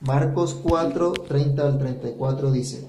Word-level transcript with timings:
Marcos 0.00 0.54
4, 0.62 1.12
30 1.26 1.66
al 1.66 1.78
34 1.78 2.52
dice, 2.52 2.86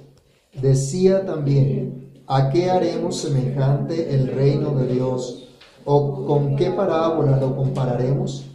decía 0.61 1.25
también, 1.25 2.11
¿a 2.27 2.49
qué 2.49 2.69
haremos 2.69 3.15
semejante 3.17 4.13
el 4.13 4.27
reino 4.27 4.71
de 4.71 4.87
Dios? 4.87 5.47
¿O 5.85 6.25
con 6.25 6.57
qué 6.57 6.69
parábola 6.71 7.37
lo 7.37 7.55
compararemos? 7.55 8.47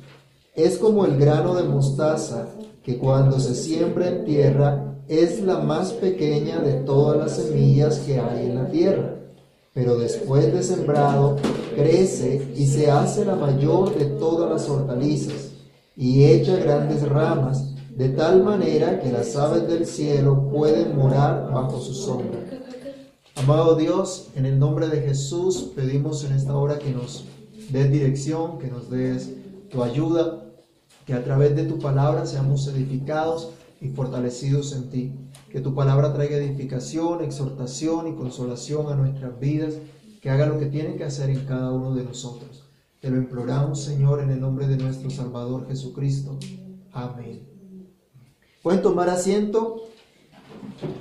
Es 0.54 0.76
como 0.76 1.06
el 1.06 1.16
grano 1.16 1.54
de 1.54 1.62
mostaza, 1.62 2.46
que 2.82 2.98
cuando 2.98 3.40
se 3.40 3.54
siembra 3.54 4.08
en 4.08 4.26
tierra 4.26 4.96
es 5.08 5.42
la 5.42 5.58
más 5.58 5.92
pequeña 5.92 6.58
de 6.58 6.74
todas 6.74 7.16
las 7.16 7.36
semillas 7.36 8.00
que 8.00 8.20
hay 8.20 8.46
en 8.46 8.56
la 8.56 8.66
tierra. 8.66 9.14
Pero 9.72 9.96
después 9.96 10.52
de 10.52 10.62
sembrado, 10.62 11.36
crece 11.74 12.52
y 12.54 12.66
se 12.66 12.90
hace 12.90 13.24
la 13.24 13.34
mayor 13.34 13.96
de 13.96 14.04
todas 14.04 14.50
las 14.50 14.68
hortalizas, 14.68 15.52
y 15.96 16.24
echa 16.24 16.56
grandes 16.56 17.08
ramas, 17.08 17.71
de 17.96 18.08
tal 18.08 18.42
manera 18.42 19.00
que 19.00 19.12
las 19.12 19.36
aves 19.36 19.68
del 19.68 19.86
cielo 19.86 20.48
pueden 20.50 20.96
morar 20.96 21.50
bajo 21.52 21.78
su 21.78 21.92
sombra. 21.92 22.40
Amado 23.36 23.76
Dios, 23.76 24.28
en 24.34 24.46
el 24.46 24.58
nombre 24.58 24.88
de 24.88 25.02
Jesús 25.02 25.72
pedimos 25.74 26.24
en 26.24 26.32
esta 26.32 26.56
hora 26.56 26.78
que 26.78 26.90
nos 26.90 27.24
des 27.70 27.90
dirección, 27.90 28.58
que 28.58 28.68
nos 28.68 28.88
des 28.88 29.34
tu 29.70 29.82
ayuda, 29.82 30.44
que 31.06 31.12
a 31.12 31.22
través 31.22 31.54
de 31.54 31.64
tu 31.64 31.78
palabra 31.78 32.24
seamos 32.24 32.66
edificados 32.68 33.50
y 33.80 33.88
fortalecidos 33.88 34.74
en 34.74 34.88
ti. 34.88 35.12
Que 35.50 35.60
tu 35.60 35.74
palabra 35.74 36.14
traiga 36.14 36.36
edificación, 36.36 37.22
exhortación 37.22 38.08
y 38.08 38.14
consolación 38.14 38.90
a 38.90 38.94
nuestras 38.94 39.38
vidas, 39.38 39.74
que 40.22 40.30
haga 40.30 40.46
lo 40.46 40.58
que 40.58 40.66
tiene 40.66 40.96
que 40.96 41.04
hacer 41.04 41.28
en 41.28 41.44
cada 41.44 41.72
uno 41.72 41.94
de 41.94 42.04
nosotros. 42.04 42.64
Te 43.00 43.10
lo 43.10 43.18
imploramos, 43.18 43.82
Señor, 43.82 44.20
en 44.20 44.30
el 44.30 44.40
nombre 44.40 44.66
de 44.66 44.76
nuestro 44.76 45.10
Salvador 45.10 45.66
Jesucristo. 45.66 46.38
Amén. 46.92 47.51
Pueden 48.62 48.80
tomar 48.80 49.08
asiento 49.08 49.88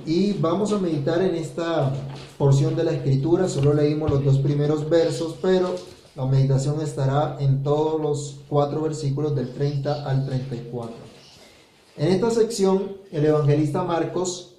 y 0.04 0.32
vamos 0.32 0.72
a 0.72 0.78
meditar 0.78 1.22
en 1.22 1.36
esta 1.36 1.92
porción 2.36 2.74
de 2.74 2.82
la 2.82 2.90
escritura. 2.90 3.48
Solo 3.48 3.72
leímos 3.72 4.10
los 4.10 4.24
dos 4.24 4.38
primeros 4.38 4.90
versos, 4.90 5.36
pero 5.40 5.76
la 6.16 6.26
meditación 6.26 6.80
estará 6.80 7.36
en 7.38 7.62
todos 7.62 8.00
los 8.00 8.40
cuatro 8.48 8.82
versículos 8.82 9.36
del 9.36 9.54
30 9.54 10.10
al 10.10 10.26
34. 10.26 10.92
En 11.98 12.08
esta 12.08 12.32
sección, 12.32 12.96
el 13.12 13.26
evangelista 13.26 13.84
Marcos 13.84 14.56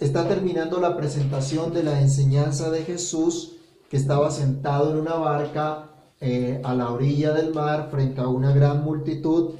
está 0.00 0.26
terminando 0.26 0.80
la 0.80 0.96
presentación 0.96 1.72
de 1.72 1.84
la 1.84 2.00
enseñanza 2.00 2.68
de 2.70 2.82
Jesús 2.82 3.58
que 3.88 3.96
estaba 3.96 4.28
sentado 4.32 4.90
en 4.90 4.96
una 4.96 5.14
barca 5.14 5.90
eh, 6.20 6.60
a 6.64 6.74
la 6.74 6.90
orilla 6.90 7.32
del 7.32 7.54
mar 7.54 7.90
frente 7.92 8.20
a 8.20 8.26
una 8.26 8.52
gran 8.52 8.82
multitud 8.82 9.50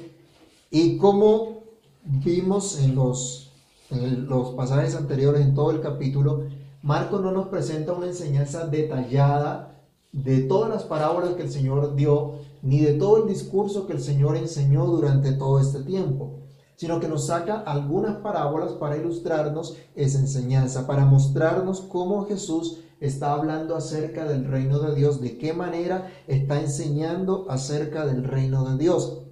y 0.72 0.96
como 0.96 1.59
vimos 2.04 2.80
en 2.80 2.94
los, 2.94 3.52
los 3.90 4.50
pasajes 4.50 4.94
anteriores, 4.94 5.42
en 5.42 5.54
todo 5.54 5.70
el 5.70 5.80
capítulo, 5.80 6.44
Marcos 6.82 7.20
no 7.20 7.30
nos 7.30 7.48
presenta 7.48 7.92
una 7.92 8.06
enseñanza 8.06 8.66
detallada 8.66 9.82
de 10.12 10.42
todas 10.42 10.70
las 10.70 10.84
parábolas 10.84 11.34
que 11.34 11.42
el 11.42 11.50
Señor 11.50 11.94
dio, 11.94 12.36
ni 12.62 12.80
de 12.80 12.94
todo 12.94 13.18
el 13.18 13.28
discurso 13.28 13.86
que 13.86 13.92
el 13.92 14.00
Señor 14.00 14.36
enseñó 14.36 14.86
durante 14.86 15.32
todo 15.32 15.60
este 15.60 15.82
tiempo, 15.82 16.40
sino 16.76 16.98
que 16.98 17.08
nos 17.08 17.26
saca 17.26 17.60
algunas 17.60 18.16
parábolas 18.16 18.72
para 18.72 18.96
ilustrarnos 18.96 19.76
esa 19.94 20.18
enseñanza, 20.18 20.86
para 20.86 21.04
mostrarnos 21.04 21.82
cómo 21.82 22.24
Jesús 22.26 22.80
está 23.00 23.32
hablando 23.32 23.76
acerca 23.76 24.24
del 24.24 24.46
reino 24.46 24.78
de 24.78 24.94
Dios, 24.94 25.20
de 25.20 25.38
qué 25.38 25.52
manera 25.52 26.10
está 26.26 26.60
enseñando 26.60 27.46
acerca 27.48 28.04
del 28.06 28.24
reino 28.24 28.64
de 28.64 28.78
Dios. 28.78 29.22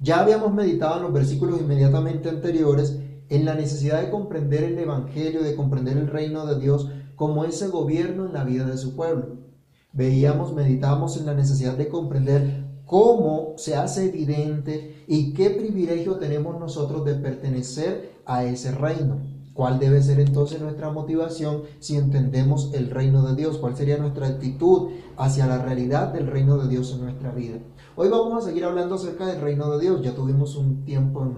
Ya 0.00 0.20
habíamos 0.20 0.52
meditado 0.52 0.96
en 0.96 1.02
los 1.04 1.12
versículos 1.12 1.60
inmediatamente 1.60 2.28
anteriores 2.28 2.98
en 3.28 3.44
la 3.44 3.54
necesidad 3.54 4.02
de 4.02 4.10
comprender 4.10 4.64
el 4.64 4.78
Evangelio, 4.78 5.42
de 5.42 5.56
comprender 5.56 5.96
el 5.96 6.08
reino 6.08 6.46
de 6.46 6.60
Dios 6.60 6.90
como 7.16 7.44
ese 7.44 7.68
gobierno 7.68 8.26
en 8.26 8.32
la 8.32 8.44
vida 8.44 8.66
de 8.66 8.76
su 8.76 8.96
pueblo. 8.96 9.36
Veíamos, 9.92 10.52
meditamos 10.52 11.16
en 11.16 11.26
la 11.26 11.34
necesidad 11.34 11.76
de 11.76 11.88
comprender 11.88 12.64
cómo 12.84 13.54
se 13.56 13.76
hace 13.76 14.06
evidente 14.06 15.04
y 15.06 15.32
qué 15.32 15.50
privilegio 15.50 16.16
tenemos 16.16 16.58
nosotros 16.58 17.04
de 17.04 17.14
pertenecer 17.14 18.14
a 18.26 18.44
ese 18.44 18.72
reino. 18.72 19.18
¿Cuál 19.54 19.78
debe 19.78 20.02
ser 20.02 20.18
entonces 20.18 20.60
nuestra 20.60 20.90
motivación 20.90 21.62
si 21.78 21.96
entendemos 21.96 22.74
el 22.74 22.90
reino 22.90 23.22
de 23.22 23.36
Dios? 23.36 23.58
¿Cuál 23.58 23.76
sería 23.76 23.96
nuestra 23.98 24.26
actitud 24.26 24.90
hacia 25.16 25.46
la 25.46 25.62
realidad 25.62 26.12
del 26.12 26.26
reino 26.26 26.58
de 26.58 26.68
Dios 26.68 26.92
en 26.92 27.04
nuestra 27.04 27.30
vida? 27.30 27.58
Hoy 27.96 28.08
vamos 28.08 28.42
a 28.42 28.48
seguir 28.48 28.64
hablando 28.64 28.96
acerca 28.96 29.24
del 29.24 29.40
reino 29.40 29.70
de 29.70 29.80
Dios. 29.80 30.02
Ya 30.02 30.16
tuvimos 30.16 30.56
un 30.56 30.84
tiempo 30.84 31.32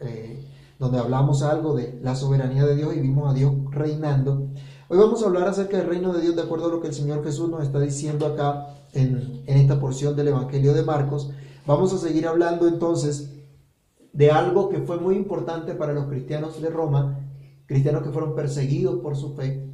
eh, 0.00 0.44
donde 0.80 0.98
hablamos 0.98 1.44
algo 1.44 1.76
de 1.76 2.00
la 2.02 2.16
soberanía 2.16 2.66
de 2.66 2.74
Dios 2.74 2.96
y 2.96 3.00
vimos 3.00 3.30
a 3.30 3.34
Dios 3.34 3.52
reinando. 3.70 4.48
Hoy 4.88 4.98
vamos 4.98 5.22
a 5.22 5.26
hablar 5.26 5.46
acerca 5.46 5.76
del 5.76 5.86
reino 5.86 6.12
de 6.12 6.22
Dios 6.22 6.34
de 6.34 6.42
acuerdo 6.42 6.66
a 6.66 6.70
lo 6.70 6.80
que 6.80 6.88
el 6.88 6.92
Señor 6.92 7.22
Jesús 7.22 7.48
nos 7.48 7.62
está 7.62 7.78
diciendo 7.78 8.26
acá 8.26 8.66
en, 8.94 9.44
en 9.46 9.56
esta 9.58 9.78
porción 9.78 10.16
del 10.16 10.28
Evangelio 10.28 10.74
de 10.74 10.82
Marcos. 10.82 11.30
Vamos 11.68 11.92
a 11.92 11.98
seguir 11.98 12.26
hablando 12.26 12.66
entonces 12.66 13.30
de 14.12 14.32
algo 14.32 14.68
que 14.70 14.80
fue 14.80 14.98
muy 14.98 15.14
importante 15.14 15.74
para 15.74 15.92
los 15.92 16.06
cristianos 16.06 16.60
de 16.60 16.68
Roma, 16.68 17.20
cristianos 17.66 18.02
que 18.02 18.10
fueron 18.10 18.34
perseguidos 18.34 19.00
por 19.00 19.14
su 19.14 19.36
fe, 19.36 19.72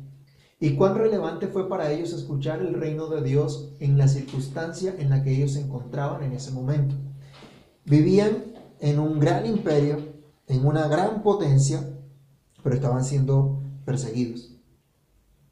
y 0.63 0.75
cuán 0.77 0.95
relevante 0.95 1.49
fue 1.49 1.71
para 1.71 1.91
ellos 1.91 2.13
escuchar 2.13 2.61
el 2.61 2.75
reino 2.75 3.07
de 3.07 3.23
Dios 3.23 3.73
en 3.81 3.97
la 3.97 4.09
circunstancia 4.09 4.95
en 4.99 5.09
la 5.09 5.25
que 5.25 5.35
ellos 5.35 5.53
se 5.53 5.63
encontraban 5.63 6.23
en 6.23 6.33
ese 6.33 6.51
momento. 6.51 6.95
Vivían 7.87 8.45
en 8.79 8.99
un 8.99 9.19
gran 9.19 9.47
imperio, 9.47 9.97
en 10.47 10.67
una 10.67 10.87
gran 10.87 11.23
potencia, 11.23 11.81
pero 12.63 12.75
estaban 12.75 13.05
siendo 13.05 13.63
perseguidos. 13.87 14.55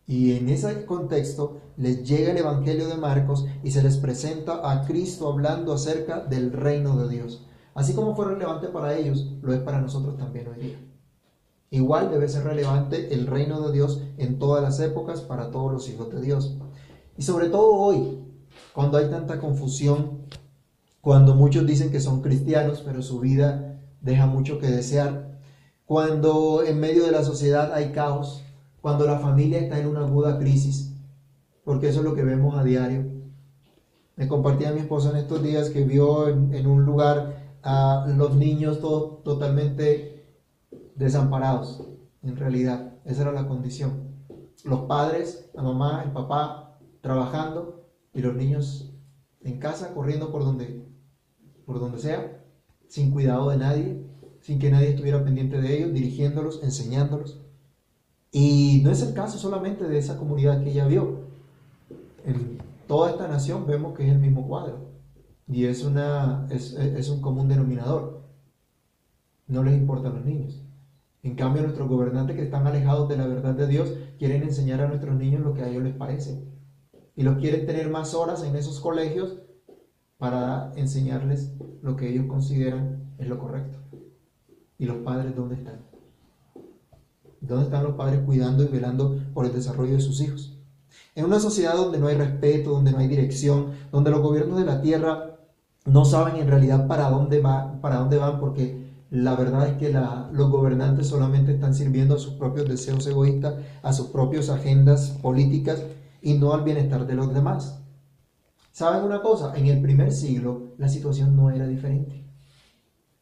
Y 0.07 0.33
en 0.33 0.51
ese 0.51 0.85
contexto 0.85 1.63
les 1.79 2.07
llega 2.07 2.33
el 2.33 2.39
Evangelio 2.39 2.87
de 2.89 2.97
Marcos 2.97 3.47
y 3.63 3.71
se 3.71 3.83
les 3.83 3.97
presenta 3.97 4.71
a 4.71 4.85
Cristo 4.87 5.33
hablando 5.33 5.73
acerca 5.73 6.21
del 6.21 6.53
reino 6.53 6.99
de 6.99 7.09
Dios. 7.09 7.47
Así 7.75 7.95
como 7.95 8.15
fue 8.15 8.27
relevante 8.27 8.69
para 8.69 8.95
ellos, 8.95 9.33
lo 9.41 9.55
es 9.55 9.61
para 9.61 9.81
nosotros 9.81 10.19
también 10.19 10.49
hoy 10.49 10.59
día. 10.61 10.88
Igual 11.71 12.11
debe 12.11 12.29
ser 12.29 12.45
relevante 12.45 13.13
el 13.15 13.27
reino 13.27 13.67
de 13.67 13.73
Dios 13.73 14.03
en 14.17 14.39
todas 14.39 14.63
las 14.63 14.81
épocas 14.81 15.21
para 15.21 15.51
todos 15.51 15.73
los 15.73 15.89
hijos 15.89 16.11
de 16.11 16.21
Dios. 16.21 16.57
Y 17.17 17.23
sobre 17.23 17.49
todo 17.49 17.75
hoy, 17.75 18.21
cuando 18.73 18.97
hay 18.97 19.11
tanta 19.11 19.39
confusión, 19.39 20.23
cuando 21.01 21.35
muchos 21.35 21.67
dicen 21.67 21.91
que 21.91 22.01
son 22.01 22.23
cristianos, 22.23 22.83
pero 22.85 23.03
su 23.03 23.21
vida 23.21 23.81
deja 24.01 24.27
mucho 24.27 24.59
que 24.59 24.67
desear, 24.69 25.39
cuando 25.85 26.63
en 26.65 26.81
medio 26.81 27.05
de 27.05 27.13
la 27.13 27.25
sociedad 27.25 27.73
hay 27.73 27.93
caos, 27.93 28.45
cuando 28.81 29.07
la 29.07 29.19
familia 29.19 29.59
está 29.59 29.79
en 29.79 29.89
una 29.89 30.01
aguda 30.01 30.39
crisis, 30.39 30.93
porque 31.65 31.89
eso 31.89 32.01
es 32.01 32.05
lo 32.05 32.15
que 32.15 32.23
vemos 32.23 32.57
a 32.57 32.65
diario. 32.65 33.05
Me 34.17 34.29
compartía 34.29 34.73
mi 34.73 34.81
esposa 34.81 35.11
en 35.11 35.17
estos 35.17 35.43
días 35.43 35.71
que 35.71 35.85
vio 35.85 36.29
en, 36.29 36.67
un 36.67 36.85
lugar 36.85 37.37
a 37.63 38.07
los 38.17 38.35
niños 38.35 38.81
todos 38.81 39.23
totalmente 39.23 40.18
desamparados, 40.99 41.83
en 42.23 42.37
realidad. 42.37 42.95
Esa 43.05 43.23
era 43.23 43.33
la 43.33 43.49
condición. 43.49 44.09
Los 44.65 44.81
padres, 44.81 45.51
la 45.55 45.63
mamá, 45.63 46.03
el 46.05 46.11
papá 46.13 46.79
trabajando 47.01 47.87
y 48.13 48.21
los 48.21 48.35
niños 48.35 48.93
en 49.43 49.59
casa 49.59 49.95
corriendo 49.95 50.31
por 50.31 50.45
donde, 50.45 50.85
por 51.65 51.79
donde 51.79 51.99
sea, 51.99 52.45
sin 52.89 53.13
cuidado 53.13 53.51
de 53.51 53.57
nadie, 53.57 54.03
sin 54.41 54.59
que 54.59 54.71
nadie 54.71 54.91
estuviera 54.91 55.25
pendiente 55.25 55.61
de 55.61 55.77
ellos, 55.77 55.93
dirigiéndolos, 55.93 56.63
enseñándolos. 56.63 57.41
Y 58.31 58.81
no 58.85 58.91
es 58.91 59.03
el 59.03 59.15
caso 59.15 59.39
solamente 59.39 59.85
de 59.85 59.99
esa 59.99 60.19
comunidad 60.19 60.63
que 60.63 60.71
ella 60.71 60.87
vio. 60.87 61.21
En 62.25 62.59
toda 62.87 63.11
esta 63.11 63.29
nación 63.29 63.67
vemos 63.67 63.97
que 63.97 64.05
es 64.05 64.13
el 64.13 64.19
mismo 64.19 64.47
cuadro. 64.47 64.89
Y 65.47 65.65
es, 65.65 65.83
una, 65.83 66.47
es, 66.51 67.09
un 67.09 67.21
común 67.21 67.49
denominador. 67.49 68.23
No 69.47 69.63
les 69.63 69.75
importan 69.75 70.15
los 70.15 70.25
niños. 70.25 70.61
En 71.23 71.35
cambio, 71.35 71.63
nuestros 71.63 71.89
gobernantes 71.89 72.37
que 72.37 72.43
están 72.43 72.67
alejados 72.67 73.09
de 73.09 73.17
la 73.17 73.27
verdad 73.27 73.55
de 73.55 73.67
Dios 73.67 73.93
quieren 74.19 74.43
enseñar 74.43 74.81
a 74.81 74.89
nuestros 74.89 75.17
niños 75.17 75.43
lo 75.43 75.55
que 75.55 75.63
a 75.63 75.69
ellos 75.69 75.83
les 75.83 75.95
parece. 75.95 76.45
Y 77.17 77.23
los 77.23 77.39
quieren 77.39 77.67
tener 77.67 77.91
más 77.91 78.15
horas 78.15 78.45
en 78.45 78.55
esos 78.55 78.81
colegios 78.81 79.39
para 80.17 80.73
enseñarles 80.77 81.55
lo 81.83 81.97
que 81.97 82.09
ellos 82.09 82.27
consideran 82.27 83.15
es 83.19 83.29
lo 83.29 83.39
correcto. 83.39 83.79
¿Y 84.79 84.87
los 84.87 84.99
padres 84.99 85.35
dónde 85.35 85.57
están? 85.57 85.81
¿Dónde 87.41 87.65
están 87.65 87.85
los 87.85 87.95
padres 87.95 88.21
cuidando 88.21 88.63
y 88.63 88.69
velando 88.69 89.19
por 89.35 89.47
el 89.47 89.53
desarrollo 89.53 89.95
de 89.95 90.01
sus 90.01 90.21
hijos? 90.21 90.57
En 91.15 91.25
una 91.25 91.41
sociedad 91.41 91.75
donde 91.75 91.99
no 91.99 92.07
hay 92.07 92.17
respeto, 92.17 92.71
donde 92.71 92.93
no 92.93 92.99
hay 92.99 93.09
dirección, 93.09 93.73
donde 93.91 94.11
los 94.11 94.21
gobiernos 94.21 94.59
de 94.59 94.65
la 94.65 94.81
tierra 94.81 95.39
no 95.85 96.05
saben 96.05 96.37
en 96.37 96.49
realidad 96.49 96.87
para 96.87 97.11
dónde, 97.11 97.41
va, 97.41 97.81
para 97.81 97.97
dónde 97.97 98.19
van 98.19 98.39
porque 98.39 98.78
la 99.11 99.35
verdad 99.37 99.69
es 99.69 99.79
que 99.79 99.91
los 99.91 100.51
gobernantes 100.51 101.07
solamente 101.07 101.55
están 101.55 101.75
sirviendo 101.75 102.15
a 102.15 102.19
sus 102.19 102.35
propios 102.35 102.69
deseos 102.69 103.07
egoístas, 103.07 103.55
a 103.83 103.93
sus 103.93 104.09
propias 104.09 104.51
agendas 104.51 105.17
políticas 105.23 105.83
y 106.21 106.35
no 106.35 106.53
al 106.53 106.63
bienestar 106.63 107.07
de 107.07 107.15
los 107.15 107.33
demás. 107.33 107.81
¿Saben 108.71 109.05
una 109.05 109.23
cosa? 109.23 109.57
En 109.57 109.67
el 109.67 109.81
primer 109.81 110.13
siglo 110.13 110.75
la 110.77 110.89
situación 110.89 111.35
no 111.35 111.51
era 111.51 111.67
diferente. 111.67 112.25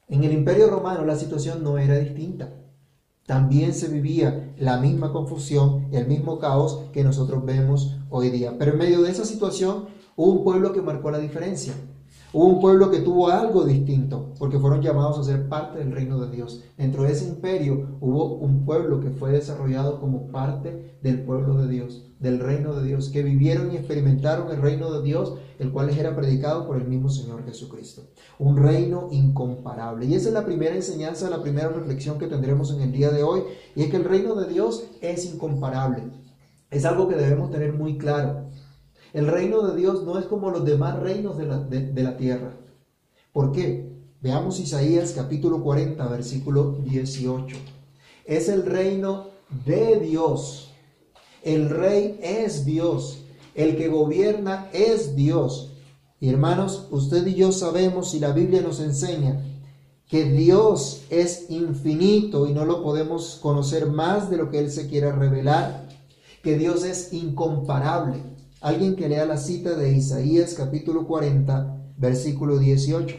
En 0.08 0.24
el 0.24 0.32
imperio 0.32 0.68
romano 0.68 1.04
la 1.04 1.16
situación 1.16 1.62
no 1.62 1.78
era 1.78 1.96
distinta. 1.96 2.52
También 3.24 3.72
se 3.72 3.88
vivía 3.88 4.54
la 4.58 4.78
misma 4.78 5.12
confusión, 5.12 5.88
el 5.92 6.06
mismo 6.06 6.38
caos 6.38 6.82
que 6.92 7.04
nosotros 7.04 7.44
vemos 7.44 7.96
hoy 8.10 8.30
día. 8.30 8.56
Pero 8.58 8.72
en 8.72 8.78
medio 8.78 9.02
de 9.02 9.10
esa 9.10 9.24
situación 9.24 9.86
hubo 10.16 10.32
un 10.32 10.44
pueblo 10.44 10.72
que 10.72 10.82
marcó 10.82 11.10
la 11.10 11.18
diferencia. 11.18 11.74
Hubo 12.36 12.48
un 12.48 12.60
pueblo 12.60 12.90
que 12.90 12.98
tuvo 12.98 13.28
algo 13.28 13.64
distinto, 13.64 14.34
porque 14.38 14.58
fueron 14.58 14.82
llamados 14.82 15.18
a 15.18 15.24
ser 15.24 15.48
parte 15.48 15.78
del 15.78 15.90
reino 15.90 16.20
de 16.20 16.36
Dios. 16.36 16.62
Dentro 16.76 17.04
de 17.04 17.12
ese 17.12 17.26
imperio 17.26 17.96
hubo 17.98 18.34
un 18.34 18.66
pueblo 18.66 19.00
que 19.00 19.08
fue 19.08 19.32
desarrollado 19.32 19.98
como 20.00 20.26
parte 20.26 20.98
del 21.00 21.22
pueblo 21.22 21.56
de 21.56 21.66
Dios, 21.66 22.04
del 22.20 22.38
reino 22.38 22.74
de 22.74 22.86
Dios, 22.86 23.08
que 23.08 23.22
vivieron 23.22 23.72
y 23.72 23.76
experimentaron 23.76 24.50
el 24.50 24.60
reino 24.60 24.92
de 24.92 25.02
Dios, 25.02 25.38
el 25.58 25.72
cual 25.72 25.86
les 25.86 25.96
era 25.96 26.14
predicado 26.14 26.66
por 26.66 26.76
el 26.76 26.86
mismo 26.86 27.08
Señor 27.08 27.42
Jesucristo. 27.46 28.02
Un 28.38 28.58
reino 28.58 29.08
incomparable. 29.12 30.04
Y 30.04 30.12
esa 30.12 30.28
es 30.28 30.34
la 30.34 30.44
primera 30.44 30.74
enseñanza, 30.74 31.30
la 31.30 31.40
primera 31.40 31.70
reflexión 31.70 32.18
que 32.18 32.26
tendremos 32.26 32.70
en 32.70 32.82
el 32.82 32.92
día 32.92 33.10
de 33.10 33.22
hoy, 33.22 33.44
y 33.74 33.82
es 33.84 33.90
que 33.90 33.96
el 33.96 34.04
reino 34.04 34.34
de 34.34 34.52
Dios 34.52 34.84
es 35.00 35.24
incomparable. 35.24 36.02
Es 36.70 36.84
algo 36.84 37.08
que 37.08 37.16
debemos 37.16 37.50
tener 37.50 37.72
muy 37.72 37.96
claro. 37.96 38.50
El 39.16 39.28
reino 39.28 39.62
de 39.62 39.74
Dios 39.74 40.04
no 40.04 40.18
es 40.18 40.26
como 40.26 40.50
los 40.50 40.66
demás 40.66 40.98
reinos 41.00 41.38
de 41.38 41.46
la, 42.02 42.16
tierra. 42.18 42.52
¿Por 43.32 43.50
qué? 43.50 43.90
Veamos 44.20 44.60
Isaías 44.60 45.12
capítulo 45.16 45.62
40, 45.62 46.06
versículo 46.08 46.76
18. 46.84 47.56
Es 48.26 48.50
el 48.50 48.66
reino 48.66 49.28
de 49.64 50.00
Dios. 50.00 50.70
El 51.42 51.70
rey 51.70 52.20
es 52.22 52.66
Dios. 52.66 53.22
El 53.54 53.78
que 53.78 53.88
gobierna 53.88 54.68
es 54.74 55.16
Dios. 55.16 55.72
Y 56.20 56.28
hermanos, 56.28 56.86
usted 56.90 57.26
y 57.26 57.36
yo 57.36 57.52
sabemos 57.52 58.12
y 58.12 58.20
la 58.20 58.32
Biblia 58.32 58.60
nos 58.60 58.80
enseña 58.80 59.42
que 60.10 60.24
Dios 60.24 61.04
es 61.08 61.46
infinito 61.48 62.46
y 62.46 62.52
no 62.52 62.66
lo 62.66 62.82
podemos 62.82 63.38
conocer 63.40 63.86
más 63.86 64.28
de 64.28 64.36
lo 64.36 64.50
que 64.50 64.58
Él 64.58 64.70
se 64.70 64.88
quiera 64.88 65.12
revelar, 65.12 65.88
que 66.42 66.58
Dios 66.58 66.84
es 66.84 67.14
incomparable. 67.14 68.35
Alguien 68.66 68.96
que 68.96 69.08
lea 69.08 69.24
la 69.26 69.36
cita 69.36 69.76
de 69.76 69.92
Isaías 69.92 70.54
capítulo 70.54 71.06
40, 71.06 71.92
versículo 71.98 72.58
18. 72.58 73.16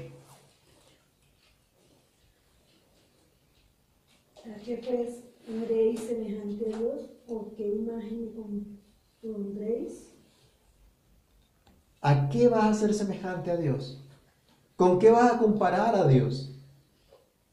¿A 4.43 4.55
qué 4.61 4.81
pues 4.85 5.99
semejante 6.01 6.65
a 6.65 6.77
Dios? 6.77 7.11
¿O 7.29 7.53
qué 7.55 7.65
imagen 7.65 8.81
pondréis? 9.21 10.09
¿A 12.01 12.27
qué 12.27 12.49
vas 12.49 12.65
a 12.65 12.73
ser 12.73 12.93
semejante 12.93 13.49
a 13.49 13.55
Dios? 13.55 14.03
¿Con 14.75 14.99
qué 14.99 15.11
vas 15.11 15.31
a 15.31 15.37
comparar 15.37 15.95
a 15.95 16.05
Dios? 16.09 16.57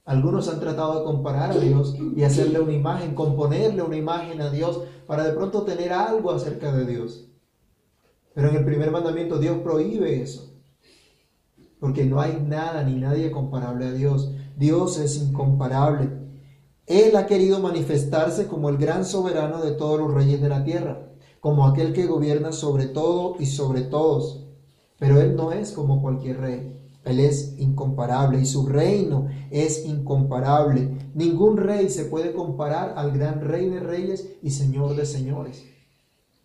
Algunos 0.05 0.49
han 0.49 0.59
tratado 0.59 0.99
de 0.99 1.05
comparar 1.05 1.53
a 1.53 1.59
Dios 1.59 1.95
y 2.17 2.25
hacerle 2.25 2.59
una 2.59 2.73
imagen, 2.73 3.15
componerle 3.15 3.83
una 3.83 3.97
imagen 3.97 4.41
a 4.41 4.51
Dios 4.51 4.83
para 5.07 5.23
de 5.23 5.33
pronto 5.33 5.63
tener 5.63 5.93
algo 5.93 6.33
acerca 6.33 6.73
de 6.73 6.87
Dios. 6.87 7.29
Pero 8.35 8.51
en 8.51 8.57
el 8.57 8.65
primer 8.65 8.91
mandamiento 8.91 9.39
Dios 9.39 9.59
prohíbe 9.59 10.21
eso. 10.21 10.53
Porque 11.79 12.05
no 12.05 12.21
hay 12.21 12.43
nada 12.47 12.83
ni 12.83 12.97
nadie 12.97 13.31
comparable 13.31 13.87
a 13.87 13.93
Dios. 13.93 14.31
Dios 14.57 14.99
es 14.99 15.17
incomparable. 15.17 16.11
Él 16.87 17.17
ha 17.17 17.27
querido 17.27 17.61
manifestarse 17.61 18.47
como 18.47 18.69
el 18.69 18.77
gran 18.77 19.05
soberano 19.05 19.63
de 19.63 19.73
todos 19.73 19.99
los 19.99 20.13
reyes 20.13 20.41
de 20.41 20.49
la 20.49 20.65
tierra, 20.65 21.09
como 21.41 21.67
aquel 21.67 21.93
que 21.93 22.07
gobierna 22.07 22.53
sobre 22.53 22.87
todo 22.87 23.37
y 23.39 23.47
sobre 23.47 23.83
todos. 23.83 24.47
Pero 24.99 25.21
Él 25.21 25.37
no 25.37 25.53
es 25.53 25.73
como 25.73 26.03
cualquier 26.03 26.41
rey. 26.41 26.75
Él 27.05 27.21
es 27.21 27.55
incomparable 27.59 28.41
y 28.41 28.47
su 28.47 28.67
reino 28.67 29.29
es 29.51 29.85
incomparable. 29.85 30.97
Ningún 31.15 31.59
rey 31.59 31.91
se 31.91 32.07
puede 32.07 32.33
comparar 32.33 32.95
al 32.97 33.13
gran 33.13 33.43
rey 33.43 33.69
de 33.69 33.81
reyes 33.81 34.37
y 34.43 34.51
señor 34.51 34.97
de 34.97 35.05
señores. 35.05 35.65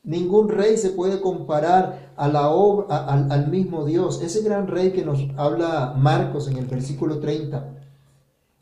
Ningún 0.04 0.50
rey 0.50 0.78
se 0.78 0.92
puede 0.92 1.20
comparar 1.22 2.14
al, 2.16 3.48
mismo 3.50 3.86
Dios. 3.86 4.22
Ese 4.22 4.42
gran 4.42 4.68
rey 4.68 4.92
que 4.92 5.06
nos 5.06 5.28
habla 5.38 5.94
Marcos 5.98 6.48
en 6.48 6.58
el 6.58 6.66
versículo 6.66 7.20
30. 7.20 7.76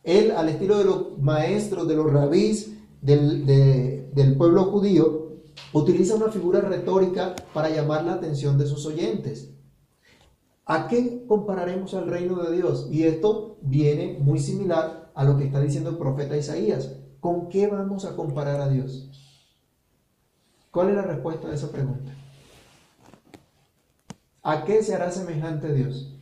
Él, 0.04 0.32
al 0.32 0.50
estilo 0.50 0.78
de 0.78 0.86
los 0.86 1.20
maestros, 1.20 1.88
de 1.88 1.96
los 1.96 2.12
rabís 2.12 2.74
del 3.02 4.36
pueblo 4.38 4.66
judío, 4.66 5.28
utiliza 5.74 6.16
una 6.16 6.30
figura 6.30 6.62
retórica 6.62 7.36
para 7.54 7.70
llamar 7.70 8.04
la 8.06 8.14
atención 8.14 8.58
de 8.58 8.66
sus 8.66 8.86
oyentes. 8.86 9.52
¿A 10.66 10.88
qué 10.88 11.26
compararemos 11.28 11.94
al 11.94 12.08
reino 12.08 12.36
de 12.44 12.56
Dios? 12.56 12.88
Y 12.92 13.04
esto 13.04 13.58
viene 13.62 14.18
muy 14.20 14.40
similar 14.40 15.12
a 15.16 15.24
lo 15.24 15.38
que 15.38 15.46
está 15.46 15.62
diciendo 15.62 15.92
el 15.92 15.98
profeta 15.98 16.36
Isaías. 16.36 16.98
¿Con 17.22 17.48
qué 17.48 17.68
vamos 17.68 18.06
a 18.06 18.16
comparar 18.16 18.60
a 18.60 18.68
Dios? 18.68 19.10
¿Cuál 20.78 20.90
es 20.90 20.96
la 20.96 21.02
respuesta 21.02 21.48
de 21.48 21.56
esa 21.56 21.72
pregunta? 21.72 22.14
¿A 24.44 24.64
qué 24.64 24.84
se 24.84 24.94
hará 24.94 25.10
semejante 25.10 25.74
Dios? 25.74 26.14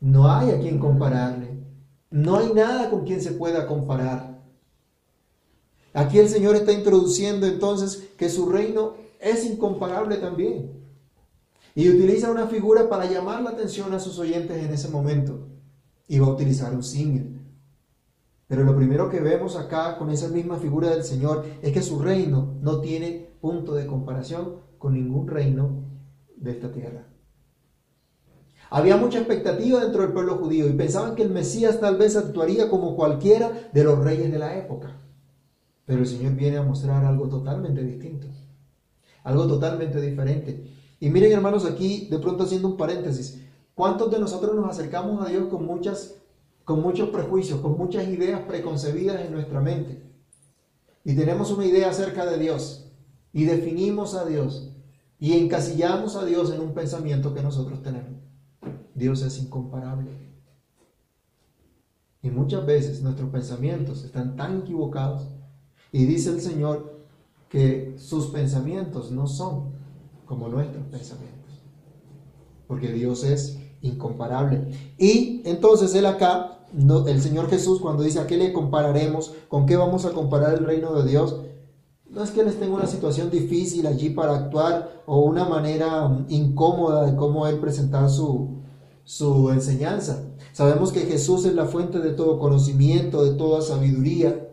No 0.00 0.32
hay 0.32 0.52
a 0.52 0.58
quien 0.58 0.78
compararle. 0.78 1.62
No 2.08 2.38
hay 2.38 2.54
nada 2.54 2.88
con 2.88 3.04
quien 3.04 3.20
se 3.20 3.32
pueda 3.32 3.66
comparar. 3.66 4.40
Aquí 5.92 6.18
el 6.18 6.30
Señor 6.30 6.56
está 6.56 6.72
introduciendo 6.72 7.46
entonces 7.46 8.08
que 8.16 8.30
su 8.30 8.48
reino 8.48 8.94
es 9.20 9.44
incomparable 9.44 10.16
también. 10.16 10.82
Y 11.74 11.90
utiliza 11.90 12.30
una 12.30 12.46
figura 12.46 12.88
para 12.88 13.04
llamar 13.04 13.42
la 13.42 13.50
atención 13.50 13.92
a 13.92 14.00
sus 14.00 14.18
oyentes 14.18 14.64
en 14.64 14.72
ese 14.72 14.88
momento. 14.88 15.46
Y 16.08 16.20
va 16.20 16.28
a 16.28 16.30
utilizar 16.30 16.72
un 16.72 16.82
símil. 16.82 17.39
Pero 18.50 18.64
lo 18.64 18.74
primero 18.74 19.08
que 19.08 19.20
vemos 19.20 19.54
acá 19.54 19.96
con 19.96 20.10
esa 20.10 20.26
misma 20.26 20.56
figura 20.56 20.90
del 20.90 21.04
Señor 21.04 21.44
es 21.62 21.72
que 21.72 21.82
su 21.82 22.00
reino 22.00 22.56
no 22.60 22.80
tiene 22.80 23.30
punto 23.40 23.74
de 23.74 23.86
comparación 23.86 24.56
con 24.76 24.94
ningún 24.94 25.28
reino 25.28 25.84
de 26.36 26.50
esta 26.50 26.72
tierra. 26.72 27.06
Había 28.68 28.96
mucha 28.96 29.18
expectativa 29.18 29.78
dentro 29.78 30.02
del 30.02 30.12
pueblo 30.12 30.34
judío 30.38 30.68
y 30.68 30.72
pensaban 30.72 31.14
que 31.14 31.22
el 31.22 31.30
Mesías 31.30 31.78
tal 31.78 31.96
vez 31.96 32.16
actuaría 32.16 32.68
como 32.68 32.96
cualquiera 32.96 33.52
de 33.72 33.84
los 33.84 34.02
reyes 34.02 34.32
de 34.32 34.38
la 34.40 34.58
época. 34.58 35.00
Pero 35.86 36.00
el 36.00 36.08
Señor 36.08 36.34
viene 36.34 36.56
a 36.56 36.64
mostrar 36.64 37.04
algo 37.04 37.28
totalmente 37.28 37.84
distinto, 37.84 38.26
algo 39.22 39.46
totalmente 39.46 40.00
diferente. 40.00 40.68
Y 40.98 41.08
miren 41.08 41.30
hermanos 41.30 41.64
aquí, 41.64 42.08
de 42.10 42.18
pronto 42.18 42.42
haciendo 42.42 42.66
un 42.66 42.76
paréntesis, 42.76 43.46
¿cuántos 43.76 44.10
de 44.10 44.18
nosotros 44.18 44.56
nos 44.56 44.68
acercamos 44.68 45.24
a 45.24 45.28
Dios 45.28 45.46
con 45.48 45.64
muchas 45.64 46.19
con 46.70 46.82
muchos 46.82 47.08
prejuicios, 47.08 47.58
con 47.58 47.76
muchas 47.76 48.06
ideas 48.06 48.42
preconcebidas 48.42 49.20
en 49.22 49.32
nuestra 49.32 49.60
mente. 49.60 50.08
Y 51.02 51.16
tenemos 51.16 51.50
una 51.50 51.66
idea 51.66 51.90
acerca 51.90 52.24
de 52.24 52.38
Dios 52.38 52.92
y 53.32 53.42
definimos 53.42 54.14
a 54.14 54.24
Dios 54.24 54.70
y 55.18 55.32
encasillamos 55.32 56.14
a 56.14 56.24
Dios 56.24 56.52
en 56.52 56.60
un 56.60 56.72
pensamiento 56.72 57.34
que 57.34 57.42
nosotros 57.42 57.82
tenemos. 57.82 58.20
Dios 58.94 59.20
es 59.22 59.42
incomparable. 59.42 60.12
Y 62.22 62.30
muchas 62.30 62.64
veces 62.64 63.02
nuestros 63.02 63.30
pensamientos 63.30 64.04
están 64.04 64.36
tan 64.36 64.60
equivocados 64.60 65.26
y 65.90 66.04
dice 66.04 66.30
el 66.30 66.40
Señor 66.40 67.00
que 67.48 67.96
sus 67.98 68.28
pensamientos 68.28 69.10
no 69.10 69.26
son 69.26 69.72
como 70.24 70.48
nuestros 70.48 70.86
pensamientos. 70.86 71.64
Porque 72.68 72.92
Dios 72.92 73.24
es 73.24 73.58
incomparable. 73.82 74.70
Y 74.98 75.42
entonces 75.44 75.92
Él 75.96 76.06
acá 76.06 76.49
el 76.76 77.20
Señor 77.20 77.48
Jesús 77.48 77.80
cuando 77.80 78.02
dice 78.02 78.20
a 78.20 78.26
qué 78.26 78.36
le 78.36 78.52
compararemos, 78.52 79.34
con 79.48 79.66
qué 79.66 79.76
vamos 79.76 80.04
a 80.04 80.12
comparar 80.12 80.54
el 80.54 80.64
reino 80.64 80.94
de 80.94 81.08
Dios, 81.08 81.36
no 82.08 82.24
es 82.24 82.30
que 82.30 82.40
Él 82.40 82.48
esté 82.48 82.64
en 82.64 82.72
una 82.72 82.86
situación 82.86 83.30
difícil 83.30 83.86
allí 83.86 84.10
para 84.10 84.34
actuar 84.34 85.02
o 85.06 85.20
una 85.20 85.44
manera 85.44 86.06
um, 86.06 86.26
incómoda 86.28 87.06
de 87.06 87.16
cómo 87.16 87.46
Él 87.46 87.58
presentar 87.58 88.10
su, 88.10 88.62
su 89.04 89.50
enseñanza. 89.50 90.24
Sabemos 90.52 90.92
que 90.92 91.00
Jesús 91.00 91.44
es 91.44 91.54
la 91.54 91.66
fuente 91.66 92.00
de 92.00 92.10
todo 92.10 92.38
conocimiento, 92.38 93.24
de 93.24 93.36
toda 93.36 93.62
sabiduría, 93.62 94.48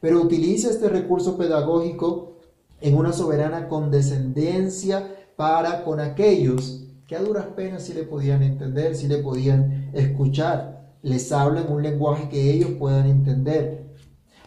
pero 0.00 0.20
utiliza 0.20 0.68
este 0.68 0.88
recurso 0.88 1.36
pedagógico 1.36 2.38
en 2.80 2.96
una 2.96 3.12
soberana 3.12 3.68
condescendencia 3.68 5.14
para 5.36 5.84
con 5.84 6.00
aquellos 6.00 6.82
que 7.06 7.14
a 7.14 7.22
duras 7.22 7.46
penas 7.54 7.84
sí 7.84 7.92
le 7.92 8.02
podían 8.02 8.42
entender, 8.42 8.96
sí 8.96 9.06
le 9.06 9.18
podían 9.18 9.90
escuchar 9.92 10.75
les 11.06 11.30
habla 11.30 11.60
en 11.60 11.72
un 11.72 11.84
lenguaje 11.84 12.28
que 12.28 12.50
ellos 12.50 12.70
puedan 12.80 13.06
entender. 13.06 13.94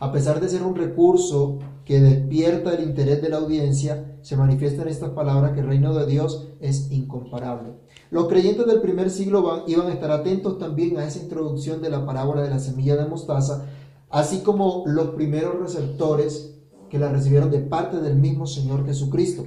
A 0.01 0.11
pesar 0.11 0.41
de 0.41 0.49
ser 0.49 0.63
un 0.63 0.75
recurso 0.75 1.59
que 1.85 2.01
despierta 2.01 2.73
el 2.73 2.83
interés 2.83 3.21
de 3.21 3.29
la 3.29 3.37
audiencia, 3.37 4.17
se 4.21 4.35
manifiesta 4.35 4.81
en 4.81 4.89
estas 4.89 5.11
palabras 5.11 5.53
que 5.53 5.61
el 5.61 5.67
reino 5.67 5.93
de 5.93 6.05
Dios 6.05 6.49
es 6.59 6.91
incomparable. 6.91 7.75
Los 8.11 8.27
creyentes 8.27 8.67
del 8.67 8.81
primer 8.81 9.09
siglo 9.09 9.63
iban 9.67 9.87
a 9.87 9.93
estar 9.93 10.11
atentos 10.11 10.59
también 10.59 10.97
a 10.97 11.05
esa 11.05 11.19
introducción 11.19 11.81
de 11.81 11.91
la 11.91 12.05
parábola 12.05 12.41
de 12.41 12.49
la 12.49 12.59
semilla 12.59 12.97
de 12.97 13.07
mostaza, 13.07 13.65
así 14.09 14.39
como 14.39 14.83
los 14.85 15.11
primeros 15.11 15.57
receptores 15.61 16.57
que 16.89 16.99
la 16.99 17.09
recibieron 17.09 17.51
de 17.51 17.59
parte 17.59 18.01
del 18.01 18.17
mismo 18.17 18.47
Señor 18.47 18.85
Jesucristo. 18.85 19.45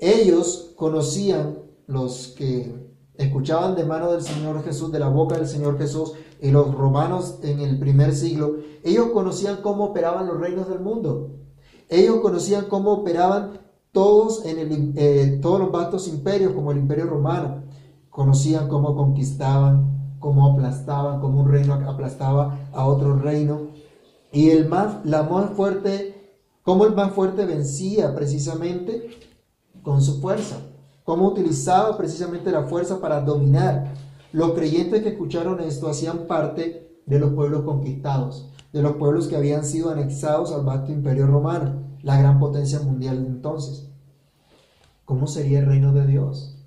Ellos 0.00 0.72
conocían 0.74 1.58
los 1.86 2.34
que 2.36 2.87
escuchaban 3.18 3.74
de 3.74 3.84
mano 3.84 4.12
del 4.12 4.22
Señor 4.22 4.62
Jesús, 4.64 4.90
de 4.92 5.00
la 5.00 5.08
boca 5.08 5.36
del 5.36 5.48
Señor 5.48 5.76
Jesús, 5.76 6.12
y 6.40 6.50
los 6.52 6.72
romanos 6.72 7.40
en 7.42 7.60
el 7.60 7.78
primer 7.78 8.14
siglo, 8.14 8.56
ellos 8.84 9.08
conocían 9.12 9.58
cómo 9.60 9.86
operaban 9.86 10.28
los 10.28 10.40
reinos 10.40 10.68
del 10.68 10.78
mundo. 10.78 11.32
Ellos 11.88 12.20
conocían 12.20 12.66
cómo 12.66 12.92
operaban 12.92 13.60
todos, 13.90 14.44
en 14.46 14.58
el, 14.58 14.92
eh, 14.96 15.38
todos 15.42 15.58
los 15.58 15.72
vastos 15.72 16.06
imperios, 16.06 16.52
como 16.52 16.70
el 16.70 16.78
imperio 16.78 17.06
romano. 17.06 17.64
Conocían 18.08 18.68
cómo 18.68 18.94
conquistaban, 18.94 20.16
cómo 20.20 20.52
aplastaban, 20.52 21.20
cómo 21.20 21.40
un 21.40 21.50
reino 21.50 21.74
aplastaba 21.74 22.68
a 22.72 22.86
otro 22.86 23.16
reino. 23.16 23.68
Y 24.30 24.50
el 24.50 24.68
más, 24.68 25.04
la 25.04 25.24
más 25.24 25.50
fuerte, 25.50 26.38
cómo 26.62 26.84
el 26.84 26.94
más 26.94 27.12
fuerte 27.12 27.46
vencía 27.46 28.14
precisamente 28.14 29.10
con 29.82 30.02
su 30.02 30.20
fuerza. 30.20 30.67
Cómo 31.08 31.26
utilizaba 31.26 31.96
precisamente 31.96 32.50
la 32.50 32.64
fuerza 32.64 33.00
para 33.00 33.22
dominar. 33.22 33.94
Los 34.30 34.52
creyentes 34.52 35.02
que 35.02 35.08
escucharon 35.08 35.58
esto 35.58 35.88
hacían 35.88 36.26
parte 36.26 37.00
de 37.06 37.18
los 37.18 37.32
pueblos 37.32 37.62
conquistados, 37.62 38.50
de 38.74 38.82
los 38.82 38.96
pueblos 38.96 39.26
que 39.26 39.36
habían 39.36 39.64
sido 39.64 39.88
anexados 39.88 40.52
al 40.52 40.66
vasto 40.66 40.92
imperio 40.92 41.26
romano, 41.26 41.96
la 42.02 42.18
gran 42.20 42.38
potencia 42.38 42.80
mundial 42.80 43.22
de 43.22 43.26
entonces. 43.26 43.88
¿Cómo 45.06 45.26
sería 45.26 45.60
el 45.60 45.64
reino 45.64 45.94
de 45.94 46.06
Dios? 46.06 46.58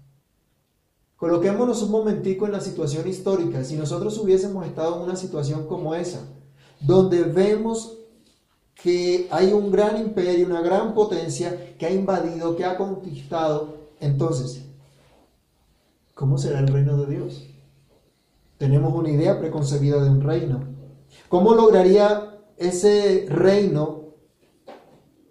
Coloquémonos 1.17 1.83
un 1.83 1.91
momentico 1.91 2.47
en 2.47 2.53
la 2.53 2.61
situación 2.61 3.07
histórica. 3.07 3.63
Si 3.63 3.75
nosotros 3.75 4.17
hubiésemos 4.17 4.65
estado 4.65 4.95
en 4.95 5.03
una 5.03 5.17
situación 5.17 5.67
como 5.67 5.93
esa, 5.93 6.21
donde 6.79 7.25
vemos 7.25 7.99
que 8.73 9.27
hay 9.29 9.53
un 9.53 9.69
gran 9.69 10.01
imperio, 10.01 10.47
una 10.47 10.61
gran 10.61 10.95
potencia 10.95 11.75
que 11.77 11.85
ha 11.85 11.91
invadido, 11.91 12.55
que 12.55 12.65
ha 12.65 12.75
conquistado, 12.75 13.80
entonces, 14.01 14.65
¿cómo 16.15 16.37
será 16.37 16.59
el 16.59 16.67
reino 16.67 16.97
de 16.97 17.15
Dios? 17.15 17.47
Tenemos 18.57 18.93
una 18.93 19.09
idea 19.09 19.39
preconcebida 19.39 20.03
de 20.03 20.09
un 20.09 20.21
reino. 20.21 20.63
¿Cómo 21.29 21.53
lograría 21.53 22.39
ese 22.57 23.25
reino 23.29 24.15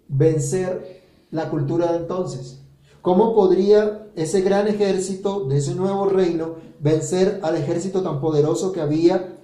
vencer 0.07 1.03
la 1.31 1.49
cultura 1.49 1.91
de 1.91 1.99
entonces? 1.99 2.61
¿Cómo 3.01 3.35
podría 3.35 4.07
ese 4.15 4.41
gran 4.41 4.67
ejército 4.67 5.45
de 5.45 5.57
ese 5.57 5.75
nuevo 5.75 6.07
reino 6.07 6.55
vencer 6.79 7.39
al 7.43 7.57
ejército 7.57 8.01
tan 8.01 8.21
poderoso 8.21 8.71
que 8.71 8.81
había 8.81 9.37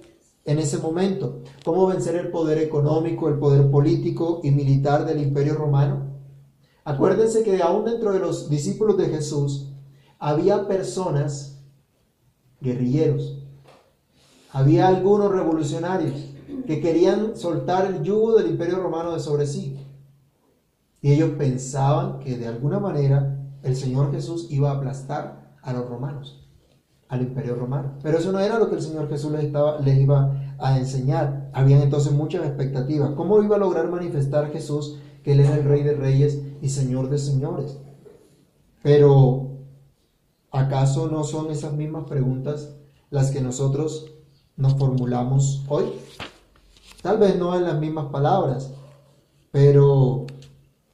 en 0.44 0.58
ese 0.58 0.78
momento? 0.78 1.42
¿Cómo 1.64 1.86
vencer 1.86 2.16
el 2.16 2.30
poder 2.30 2.58
económico, 2.58 3.28
el 3.28 3.38
poder 3.38 3.70
político 3.70 4.40
y 4.42 4.52
militar 4.52 5.04
del 5.04 5.20
imperio 5.20 5.54
romano? 5.54 6.07
Acuérdense 6.84 7.42
que 7.42 7.62
aún 7.62 7.84
dentro 7.84 8.12
de 8.12 8.20
los 8.20 8.48
discípulos 8.48 8.96
de 8.96 9.06
Jesús 9.06 9.72
había 10.18 10.66
personas, 10.66 11.60
guerrilleros, 12.60 13.38
había 14.52 14.88
algunos 14.88 15.30
revolucionarios 15.30 16.14
que 16.66 16.80
querían 16.80 17.36
soltar 17.36 17.86
el 17.86 18.02
yugo 18.02 18.36
del 18.36 18.50
imperio 18.50 18.80
romano 18.80 19.12
de 19.12 19.20
sobre 19.20 19.46
sí. 19.46 19.78
Y 21.00 21.12
ellos 21.12 21.30
pensaban 21.38 22.18
que 22.20 22.36
de 22.36 22.48
alguna 22.48 22.78
manera 22.78 23.38
el 23.62 23.76
Señor 23.76 24.10
Jesús 24.10 24.48
iba 24.50 24.70
a 24.70 24.76
aplastar 24.76 25.56
a 25.62 25.72
los 25.72 25.88
romanos, 25.88 26.48
al 27.08 27.22
imperio 27.22 27.54
romano. 27.54 27.92
Pero 28.02 28.18
eso 28.18 28.32
no 28.32 28.40
era 28.40 28.58
lo 28.58 28.68
que 28.68 28.76
el 28.76 28.82
Señor 28.82 29.08
Jesús 29.08 29.30
les, 29.32 29.44
estaba, 29.44 29.78
les 29.80 29.98
iba 29.98 30.54
a 30.58 30.78
enseñar. 30.78 31.50
Habían 31.52 31.82
entonces 31.82 32.12
muchas 32.12 32.46
expectativas. 32.46 33.12
¿Cómo 33.12 33.42
iba 33.42 33.56
a 33.56 33.60
lograr 33.60 33.88
manifestar 33.88 34.50
Jesús 34.50 34.98
que 35.28 35.34
Él 35.34 35.40
es 35.40 35.50
el 35.50 35.64
Rey 35.64 35.82
de 35.82 35.92
Reyes 35.92 36.40
y 36.62 36.70
Señor 36.70 37.10
de 37.10 37.18
Señores? 37.18 37.76
Pero, 38.82 39.58
¿acaso 40.50 41.08
no 41.08 41.22
son 41.22 41.50
esas 41.50 41.74
mismas 41.74 42.04
preguntas 42.08 42.76
las 43.10 43.30
que 43.30 43.42
nosotros 43.42 44.10
nos 44.56 44.78
formulamos 44.78 45.66
hoy? 45.68 45.84
Tal 47.02 47.18
vez 47.18 47.36
no 47.36 47.54
en 47.54 47.64
las 47.64 47.78
mismas 47.78 48.06
palabras, 48.06 48.72
pero 49.50 50.24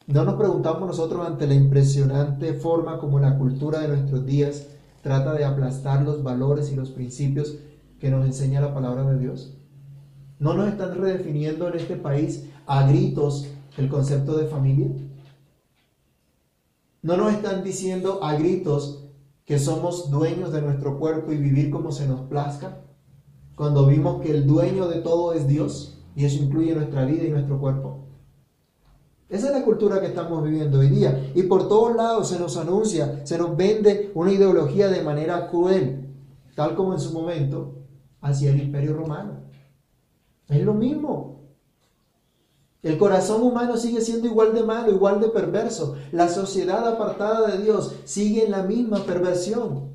no 0.09 0.25
nos 0.25 0.35
preguntamos 0.35 0.88
nosotros 0.88 1.25
ante 1.25 1.47
la 1.47 1.55
impresionante 1.55 2.55
forma 2.55 2.99
como 2.99 3.21
la 3.21 3.38
cultura 3.38 3.79
de 3.79 3.87
nuestros 3.87 4.26
días 4.26 4.67
trata 5.03 5.33
de 5.35 5.45
aplastar 5.45 6.03
los 6.03 6.25
valores 6.25 6.73
y 6.73 6.75
los 6.75 6.91
principios 6.91 7.55
que 8.00 8.11
nos 8.11 8.26
enseña 8.26 8.61
la 8.61 8.75
palabra 8.75 9.05
de 9.05 9.17
Dios. 9.17 9.55
¿No 10.41 10.55
nos 10.55 10.67
están 10.67 10.97
redefiniendo 10.97 11.69
en 11.69 11.76
este 11.76 11.95
país 11.95 12.50
a 12.67 12.85
gritos 12.88 13.47
el 13.76 13.88
concepto 13.88 14.37
de 14.37 14.47
familia? 14.47 14.88
¿No 17.02 17.16
nos 17.16 17.33
están 17.33 17.62
diciendo 17.62 18.23
a 18.23 18.35
gritos 18.35 19.04
que 19.45 19.59
somos 19.59 20.11
dueños 20.11 20.52
de 20.52 20.62
nuestro 20.62 20.99
cuerpo 20.99 21.33
y 21.33 21.37
vivir 21.37 21.71
como 21.71 21.93
se 21.93 22.09
nos 22.09 22.23
plazca? 22.23 22.81
Cuando 23.57 23.87
vimos 23.87 24.23
que 24.23 24.31
el 24.31 24.47
dueño 24.47 24.88
de 24.88 25.00
todo 25.00 25.33
es 25.33 25.47
Dios 25.47 25.99
y 26.16 26.25
eso 26.25 26.43
incluye 26.43 26.75
nuestra 26.75 27.04
vida 27.04 27.25
y 27.25 27.31
nuestro 27.31 27.61
cuerpo. 27.61 28.04
Esa 29.28 29.49
es 29.49 29.52
la 29.52 29.64
cultura 29.64 30.00
que 30.00 30.07
estamos 30.07 30.43
viviendo 30.45 30.78
hoy 30.78 30.88
día. 30.88 31.33
Y 31.35 31.43
por 31.45 31.69
todos 31.69 31.97
lados 31.97 32.28
se 32.28 32.38
nos 32.38 32.57
anuncia, 32.57 33.26
se 33.26 33.37
nos 33.37 33.57
vende 33.57 34.12
una 34.14 34.33
ideología 34.33 34.88
de 34.88 35.02
manera 35.02 35.49
cruel, 35.49 36.09
tal 36.54 36.75
como 36.75 36.95
en 36.95 37.00
su 37.00 37.12
momento 37.12 37.75
hacia 38.21 38.50
el 38.50 38.62
imperio 38.62 38.95
romano. 38.95 39.40
Es 40.49 40.62
lo 40.62 40.75
mismo. 40.75 41.34
El 42.85 42.99
corazón 42.99 43.43
humano 43.43 43.79
sigue 43.79 44.03
siendo 44.03 44.26
igual 44.26 44.55
de 44.55 44.62
malo, 44.62 44.93
igual 44.93 45.19
de 45.19 45.29
perverso. 45.29 45.95
La 46.12 46.29
sociedad 46.29 46.87
apartada 46.87 47.50
de 47.50 47.62
Dios 47.62 47.95
sigue 48.05 48.45
en 48.45 48.50
la 48.50 48.62
misma 48.62 48.99
perversión. 48.99 49.88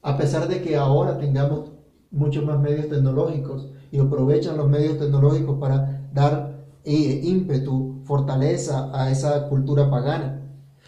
A 0.00 0.16
pesar 0.16 0.48
de 0.48 0.62
que 0.62 0.74
ahora 0.74 1.18
tengamos 1.18 1.72
muchos 2.10 2.42
más 2.42 2.58
medios 2.58 2.88
tecnológicos 2.88 3.68
y 3.90 3.98
aprovechan 3.98 4.56
los 4.56 4.66
medios 4.66 4.98
tecnológicos 4.98 5.58
para 5.58 6.08
dar 6.14 6.64
e 6.84 7.20
ímpetu, 7.22 8.00
fortaleza 8.04 8.90
a 8.94 9.10
esa 9.10 9.46
cultura 9.50 9.90
pagana. 9.90 10.40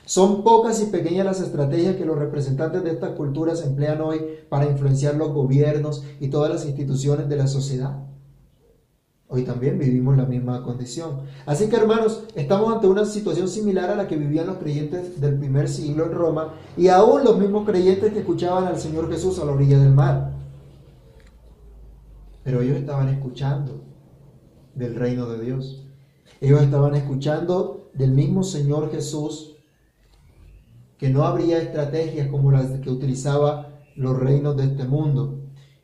Son 0.06 0.44
pocas 0.44 0.80
y 0.80 0.86
pequeñas 0.86 1.26
las 1.26 1.40
estrategias 1.42 1.96
que 1.96 2.06
los 2.06 2.18
representantes 2.18 2.82
de 2.82 2.92
estas 2.92 3.10
culturas 3.10 3.62
emplean 3.62 4.00
hoy 4.00 4.20
para 4.48 4.64
influenciar 4.64 5.16
los 5.16 5.32
gobiernos 5.32 6.04
y 6.20 6.28
todas 6.28 6.50
las 6.50 6.64
instituciones 6.64 7.28
de 7.28 7.36
la 7.36 7.46
sociedad. 7.48 7.98
Hoy 9.34 9.42
también 9.42 9.80
vivimos 9.80 10.16
la 10.16 10.26
misma 10.26 10.62
condición. 10.62 11.22
Así 11.44 11.68
que 11.68 11.74
hermanos, 11.74 12.22
estamos 12.36 12.72
ante 12.72 12.86
una 12.86 13.04
situación 13.04 13.48
similar 13.48 13.90
a 13.90 13.96
la 13.96 14.06
que 14.06 14.14
vivían 14.14 14.46
los 14.46 14.58
creyentes 14.58 15.20
del 15.20 15.36
primer 15.40 15.68
siglo 15.68 16.04
en 16.04 16.12
Roma 16.12 16.54
y 16.76 16.86
aún 16.86 17.24
los 17.24 17.36
mismos 17.36 17.66
creyentes 17.66 18.12
que 18.12 18.20
escuchaban 18.20 18.66
al 18.66 18.78
Señor 18.78 19.10
Jesús 19.10 19.40
a 19.40 19.44
la 19.44 19.50
orilla 19.50 19.80
del 19.80 19.92
mar. 19.92 20.34
Pero 22.44 22.62
ellos 22.62 22.76
estaban 22.76 23.08
escuchando 23.08 23.82
del 24.72 24.94
reino 24.94 25.26
de 25.26 25.44
Dios. 25.44 25.84
Ellos 26.40 26.62
estaban 26.62 26.94
escuchando 26.94 27.90
del 27.92 28.12
mismo 28.12 28.44
Señor 28.44 28.92
Jesús 28.92 29.56
que 30.96 31.10
no 31.10 31.24
habría 31.24 31.58
estrategias 31.58 32.28
como 32.28 32.52
las 32.52 32.70
que 32.78 32.90
utilizaba 32.90 33.80
los 33.96 34.16
reinos 34.16 34.56
de 34.56 34.66
este 34.66 34.84
mundo, 34.84 35.40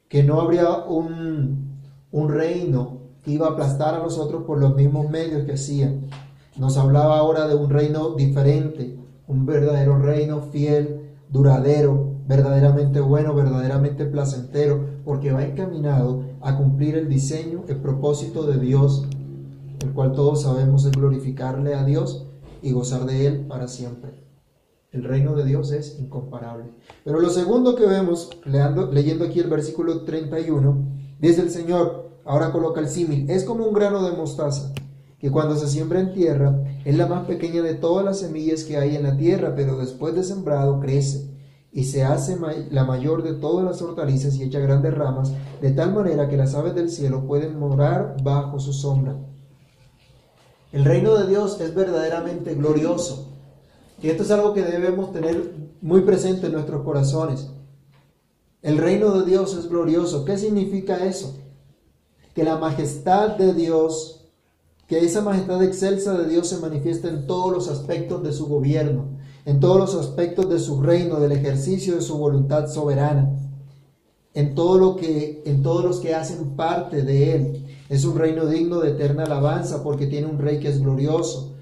que 0.08 0.22
no 0.22 0.40
habría 0.40 0.84
un, 0.84 1.80
un 2.12 2.28
reino 2.28 2.99
iba 3.26 3.46
a 3.46 3.50
aplastar 3.50 3.94
a 3.94 3.98
nosotros 3.98 4.44
por 4.44 4.58
los 4.58 4.74
mismos 4.74 5.10
medios 5.10 5.44
que 5.44 5.52
hacían. 5.52 6.06
Nos 6.56 6.76
hablaba 6.76 7.18
ahora 7.18 7.46
de 7.46 7.54
un 7.54 7.70
reino 7.70 8.14
diferente, 8.14 8.98
un 9.26 9.46
verdadero 9.46 9.98
reino 9.98 10.42
fiel, 10.52 11.14
duradero, 11.30 12.14
verdaderamente 12.26 13.00
bueno, 13.00 13.34
verdaderamente 13.34 14.04
placentero, 14.06 14.84
porque 15.04 15.32
va 15.32 15.44
encaminado 15.44 16.22
a 16.40 16.56
cumplir 16.56 16.96
el 16.96 17.08
diseño, 17.08 17.64
el 17.68 17.76
propósito 17.76 18.46
de 18.46 18.58
Dios 18.58 19.06
el 19.80 19.92
cual 19.92 20.12
todos 20.12 20.42
sabemos 20.42 20.84
es 20.84 20.92
glorificarle 20.92 21.74
a 21.74 21.84
Dios 21.84 22.26
y 22.62 22.72
gozar 22.72 23.06
de 23.06 23.26
Él 23.26 23.46
para 23.46 23.68
siempre. 23.68 24.10
El 24.92 25.04
reino 25.04 25.34
de 25.34 25.44
Dios 25.44 25.72
es 25.72 25.98
incomparable. 25.98 26.64
Pero 27.04 27.20
lo 27.20 27.30
segundo 27.30 27.76
que 27.76 27.86
vemos, 27.86 28.30
leyendo 28.44 29.24
aquí 29.24 29.40
el 29.40 29.48
versículo 29.48 30.02
31, 30.02 30.84
dice 31.20 31.42
el 31.42 31.50
Señor, 31.50 32.09
ahora 32.24 32.52
coloca 32.52 32.80
el 32.80 32.88
símil, 32.88 33.30
es 33.30 33.44
como 33.44 33.64
un 33.64 33.74
grano 33.74 34.02
de 34.02 34.16
mostaza, 34.16 34.72
que 35.18 35.30
cuando 35.30 35.56
se 35.56 35.68
siembra 35.68 36.00
en 36.00 36.12
tierra 36.12 36.62
es 36.84 36.96
la 36.96 37.06
más 37.06 37.26
pequeña 37.26 37.62
de 37.62 37.74
todas 37.74 38.04
las 38.04 38.20
semillas 38.20 38.64
que 38.64 38.76
hay 38.76 38.96
en 38.96 39.02
la 39.02 39.16
tierra, 39.16 39.54
pero 39.54 39.76
después 39.76 40.14
de 40.14 40.24
sembrado 40.24 40.80
crece 40.80 41.30
y 41.72 41.84
se 41.84 42.02
hace 42.02 42.36
la 42.70 42.84
mayor 42.84 43.22
de 43.22 43.34
todas 43.34 43.64
las 43.64 43.80
hortalizas 43.80 44.34
y 44.36 44.42
echa 44.42 44.58
grandes 44.58 44.94
ramas, 44.94 45.32
de 45.60 45.70
tal 45.70 45.94
manera 45.94 46.28
que 46.28 46.36
las 46.36 46.54
aves 46.54 46.74
del 46.74 46.90
cielo 46.90 47.26
pueden 47.26 47.58
morar 47.58 48.16
bajo 48.22 48.58
su 48.58 48.72
sombra. 48.72 49.16
El 50.72 50.84
reino 50.84 51.16
de 51.16 51.26
Dios 51.28 51.60
es 51.60 51.74
verdaderamente 51.74 52.54
glorioso. 52.54 53.28
Y 54.02 54.08
esto 54.08 54.22
es 54.22 54.30
algo 54.30 54.54
que 54.54 54.62
debemos 54.62 55.12
tener 55.12 55.52
muy 55.80 56.02
presente 56.02 56.46
en 56.46 56.52
nuestros 56.52 56.82
corazones. 56.84 57.50
El 58.62 58.78
reino 58.78 59.10
de 59.18 59.26
Dios 59.26 59.54
es 59.54 59.68
glorioso. 59.68 60.24
¿Qué 60.24 60.38
significa 60.38 61.04
eso? 61.04 61.38
Que 62.34 62.44
la 62.44 62.58
majestad 62.58 63.36
de 63.36 63.54
Dios, 63.54 64.24
que 64.86 64.98
esa 65.00 65.20
majestad 65.20 65.62
excelsa 65.62 66.16
de 66.16 66.28
Dios 66.28 66.48
se 66.48 66.58
manifiesta 66.58 67.08
en 67.08 67.26
todos 67.26 67.52
los 67.52 67.68
aspectos 67.68 68.22
de 68.22 68.32
su 68.32 68.46
gobierno, 68.46 69.18
en 69.44 69.60
todos 69.60 69.78
los 69.78 69.94
aspectos 69.94 70.48
de 70.48 70.58
su 70.58 70.82
reino, 70.82 71.18
del 71.20 71.32
ejercicio 71.32 71.94
de 71.96 72.02
su 72.02 72.18
voluntad 72.18 72.68
soberana. 72.68 73.36
en 74.32 74.54
todo 74.54 74.78
lo 74.78 74.96
que 74.96 75.42
en 75.44 75.62
todos 75.62 75.84
los 75.84 75.98
que 75.98 76.14
hacen 76.14 76.56
parte 76.56 77.02
de 77.02 77.34
él. 77.34 77.66
Es 77.88 78.04
un 78.04 78.16
reino 78.16 78.46
digno 78.46 78.78
de 78.78 78.90
eterna 78.90 79.24
alabanza 79.24 79.82
porque 79.82 80.06
tiene 80.06 80.28
un 80.28 80.38
rey 80.38 80.60
que 80.60 80.68
es 80.68 80.80
glorioso. 80.80 81.56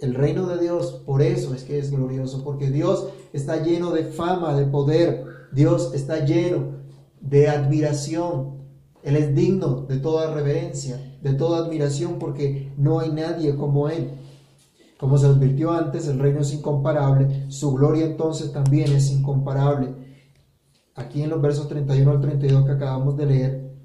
El 0.00 0.14
reino 0.14 0.46
de 0.46 0.58
Dios, 0.58 1.02
por 1.06 1.22
eso 1.22 1.54
es 1.54 1.62
que 1.62 1.78
es 1.78 1.90
glorioso, 1.90 2.42
porque 2.42 2.70
Dios 2.70 3.08
está 3.32 3.62
lleno 3.62 3.92
de 3.92 4.04
fama, 4.04 4.54
de 4.54 4.66
poder. 4.66 5.24
Dios 5.52 5.92
está 5.94 6.24
lleno 6.24 6.72
de 7.20 7.48
admiración. 7.48 8.57
Él 9.02 9.16
es 9.16 9.34
digno 9.34 9.82
de 9.82 9.98
toda 9.98 10.34
reverencia, 10.34 11.00
de 11.22 11.34
toda 11.34 11.64
admiración, 11.64 12.18
porque 12.18 12.72
no 12.76 13.00
hay 13.00 13.10
nadie 13.12 13.54
como 13.56 13.88
Él. 13.88 14.10
Como 14.98 15.16
se 15.16 15.26
advirtió 15.26 15.72
antes, 15.72 16.08
el 16.08 16.18
reino 16.18 16.40
es 16.40 16.52
incomparable, 16.52 17.46
su 17.48 17.72
gloria 17.72 18.04
entonces 18.04 18.52
también 18.52 18.92
es 18.92 19.10
incomparable. 19.10 19.94
Aquí 20.96 21.22
en 21.22 21.30
los 21.30 21.40
versos 21.40 21.68
31 21.68 22.10
al 22.10 22.20
32 22.20 22.66
que 22.66 22.72
acabamos 22.72 23.16
de 23.16 23.26
leer, 23.26 23.78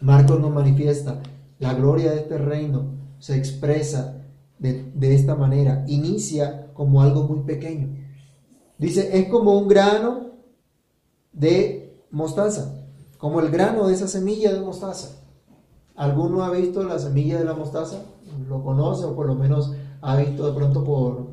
Marcos 0.00 0.40
nos 0.40 0.50
manifiesta 0.50 1.22
la 1.58 1.74
gloria 1.74 2.12
de 2.12 2.20
este 2.20 2.38
reino, 2.38 2.94
se 3.18 3.36
expresa 3.36 4.22
de, 4.58 4.90
de 4.94 5.14
esta 5.14 5.34
manera, 5.34 5.84
inicia 5.86 6.72
como 6.72 7.02
algo 7.02 7.24
muy 7.24 7.40
pequeño. 7.44 7.94
Dice, 8.78 9.18
es 9.18 9.28
como 9.28 9.58
un 9.58 9.68
grano 9.68 10.32
de 11.32 12.04
mostaza, 12.10 12.83
como 13.24 13.40
el 13.40 13.48
grano 13.48 13.88
de 13.88 13.94
esa 13.94 14.06
semilla 14.06 14.52
de 14.52 14.60
mostaza. 14.60 15.16
¿Alguno 15.96 16.44
ha 16.44 16.50
visto 16.50 16.82
la 16.82 16.98
semilla 16.98 17.38
de 17.38 17.46
la 17.46 17.54
mostaza? 17.54 18.02
¿Lo 18.46 18.62
conoce 18.62 19.06
o 19.06 19.16
por 19.16 19.24
lo 19.24 19.34
menos 19.34 19.72
ha 20.02 20.16
visto 20.16 20.46
de 20.46 20.52
pronto 20.52 20.84
por, 20.84 21.28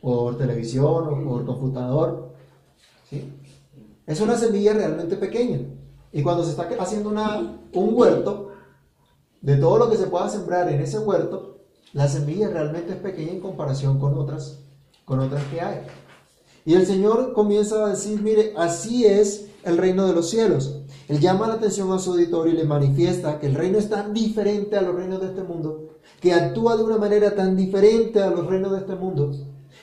por 0.00 0.38
televisión 0.38 1.06
o 1.06 1.22
por 1.22 1.44
computador? 1.44 2.30
¿Sí? 3.10 3.30
Es 4.06 4.22
una 4.22 4.38
semilla 4.38 4.72
realmente 4.72 5.16
pequeña. 5.16 5.60
Y 6.10 6.22
cuando 6.22 6.42
se 6.42 6.52
está 6.52 6.66
haciendo 6.80 7.10
una, 7.10 7.58
un 7.74 7.90
huerto, 7.92 8.52
de 9.42 9.58
todo 9.58 9.76
lo 9.76 9.90
que 9.90 9.98
se 9.98 10.06
pueda 10.06 10.30
sembrar 10.30 10.72
en 10.72 10.80
ese 10.80 10.98
huerto, 10.98 11.58
la 11.92 12.08
semilla 12.08 12.48
realmente 12.48 12.94
es 12.94 12.98
pequeña 13.00 13.32
en 13.32 13.40
comparación 13.40 13.98
con 13.98 14.16
otras, 14.16 14.60
con 15.04 15.20
otras 15.20 15.44
que 15.44 15.60
hay. 15.60 15.82
Y 16.64 16.72
el 16.72 16.86
Señor 16.86 17.34
comienza 17.34 17.84
a 17.84 17.90
decir, 17.90 18.22
mire, 18.22 18.54
así 18.56 19.04
es 19.04 19.50
el 19.64 19.78
reino 19.78 20.06
de 20.06 20.12
los 20.12 20.30
cielos. 20.30 20.82
Él 21.08 21.20
llama 21.20 21.46
la 21.46 21.54
atención 21.54 21.92
a 21.92 21.98
su 21.98 22.12
auditorio 22.12 22.52
y 22.52 22.56
le 22.56 22.64
manifiesta 22.64 23.38
que 23.38 23.46
el 23.46 23.54
reino 23.54 23.78
es 23.78 23.88
tan 23.88 24.14
diferente 24.14 24.76
a 24.76 24.82
los 24.82 24.94
reinos 24.94 25.20
de 25.20 25.28
este 25.28 25.42
mundo, 25.42 25.98
que 26.20 26.32
actúa 26.32 26.76
de 26.76 26.84
una 26.84 26.96
manera 26.96 27.34
tan 27.34 27.56
diferente 27.56 28.22
a 28.22 28.30
los 28.30 28.46
reinos 28.46 28.72
de 28.72 28.78
este 28.78 28.94
mundo. 28.94 29.32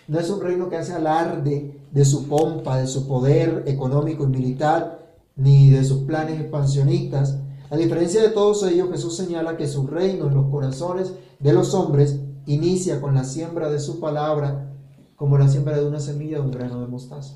No 0.08 0.20
es 0.20 0.30
un 0.30 0.42
reino 0.42 0.70
que 0.70 0.78
hace 0.78 0.94
alarde 0.94 1.82
de 1.92 2.06
su 2.06 2.28
pompa, 2.28 2.78
de 2.78 2.88
su 2.88 3.08
poder 3.08 3.64
económico 3.68 4.24
y 4.24 4.28
militar, 4.28 5.00
ni 5.36 5.70
de 5.70 5.84
sus 5.84 6.04
planes 6.04 6.40
expansionistas. 6.40 7.38
A 7.70 7.78
diferencia 7.78 8.22
de 8.22 8.30
todos 8.30 8.64
ellos, 8.64 8.90
Jesús 8.92 9.16
señala 9.16 9.58
que 9.58 9.68
su 9.68 9.88
reino 9.88 10.28
en 10.28 10.36
los 10.36 10.50
corazones 10.50 11.14
de 11.40 11.54
los 11.54 11.74
hombres 11.74 12.20
inicia 12.46 13.00
con 13.00 13.16
la 13.16 13.24
siembra 13.24 13.70
de 13.70 13.80
su 13.80 14.00
palabra 14.00 14.68
como 15.16 15.38
la 15.38 15.48
siembra 15.48 15.78
de 15.78 15.86
una 15.86 16.00
semilla 16.00 16.38
de 16.38 16.46
un 16.46 16.52
grano 16.52 16.82
de 16.82 16.88
mostaza. 16.88 17.36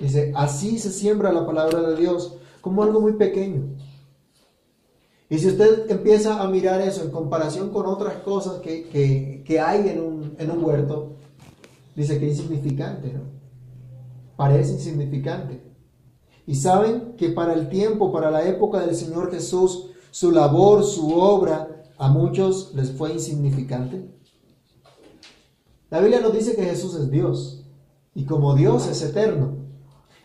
Dice, 0.00 0.32
así 0.34 0.78
se 0.78 0.90
siembra 0.90 1.32
la 1.32 1.46
palabra 1.46 1.82
de 1.82 1.96
Dios, 1.96 2.36
como 2.60 2.82
algo 2.82 3.00
muy 3.00 3.12
pequeño. 3.14 3.76
Y 5.28 5.38
si 5.38 5.48
usted 5.48 5.90
empieza 5.90 6.42
a 6.42 6.48
mirar 6.48 6.80
eso 6.80 7.02
en 7.02 7.10
comparación 7.10 7.70
con 7.70 7.86
otras 7.86 8.16
cosas 8.16 8.60
que, 8.60 9.60
hay 9.64 9.88
en 9.88 10.00
un, 10.00 10.34
en 10.38 10.50
un, 10.50 10.64
huerto, 10.64 11.12
dice 11.94 12.18
que 12.18 12.30
es 12.30 12.38
insignificante, 12.38 13.12
¿no? 13.12 13.20
Parece 14.36 14.72
insignificante. 14.72 15.62
Y 16.46 16.56
saben 16.56 17.14
que 17.16 17.28
para 17.28 17.52
el 17.52 17.68
tiempo, 17.68 18.10
para 18.10 18.30
la 18.30 18.44
época 18.48 18.80
del 18.80 18.96
Señor 18.96 19.30
Jesús, 19.30 19.90
su 20.10 20.32
labor, 20.32 20.82
su 20.82 21.14
obra, 21.14 21.84
a 21.96 22.08
muchos 22.08 22.72
les 22.74 22.90
fue 22.90 23.12
insignificante. 23.12 24.10
La 25.90 26.00
Biblia 26.00 26.20
nos 26.20 26.32
dice 26.32 26.56
que 26.56 26.64
Jesús 26.64 26.94
es 26.94 27.10
Dios 27.10 27.66
y 28.14 28.24
como 28.24 28.54
Dios 28.54 28.88
es 28.88 29.02
eterno. 29.02 29.59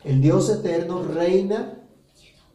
El 0.06 0.22
Dios 0.22 0.50
eterno 0.50 1.04
reina 1.04 1.82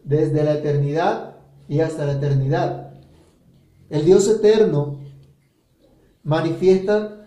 desde 0.04 0.44
la 0.44 0.54
eternidad 0.54 1.36
y 1.68 1.80
hasta 1.80 2.06
la 2.06 2.12
eternidad. 2.12 2.94
El 3.90 4.04
Dios 4.04 4.28
eterno 4.28 5.00
manifiesta 6.22 7.26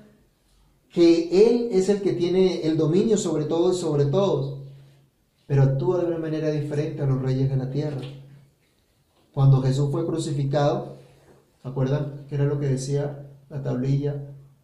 que 0.94 1.50
Él 1.50 1.70
es 1.72 1.90
el 1.90 2.02
que 2.02 2.14
tiene 2.14 2.62
el 2.62 2.78
dominio 2.78 3.18
sobre 3.18 3.46
todo 3.46 3.74
y 3.74 3.76
sobre 3.76 4.06
todos, 4.06 4.62
pero 5.46 5.64
actúa 5.64 6.00
de 6.00 6.08
una 6.08 6.20
manera 6.20 6.52
diferente 6.52 7.02
a 7.02 7.06
los 7.06 7.22
reyes 7.22 7.50
de 7.50 7.58
la 7.58 7.70
tierra. 7.70 8.02
Cuando 9.34 9.62
Jesús 9.62 9.92
fue 9.92 10.06
crucificado, 10.06 10.96
¿acuerdan 11.64 12.26
qué 12.30 12.36
era 12.36 12.46
lo 12.46 12.60
que 12.60 12.68
decía 12.70 13.28
la 13.50 13.62
tablilla 13.62 14.16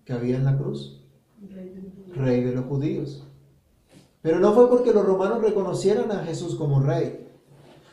que 0.05 0.13
había 0.13 0.37
en 0.37 0.45
la 0.45 0.57
cruz? 0.57 0.99
rey 2.15 2.43
de 2.43 2.53
los 2.53 2.65
judíos. 2.65 3.23
Pero 4.21 4.39
no 4.39 4.53
fue 4.53 4.69
porque 4.69 4.93
los 4.93 5.05
romanos 5.05 5.41
reconocieran 5.41 6.11
a 6.11 6.23
Jesús 6.23 6.55
como 6.55 6.81
rey. 6.81 7.27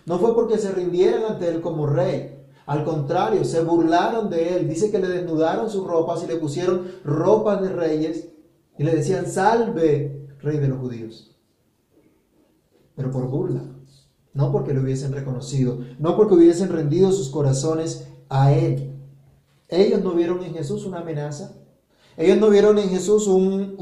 No 0.07 0.19
fue 0.19 0.35
porque 0.35 0.59
se 0.59 0.73
rindieran 0.73 1.25
ante 1.25 1.49
él 1.49 1.61
como 1.61 1.87
rey. 1.87 2.45
Al 2.67 2.85
contrario, 2.85 3.45
se 3.45 3.63
burlaron 3.63 4.29
de 4.29 4.57
él. 4.57 4.69
Dice 4.69 4.91
que 4.91 4.99
le 4.99 5.09
desnudaron 5.09 5.71
sus 5.71 5.87
ropas 5.87 6.25
y 6.25 6.27
le 6.27 6.37
pusieron 6.37 6.91
ropas 7.05 7.63
de 7.63 7.69
reyes 7.69 8.29
y 8.77 8.85
le 8.85 8.95
decían, 8.95 9.27
salve, 9.27 10.29
rey 10.41 10.59
de 10.59 10.69
los 10.69 10.79
judíos. 10.79 11.37
Pero 12.97 13.11
por 13.11 13.29
burla. 13.29 13.63
No 14.35 14.53
porque 14.53 14.75
lo 14.75 14.83
hubiesen 14.83 15.13
reconocido. 15.13 15.79
No 15.99 16.17
porque 16.17 16.35
hubiesen 16.35 16.71
rendido 16.71 17.13
sus 17.13 17.31
corazones 17.31 18.09
a 18.29 18.53
él. 18.53 18.97
Ellos 19.69 20.03
no 20.03 20.13
vieron 20.13 20.43
en 20.43 20.55
Jesús 20.55 20.85
una 20.85 21.01
amenaza. 21.01 21.55
Ellos 22.17 22.39
no 22.39 22.49
vieron 22.49 22.79
en 22.79 22.89
Jesús 22.89 23.27
un, 23.27 23.77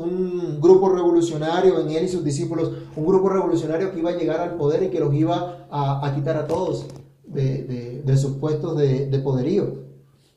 grupo 0.60 0.88
revolucionario, 0.88 1.78
en 1.78 1.90
él 1.90 2.04
y 2.04 2.08
sus 2.08 2.24
discípulos, 2.24 2.72
un 2.96 3.06
grupo 3.06 3.28
revolucionario 3.28 3.92
que 3.92 3.98
iba 3.98 4.10
a 4.10 4.16
llegar 4.16 4.40
al 4.40 4.56
poder 4.56 4.82
y 4.82 4.90
que 4.90 4.98
los 4.98 5.12
iba 5.14 5.66
a, 5.70 6.12
quitar 6.14 6.36
a 6.36 6.46
todos 6.46 6.86
de, 7.26 8.16
sus 8.16 8.36
puestos 8.36 8.76
de, 8.76 9.06
de 9.06 9.18
poderío. 9.18 9.84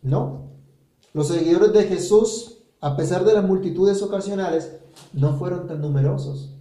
No. 0.02 0.48
Los 1.14 1.30
seguidores 1.30 1.74
de 1.74 1.84
Jesús, 1.86 2.60
a 2.82 2.96
pesar 2.98 3.24
de 3.24 3.34
las 3.34 3.46
multitudes 3.46 4.02
ocasionales, 4.02 4.72
no 5.14 5.38
fueron 5.38 5.66
tan 5.66 5.82
numerosos 5.82 6.54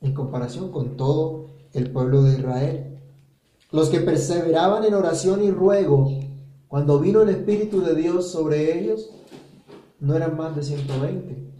en 0.00 0.14
comparación 0.14 0.70
con 0.70 0.96
todo 0.96 1.50
el 1.72 1.90
pueblo 1.90 2.22
de 2.22 2.38
Israel. 2.38 2.98
Los 3.70 3.90
que 3.90 4.00
perseveraban 4.00 4.84
en 4.84 4.94
oración 4.94 5.44
y 5.44 5.50
ruego, 5.50 6.08
cuando 6.68 6.98
vino 6.98 7.22
el 7.22 7.28
Espíritu 7.28 7.82
de 7.82 7.94
Dios 7.94 8.30
sobre 8.30 8.78
ellos, 8.78 9.10
no 10.00 10.14
eran 10.14 10.36
más 10.36 10.54
de 10.54 10.62
120. 10.62 11.52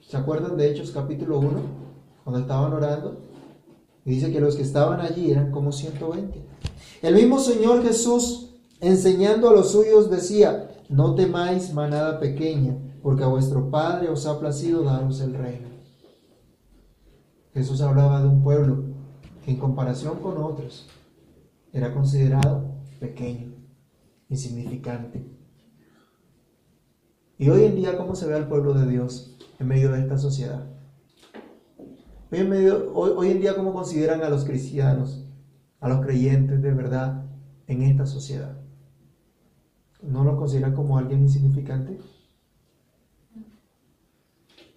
¿Se 0.00 0.16
acuerdan 0.16 0.56
de 0.56 0.70
Hechos 0.70 0.90
capítulo 0.90 1.38
1? 1.38 1.50
Cuando 2.24 2.40
estaban 2.40 2.72
orando. 2.72 3.18
Y 4.04 4.12
dice 4.12 4.32
que 4.32 4.40
los 4.40 4.56
que 4.56 4.62
estaban 4.62 5.00
allí 5.00 5.30
eran 5.30 5.50
como 5.50 5.72
120. 5.72 6.42
El 7.02 7.14
mismo 7.14 7.38
Señor 7.38 7.82
Jesús, 7.82 8.54
enseñando 8.80 9.48
a 9.48 9.52
los 9.52 9.72
suyos, 9.72 10.10
decía, 10.10 10.70
no 10.88 11.14
temáis 11.14 11.72
manada 11.72 12.18
pequeña, 12.18 12.76
porque 13.02 13.24
a 13.24 13.28
vuestro 13.28 13.70
Padre 13.70 14.08
os 14.08 14.26
ha 14.26 14.38
placido 14.38 14.82
daros 14.82 15.20
el 15.20 15.34
reino. 15.34 15.68
Jesús 17.54 17.80
hablaba 17.80 18.22
de 18.22 18.28
un 18.28 18.42
pueblo 18.42 18.84
que 19.44 19.50
en 19.50 19.58
comparación 19.58 20.20
con 20.20 20.38
otros 20.42 20.86
era 21.72 21.92
considerado 21.92 22.76
pequeño, 23.00 23.52
insignificante. 24.28 25.41
Y 27.42 27.50
hoy 27.50 27.64
en 27.64 27.74
día, 27.74 27.96
¿cómo 27.96 28.14
se 28.14 28.28
ve 28.28 28.36
al 28.36 28.46
pueblo 28.46 28.72
de 28.72 28.88
Dios 28.88 29.36
en 29.58 29.66
medio 29.66 29.90
de 29.90 29.98
esta 29.98 30.16
sociedad? 30.16 30.64
Hoy 32.30 32.38
en, 32.38 32.48
medio, 32.48 32.94
hoy, 32.94 33.30
en 33.30 33.40
día, 33.40 33.56
¿cómo 33.56 33.72
consideran 33.72 34.22
a 34.22 34.28
los 34.28 34.44
cristianos, 34.44 35.26
a 35.80 35.88
los 35.88 36.06
creyentes 36.06 36.62
de 36.62 36.70
verdad 36.70 37.24
en 37.66 37.82
esta 37.82 38.06
sociedad? 38.06 38.60
¿No 40.02 40.22
los 40.22 40.38
consideran 40.38 40.76
como 40.76 40.96
alguien 40.96 41.22
insignificante? 41.22 41.98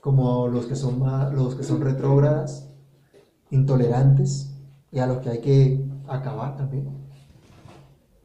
Como 0.01 0.47
los 0.47 0.65
que 0.65 0.75
son, 0.75 1.04
los 1.36 1.54
que 1.54 1.63
son 1.63 1.82
retrógradas, 1.82 2.73
intolerantes 3.51 4.56
y 4.91 4.97
a 4.97 5.06
los 5.06 5.19
que 5.19 5.30
hay 5.30 5.41
que 5.41 5.86
acabar 6.08 6.58
también 6.58 7.05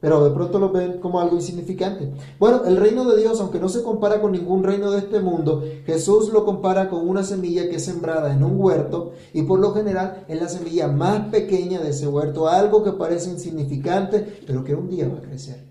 pero 0.01 0.25
de 0.25 0.31
pronto 0.31 0.59
lo 0.59 0.71
ven 0.71 0.99
como 0.99 1.21
algo 1.21 1.37
insignificante. 1.37 2.11
Bueno, 2.39 2.65
el 2.65 2.77
reino 2.77 3.05
de 3.05 3.21
Dios, 3.21 3.41
aunque 3.41 3.61
no 3.61 3.69
se 3.69 3.83
compara 3.83 4.21
con 4.21 4.33
ningún 4.33 4.65
reino 4.65 4.91
de 4.91 4.99
este 4.99 5.21
mundo, 5.21 5.63
Jesús 5.85 6.33
lo 6.33 6.45
compara 6.45 6.89
con 6.89 7.07
una 7.09 7.23
semilla 7.23 7.69
que 7.69 7.77
es 7.77 7.85
sembrada 7.85 8.33
en 8.33 8.43
un 8.43 8.59
huerto 8.59 9.13
y 9.35 9.43
por 9.43 9.61
lo 9.61 9.73
general 9.73 10.25
es 10.29 10.41
la 10.41 10.49
semilla 10.49 10.89
más 10.89 11.29
pequeña 11.29 11.81
de 11.81 11.91
ese 11.91 12.09
huerto, 12.09 12.49
algo 12.49 12.83
que 12.83 12.93
parece 12.93 13.31
insignificante, 13.31 14.43
pero 14.47 14.65
que 14.65 14.75
un 14.75 14.89
día 14.89 15.09
va 15.09 15.19
a 15.19 15.23
crecer, 15.23 15.67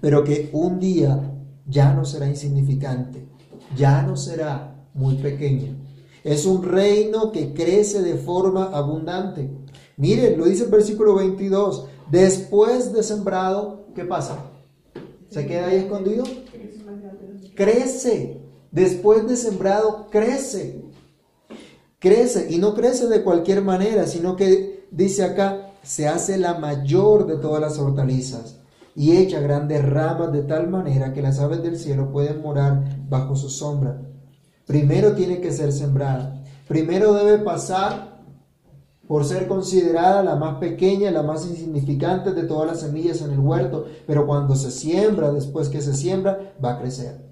pero 0.00 0.22
que 0.22 0.50
un 0.52 0.78
día 0.78 1.32
ya 1.66 1.92
no 1.92 2.04
será 2.04 2.28
insignificante, 2.28 3.26
ya 3.76 4.02
no 4.02 4.16
será 4.16 4.86
muy 4.94 5.16
pequeño. 5.16 5.84
Es 6.22 6.46
un 6.46 6.62
reino 6.62 7.32
que 7.32 7.52
crece 7.52 8.00
de 8.00 8.14
forma 8.14 8.64
abundante. 8.72 9.50
Miren, 9.96 10.38
lo 10.38 10.46
dice 10.46 10.64
el 10.64 10.70
versículo 10.70 11.14
22. 11.14 11.86
Después 12.10 12.92
de 12.92 13.02
sembrado, 13.02 13.86
¿qué 13.94 14.04
pasa? 14.04 14.38
¿Se 15.30 15.46
queda 15.46 15.68
ahí 15.68 15.76
escondido? 15.76 16.24
Crece. 17.54 18.40
Después 18.70 19.26
de 19.26 19.36
sembrado, 19.36 20.08
crece. 20.10 20.84
Crece. 21.98 22.48
Y 22.50 22.58
no 22.58 22.74
crece 22.74 23.06
de 23.06 23.22
cualquier 23.22 23.62
manera, 23.62 24.06
sino 24.06 24.36
que 24.36 24.86
dice 24.90 25.24
acá, 25.24 25.72
se 25.82 26.08
hace 26.08 26.38
la 26.38 26.54
mayor 26.54 27.26
de 27.26 27.36
todas 27.36 27.60
las 27.60 27.78
hortalizas 27.78 28.60
y 28.96 29.16
echa 29.16 29.40
grandes 29.40 29.84
ramas 29.84 30.32
de 30.32 30.42
tal 30.42 30.68
manera 30.68 31.12
que 31.12 31.22
las 31.22 31.40
aves 31.40 31.62
del 31.62 31.78
cielo 31.78 32.10
pueden 32.12 32.40
morar 32.40 32.84
bajo 33.08 33.34
su 33.36 33.50
sombra. 33.50 34.00
Primero 34.66 35.14
tiene 35.14 35.40
que 35.40 35.52
ser 35.52 35.72
sembrada. 35.72 36.42
Primero 36.68 37.12
debe 37.12 37.38
pasar 37.38 38.13
por 39.06 39.24
ser 39.24 39.46
considerada 39.46 40.22
la 40.22 40.36
más 40.36 40.58
pequeña, 40.58 41.10
la 41.10 41.22
más 41.22 41.46
insignificante 41.46 42.32
de 42.32 42.44
todas 42.44 42.66
las 42.66 42.80
semillas 42.80 43.20
en 43.20 43.32
el 43.32 43.38
huerto, 43.38 43.86
pero 44.06 44.26
cuando 44.26 44.56
se 44.56 44.70
siembra, 44.70 45.30
después 45.30 45.68
que 45.68 45.82
se 45.82 45.94
siembra, 45.94 46.54
va 46.64 46.74
a 46.74 46.78
crecer. 46.78 47.24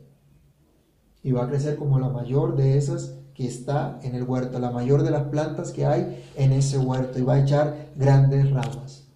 Y 1.23 1.33
va 1.33 1.45
a 1.45 1.49
crecer 1.49 1.77
como 1.77 1.99
la 1.99 2.09
mayor 2.09 2.57
de 2.57 2.77
esas 2.77 3.15
que 3.35 3.47
está 3.47 3.99
en 4.03 4.15
el 4.15 4.25
huerto, 4.25 4.59
la 4.59 4.71
mayor 4.71 5.03
de 5.03 5.11
las 5.11 5.25
plantas 5.25 5.73
que 5.73 5.87
hay 5.87 6.23
en 6.37 6.53
ese 6.53 6.79
huerto, 6.79 7.19
y 7.19 7.23
va 7.23 7.35
a 7.35 7.41
echar 7.41 7.91
grandes 7.97 8.51
ramas. 8.51 9.09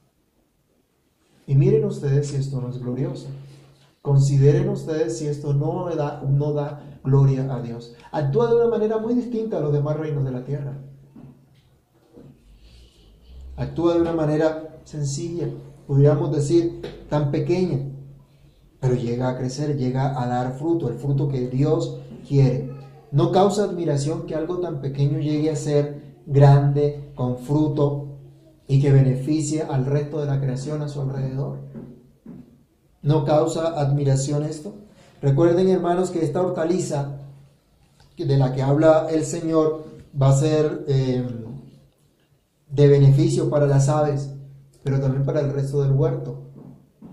Y 1.47 1.55
miren 1.55 1.85
ustedes 1.85 2.29
si 2.29 2.37
esto 2.37 2.61
no 2.61 2.71
es 2.71 2.79
glorioso. 2.79 3.27
Consideren 4.01 4.69
ustedes 4.69 5.19
si 5.19 5.27
esto 5.27 5.53
no 5.53 5.95
da, 5.95 6.23
no 6.27 6.53
da 6.53 6.81
gloria 7.05 7.53
a 7.53 7.61
Dios. 7.61 7.95
Actúa 8.13 8.49
de 8.49 8.57
una 8.57 8.69
manera 8.69 8.99
muy 8.99 9.15
distinta 9.15 9.59
a 9.59 9.61
los 9.61 9.73
demás 9.73 9.97
reinos 9.97 10.25
de 10.25 10.31
la 10.31 10.45
tierra. 10.45 10.79
Actúa 13.57 13.95
de 13.95 14.03
una 14.03 14.13
manera 14.13 14.81
sencilla, 14.85 15.49
podríamos 15.87 16.35
decir 16.35 16.83
tan 17.09 17.31
pequeña, 17.31 17.79
pero 18.81 18.95
llega 18.95 19.31
a 19.31 19.39
crecer, 19.39 19.77
llega 19.77 20.21
a 20.21 20.27
dar 20.27 20.59
fruto, 20.59 20.89
el 20.89 20.99
fruto 20.99 21.29
que 21.29 21.49
Dios 21.49 21.99
quiere. 22.29 22.71
No 23.13 23.33
causa 23.33 23.65
admiración 23.65 24.27
que 24.27 24.35
algo 24.35 24.59
tan 24.59 24.81
pequeño 24.81 25.19
llegue 25.19 25.51
a 25.51 25.57
ser 25.57 26.17
grande, 26.27 27.13
con 27.15 27.39
fruto, 27.39 28.19
y 28.69 28.81
que 28.81 28.93
beneficie 28.93 29.63
al 29.63 29.87
resto 29.87 30.21
de 30.21 30.27
la 30.27 30.41
creación 30.41 30.83
a 30.83 30.89
su 30.89 31.01
alrededor. 31.01 31.59
¿No 33.03 33.25
causa 33.25 33.81
admiración 33.81 34.43
esto? 34.43 34.75
Recuerden, 35.23 35.69
hermanos, 35.69 36.11
que 36.11 36.25
esta 36.25 36.43
hortaliza 36.43 37.21
de 38.19 38.37
la 38.37 38.53
que 38.53 38.63
habla 38.63 39.07
el 39.11 39.25
Señor 39.25 39.85
va 40.21 40.31
a 40.31 40.37
ser 40.37 40.85
eh, 40.89 41.25
de 42.69 42.89
beneficio 42.89 43.49
para 43.49 43.67
las 43.67 43.89
aves, 43.89 44.31
pero 44.83 45.01
también 45.01 45.25
para 45.25 45.41
el 45.41 45.53
resto 45.53 45.83
del 45.83 45.93
huerto. 45.93 46.43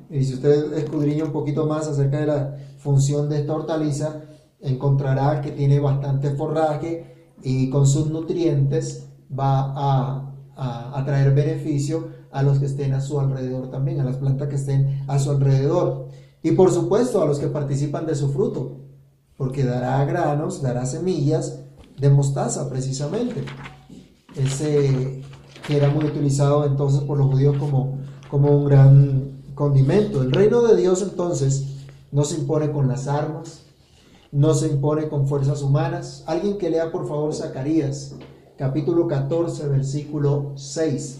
Y 0.09 0.23
si 0.23 0.35
usted 0.35 0.73
escudriña 0.73 1.25
un 1.25 1.31
poquito 1.31 1.65
más 1.65 1.87
acerca 1.87 2.19
de 2.19 2.27
la 2.27 2.57
función 2.77 3.29
de 3.29 3.39
esta 3.39 3.53
hortaliza, 3.53 4.21
encontrará 4.59 5.41
que 5.41 5.51
tiene 5.51 5.79
bastante 5.79 6.31
forraje 6.31 7.33
y 7.41 7.69
con 7.69 7.87
sus 7.87 8.09
nutrientes 8.09 9.07
va 9.31 9.73
a 9.75 10.33
a, 10.55 11.03
traer 11.05 11.33
beneficio 11.33 12.09
a 12.31 12.43
los 12.43 12.59
que 12.59 12.65
estén 12.65 12.93
a 12.93 13.01
su 13.01 13.19
alrededor 13.19 13.69
también, 13.69 13.99
a 13.99 14.03
las 14.03 14.17
plantas 14.17 14.49
que 14.49 14.55
estén 14.55 15.03
a 15.07 15.19
su 15.19 15.31
alrededor. 15.31 16.07
Y 16.41 16.51
por 16.51 16.71
supuesto 16.71 17.21
a 17.21 17.25
los 17.25 17.39
que 17.39 17.47
participan 17.47 18.05
de 18.05 18.15
su 18.15 18.31
fruto, 18.31 18.79
porque 19.37 19.63
dará 19.63 20.03
granos, 20.05 20.61
dará 20.61 20.85
semillas 20.85 21.59
de 21.97 22.09
mostaza 22.09 22.69
precisamente. 22.69 23.43
Ese 24.35 25.21
que 25.65 25.77
era 25.77 25.89
muy 25.89 26.05
utilizado 26.05 26.65
entonces 26.65 27.01
por 27.01 27.17
los 27.17 27.27
judíos 27.27 27.57
como, 27.57 27.97
como 28.29 28.51
un 28.51 28.65
gran 28.65 29.31
condimento. 29.55 30.21
El 30.21 30.31
reino 30.31 30.61
de 30.61 30.75
Dios 30.75 31.01
entonces 31.01 31.65
no 32.11 32.23
se 32.23 32.37
impone 32.37 32.71
con 32.71 32.87
las 32.87 33.07
armas, 33.07 33.63
no 34.31 34.53
se 34.53 34.67
impone 34.67 35.07
con 35.09 35.27
fuerzas 35.27 35.61
humanas. 35.61 36.23
Alguien 36.27 36.57
que 36.57 36.69
lea 36.69 36.91
por 36.91 37.07
favor 37.07 37.33
Zacarías 37.33 38.15
capítulo 38.57 39.07
14, 39.07 39.67
versículo 39.67 40.53
6. 40.55 41.19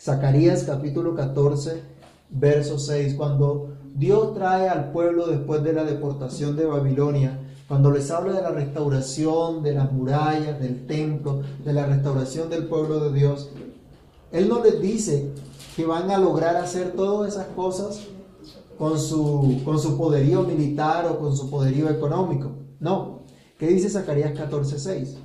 Zacarías 0.00 0.64
capítulo 0.64 1.14
14, 1.14 1.82
verso 2.30 2.78
6. 2.78 3.14
Cuando 3.14 3.76
Dios 3.94 4.34
trae 4.34 4.68
al 4.68 4.92
pueblo 4.92 5.26
después 5.26 5.62
de 5.62 5.72
la 5.72 5.84
deportación 5.84 6.56
de 6.56 6.66
Babilonia, 6.66 7.40
cuando 7.68 7.90
les 7.90 8.10
habla 8.10 8.32
de 8.32 8.42
la 8.42 8.50
restauración 8.50 9.62
de 9.62 9.72
las 9.72 9.92
murallas, 9.92 10.60
del 10.60 10.86
templo, 10.86 11.42
de 11.64 11.72
la 11.72 11.86
restauración 11.86 12.48
del 12.48 12.66
pueblo 12.66 13.00
de 13.00 13.18
Dios, 13.18 13.50
Él 14.32 14.48
no 14.48 14.62
les 14.62 14.80
dice 14.80 15.30
que 15.74 15.84
van 15.84 16.10
a 16.10 16.18
lograr 16.18 16.56
hacer 16.56 16.92
todas 16.92 17.32
esas 17.32 17.46
cosas 17.48 18.00
con 18.78 18.98
su, 18.98 19.62
con 19.64 19.78
su 19.78 19.96
poderío 19.96 20.42
militar 20.42 21.06
o 21.06 21.18
con 21.18 21.36
su 21.36 21.50
poderío 21.50 21.88
económico. 21.90 22.52
No. 22.78 23.20
¿Qué 23.58 23.68
dice 23.68 23.88
Zacarías 23.88 24.38
14, 24.38 24.78
6? 24.78 25.16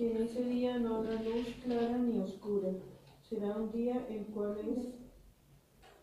que 0.00 0.10
en 0.10 0.22
ese 0.22 0.42
día 0.44 0.78
no 0.78 0.96
habrá 0.96 1.12
luz 1.22 1.46
clara 1.62 1.98
ni 1.98 2.18
oscura. 2.18 2.70
Será 3.28 3.54
un 3.54 3.70
día 3.70 4.06
el 4.08 4.24
cual 4.32 4.56
es... 4.58 5.09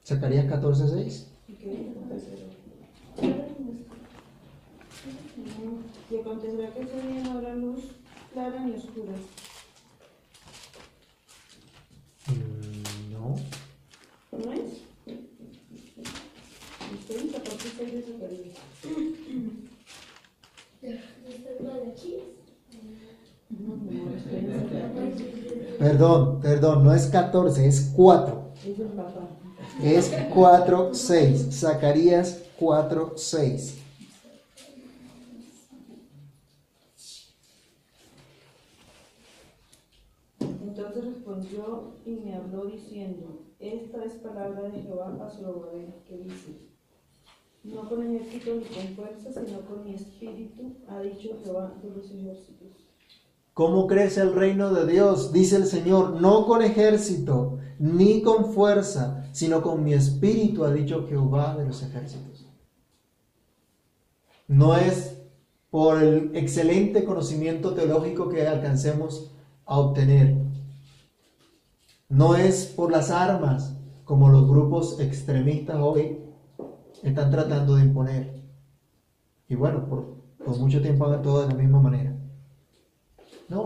¿Zacarías 0.07 0.45
14.6? 0.45 1.25
¿Qué? 1.59 1.91
Y 6.09 6.15
acontecerá 6.15 6.73
que 6.73 6.79
ese 6.79 7.01
día 7.01 7.23
no 7.25 7.31
habrá 7.31 7.53
luz 7.55 7.83
clara 8.31 8.61
ni 8.61 8.75
oscura. 8.75 9.11
Mm, 12.27 13.11
no. 13.11 13.35
¿No 14.31 14.53
es? 14.53 14.83
Estoy 16.93 17.17
en 17.17 17.33
14.6 17.33 17.91
de 17.91 18.01
Zacarías. 18.03 18.57
¿Está 20.81 21.73
de 21.73 21.91
aquí? 21.91 22.19
Perdón, 25.77 26.39
perdón, 26.39 26.85
no 26.85 26.93
es 26.93 27.07
14, 27.07 27.67
es 27.67 27.91
4. 27.93 28.47
Es 29.83 30.11
4, 30.33 30.95
6. 30.95 31.47
Zacarías 31.51 32.43
4, 32.59 33.13
6. 33.15 33.77
Entonces 40.39 41.05
respondió 41.05 41.93
y 42.05 42.11
me 42.11 42.33
habló 42.33 42.65
diciendo, 42.65 43.43
esta 43.59 44.03
es 44.03 44.13
palabra 44.13 44.63
de 44.63 44.81
Jehová 44.81 45.15
a 45.23 45.29
Zorobabel, 45.29 45.93
que 46.07 46.17
dice, 46.17 46.57
no 47.63 47.87
con 47.87 48.15
ejército 48.15 48.55
ni 48.55 48.65
con 48.65 48.95
fuerza, 48.95 49.31
sino 49.31 49.61
con 49.61 49.85
mi 49.85 49.93
espíritu, 49.93 50.77
ha 50.87 51.01
dicho 51.01 51.37
Jehová 51.43 51.75
de 51.83 51.89
los 51.91 52.09
ejércitos. 52.09 52.86
¿Cómo 53.57 53.87
crece 53.87 54.21
el 54.21 54.35
reino 54.35 54.71
de 54.71 54.85
Dios? 54.85 55.33
Dice 55.33 55.55
el 55.55 55.65
Señor, 55.65 56.21
no 56.21 56.45
con 56.45 56.61
ejército, 56.61 57.57
ni 57.79 58.21
con 58.21 58.53
fuerza, 58.53 59.23
sino 59.31 59.63
con 59.63 59.83
mi 59.83 59.93
espíritu, 59.93 60.63
ha 60.63 60.71
dicho 60.71 61.07
Jehová 61.09 61.55
de 61.57 61.65
los 61.65 61.81
ejércitos. 61.81 62.45
No 64.47 64.77
es 64.77 65.17
por 65.71 66.03
el 66.03 66.35
excelente 66.35 67.03
conocimiento 67.03 67.73
teológico 67.73 68.29
que 68.29 68.47
alcancemos 68.47 69.31
a 69.65 69.79
obtener. 69.79 70.37
No 72.09 72.35
es 72.35 72.67
por 72.67 72.91
las 72.91 73.09
armas, 73.09 73.75
como 74.03 74.29
los 74.29 74.47
grupos 74.47 74.99
extremistas 74.99 75.77
hoy 75.79 76.19
están 77.01 77.31
tratando 77.31 77.73
de 77.77 77.85
imponer. 77.85 78.39
Y 79.49 79.55
bueno, 79.55 79.83
por, 79.87 80.59
mucho 80.59 80.79
tiempo 80.79 81.07
actuado 81.07 81.41
de 81.41 81.47
la 81.47 81.55
misma 81.55 81.81
manera. 81.81 82.16
No. 83.49 83.65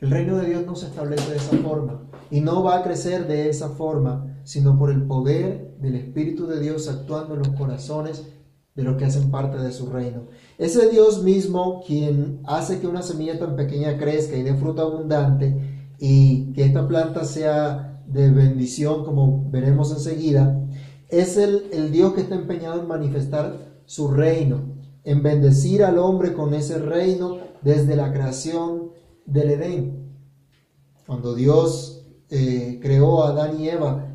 El 0.00 0.10
reino 0.10 0.36
de 0.36 0.48
Dios 0.48 0.66
no 0.66 0.76
se 0.76 0.86
establece 0.86 1.30
de 1.30 1.36
esa 1.36 1.56
forma 1.58 2.02
y 2.30 2.40
no 2.40 2.62
va 2.62 2.78
a 2.78 2.82
crecer 2.82 3.26
de 3.26 3.48
esa 3.48 3.70
forma, 3.70 4.38
sino 4.44 4.78
por 4.78 4.90
el 4.90 5.02
poder 5.06 5.76
del 5.80 5.94
Espíritu 5.94 6.46
de 6.46 6.60
Dios 6.60 6.88
actuando 6.88 7.34
en 7.34 7.40
los 7.40 7.48
corazones 7.50 8.26
de 8.74 8.82
los 8.82 8.96
que 8.96 9.04
hacen 9.04 9.30
parte 9.30 9.56
de 9.56 9.72
su 9.72 9.86
reino. 9.90 10.24
Ese 10.58 10.90
Dios 10.90 11.22
mismo 11.22 11.82
quien 11.86 12.40
hace 12.44 12.80
que 12.80 12.86
una 12.86 13.02
semilla 13.02 13.38
tan 13.38 13.56
pequeña 13.56 13.96
crezca 13.96 14.36
y 14.36 14.42
dé 14.42 14.54
fruto 14.54 14.82
abundante 14.82 15.86
y 15.98 16.52
que 16.52 16.64
esta 16.64 16.86
planta 16.86 17.24
sea 17.24 18.02
de 18.06 18.30
bendición, 18.30 19.04
como 19.04 19.48
veremos 19.50 19.90
enseguida, 19.92 20.60
es 21.08 21.36
el, 21.36 21.68
el 21.72 21.92
Dios 21.92 22.12
que 22.12 22.22
está 22.22 22.34
empeñado 22.34 22.80
en 22.80 22.88
manifestar 22.88 23.80
su 23.86 24.08
reino, 24.08 24.73
en 25.04 25.22
bendecir 25.22 25.84
al 25.84 25.98
hombre 25.98 26.32
con 26.32 26.54
ese 26.54 26.78
reino 26.78 27.38
desde 27.62 27.96
la 27.96 28.12
creación 28.12 28.90
del 29.26 29.50
Edén. 29.50 30.04
Cuando 31.06 31.34
Dios 31.34 32.06
eh, 32.30 32.78
creó 32.82 33.24
a 33.24 33.30
Adán 33.30 33.60
y 33.60 33.68
Eva, 33.68 34.06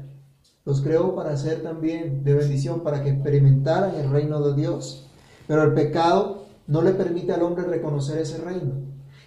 los 0.65 0.81
creó 0.81 1.15
para 1.15 1.37
ser 1.37 1.63
también 1.63 2.23
de 2.23 2.33
bendición, 2.33 2.81
para 2.81 3.03
que 3.03 3.09
experimentaran 3.09 3.95
el 3.95 4.09
reino 4.09 4.41
de 4.41 4.59
Dios. 4.59 5.07
Pero 5.47 5.63
el 5.63 5.73
pecado 5.73 6.43
no 6.67 6.81
le 6.81 6.91
permite 6.91 7.31
al 7.31 7.43
hombre 7.43 7.63
reconocer 7.65 8.19
ese 8.19 8.37
reino. 8.37 8.73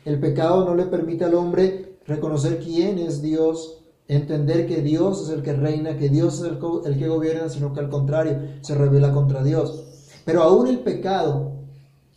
El 0.05 0.21
pecado 0.21 0.65
no 0.65 0.75
le 0.75 0.87
permite 0.87 1.25
al 1.25 1.35
hombre 1.35 1.99
reconocer 2.07 2.59
quién 2.59 2.99
es 2.99 3.23
Dios, 3.23 3.83
entender 4.09 4.67
que 4.67 4.83
Dios 4.83 5.23
es 5.23 5.31
el 5.31 5.43
que 5.43 5.53
reina, 5.53 5.97
que 5.97 6.09
Dios 6.09 6.41
es 6.41 6.53
el, 6.87 6.99
que 6.99 7.09
gobierna, 7.09 7.49
sino 7.49 7.73
que 7.73 7.81
al 7.81 7.89
contrario 7.89 8.39
se 8.61 8.75
revela 8.75 9.13
contra 9.13 9.43
Dios. 9.43 9.85
Pero 10.25 10.43
aún 10.43 10.67
el 10.69 10.81
pecado 10.81 11.52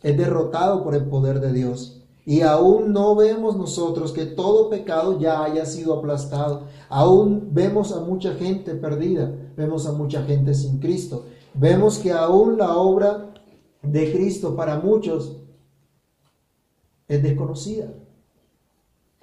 es 0.06 0.16
derrotado 0.16 0.84
por 0.84 0.94
el 0.94 1.06
poder 1.06 1.40
de 1.40 1.52
Dios. 1.52 2.00
Y 2.24 2.42
aún 2.42 2.92
no 2.92 3.16
vemos 3.16 3.56
nosotros 3.56 4.12
que 4.12 4.24
todo 4.24 4.70
pecado 4.70 5.18
ya 5.18 5.42
haya 5.42 5.66
sido 5.66 5.94
aplastado. 5.94 6.62
Aún 6.88 7.48
vemos 7.50 7.90
a 7.90 7.98
mucha 7.98 8.34
gente 8.34 8.76
perdida, 8.76 9.32
vemos 9.56 9.84
a 9.84 9.92
mucha 9.92 10.22
gente 10.22 10.54
sin 10.54 10.78
Cristo. 10.78 11.24
Vemos 11.54 11.98
que 11.98 12.12
aún 12.12 12.56
la 12.56 12.76
obra 12.76 13.34
de 13.82 14.12
Cristo 14.12 14.54
para 14.54 14.78
muchos 14.78 15.38
es 17.08 17.20
desconocida. 17.20 17.88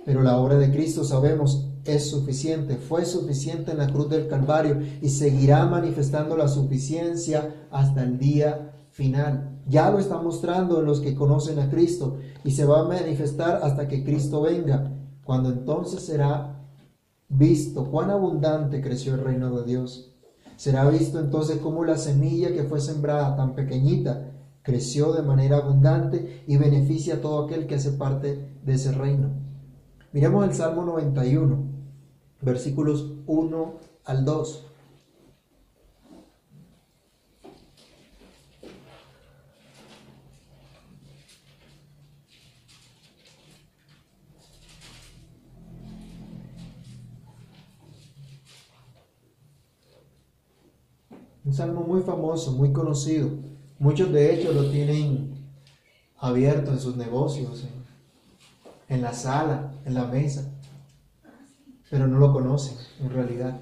Pero 0.04 0.22
la 0.22 0.38
obra 0.38 0.58
de 0.58 0.70
Cristo 0.70 1.06
sabemos 1.06 1.70
es 1.86 2.10
suficiente, 2.10 2.76
fue 2.76 3.06
suficiente 3.06 3.72
en 3.72 3.78
la 3.78 3.88
cruz 3.88 4.10
del 4.10 4.28
Calvario 4.28 4.82
y 5.02 5.08
seguirá 5.08 5.66
manifestando 5.66 6.36
la 6.36 6.50
suficiencia 6.50 7.68
hasta 7.72 8.04
el 8.04 8.20
día 8.20 8.74
final. 8.92 9.53
Ya 9.68 9.90
lo 9.90 10.00
está 10.00 10.22
mostrando 10.22 10.80
en 10.80 10.86
los 10.86 11.00
que 11.00 11.16
conocen 11.16 11.60
a 11.60 11.70
Cristo 11.70 12.18
y 12.44 12.52
se 12.52 12.66
va 12.66 12.82
a 12.82 12.88
manifestar 12.88 13.62
hasta 13.64 13.88
que 13.88 14.04
Cristo 14.04 14.42
venga, 14.42 14.92
cuando 15.24 15.50
entonces 15.50 16.04
será 16.04 16.60
visto 17.30 17.86
cuán 17.86 18.12
abundante 18.12 18.82
creció 18.82 19.16
el 19.16 19.22
reino 19.22 19.56
de 19.56 19.66
Dios. 19.66 20.14
Será 20.58 20.88
visto 20.90 21.20
entonces 21.20 21.58
cómo 21.58 21.84
la 21.84 21.98
semilla 21.98 22.54
que 22.54 22.64
fue 22.64 22.80
sembrada 22.80 23.36
tan 23.36 23.56
pequeñita 23.56 24.32
creció 24.62 25.14
de 25.14 25.24
manera 25.24 25.58
abundante 25.58 26.44
y 26.48 26.58
beneficia 26.58 27.16
a 27.16 27.22
todo 27.22 27.46
aquel 27.46 27.68
que 27.68 27.76
hace 27.76 27.92
parte 27.92 28.58
de 28.64 28.74
ese 28.74 28.92
reino. 28.92 29.30
Miremos 30.14 30.48
el 30.48 30.54
Salmo 30.54 30.86
91, 30.86 31.58
versículos 32.42 33.14
1 33.26 33.74
al 34.06 34.26
2. 34.26 34.66
Un 51.54 51.58
salmo 51.58 51.82
muy 51.82 52.02
famoso, 52.02 52.54
muy 52.54 52.74
conocido. 52.74 53.30
Muchos 53.78 54.12
de 54.12 54.34
ellos 54.34 54.56
lo 54.56 54.72
tienen 54.72 55.36
abierto 56.18 56.72
en 56.72 56.80
sus 56.80 56.98
negocios, 56.98 57.66
en, 58.90 59.04
la 59.04 59.14
sala, 59.14 59.72
en 59.86 59.94
la 59.94 60.06
mesa, 60.06 60.52
pero 61.92 62.08
no 62.08 62.18
lo 62.18 62.34
conocen 62.34 62.76
en 63.00 63.12
realidad. 63.12 63.56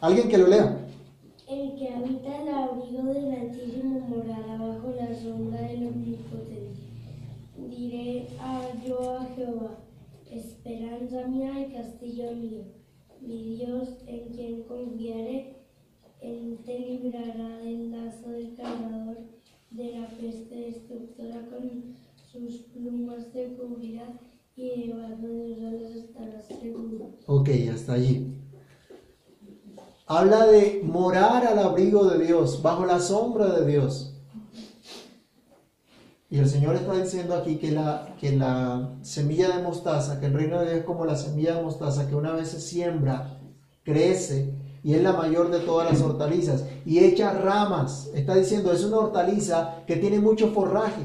¿Alguien 0.00 0.28
que 0.28 0.36
lo 0.36 0.48
lea? 0.48 0.84
El 1.48 1.76
que 1.76 1.90
habita 1.90 2.42
el 2.42 2.48
abrigo 2.48 3.04
del 3.04 3.30
Altísimo 3.30 4.00
morará 4.00 4.56
bajo 4.56 4.90
la 4.90 5.14
sombra 5.14 5.60
del 5.60 5.86
Omnipotente. 5.86 6.80
Diré 7.68 8.30
a 8.40 8.62
yo 8.84 9.16
a 9.16 9.26
Jehová, 9.36 9.78
esperanza 10.28 11.28
mía 11.28 11.68
y 11.68 11.72
castillo 11.72 12.32
mío, 12.32 12.64
mi 13.20 13.58
Dios 13.58 13.90
en 14.08 14.28
quien 14.30 14.64
confiaré 14.64 15.61
él 16.22 16.58
te 16.64 16.78
librará 16.78 17.58
del 17.58 17.90
lazo 17.90 18.30
del 18.30 18.54
cargador, 18.54 19.18
de 19.70 19.92
la 19.98 20.06
peste 20.08 20.54
destructora 20.54 21.48
con 21.50 21.96
sus 22.30 22.62
plumas 22.72 23.32
te 23.32 23.54
cubrirá 23.54 24.20
y 24.54 24.86
debajo 24.86 25.26
de 25.26 25.54
sus 25.54 25.64
alas 25.64 25.96
estarás 25.96 26.46
seguro. 26.46 27.10
Ok, 27.26 27.48
hasta 27.72 27.94
allí. 27.94 28.34
Habla 30.06 30.46
de 30.46 30.82
morar 30.84 31.46
al 31.46 31.58
abrigo 31.58 32.04
de 32.04 32.24
Dios, 32.24 32.62
bajo 32.62 32.86
la 32.86 33.00
sombra 33.00 33.58
de 33.58 33.66
Dios. 33.66 34.14
Y 36.30 36.38
el 36.38 36.48
Señor 36.48 36.76
está 36.76 36.94
diciendo 36.94 37.34
aquí 37.34 37.56
que 37.56 37.72
la, 37.72 38.14
que 38.18 38.36
la 38.36 38.96
semilla 39.02 39.56
de 39.56 39.62
mostaza, 39.62 40.20
que 40.20 40.26
el 40.26 40.34
reino 40.34 40.60
de 40.60 40.66
Dios 40.66 40.78
es 40.78 40.84
como 40.84 41.04
la 41.04 41.16
semilla 41.16 41.56
de 41.56 41.62
mostaza, 41.62 42.08
que 42.08 42.14
una 42.14 42.32
vez 42.32 42.48
se 42.48 42.60
siembra, 42.60 43.38
crece 43.82 44.54
y 44.84 44.94
es 44.94 45.02
la 45.02 45.12
mayor 45.12 45.50
de 45.50 45.60
todas 45.60 45.90
las 45.90 46.02
hortalizas 46.02 46.64
y 46.84 46.98
echa 46.98 47.32
ramas. 47.32 48.10
Está 48.14 48.34
diciendo, 48.34 48.72
es 48.72 48.84
una 48.84 48.98
hortaliza 48.98 49.84
que 49.86 49.96
tiene 49.96 50.18
mucho 50.18 50.48
forraje 50.48 51.02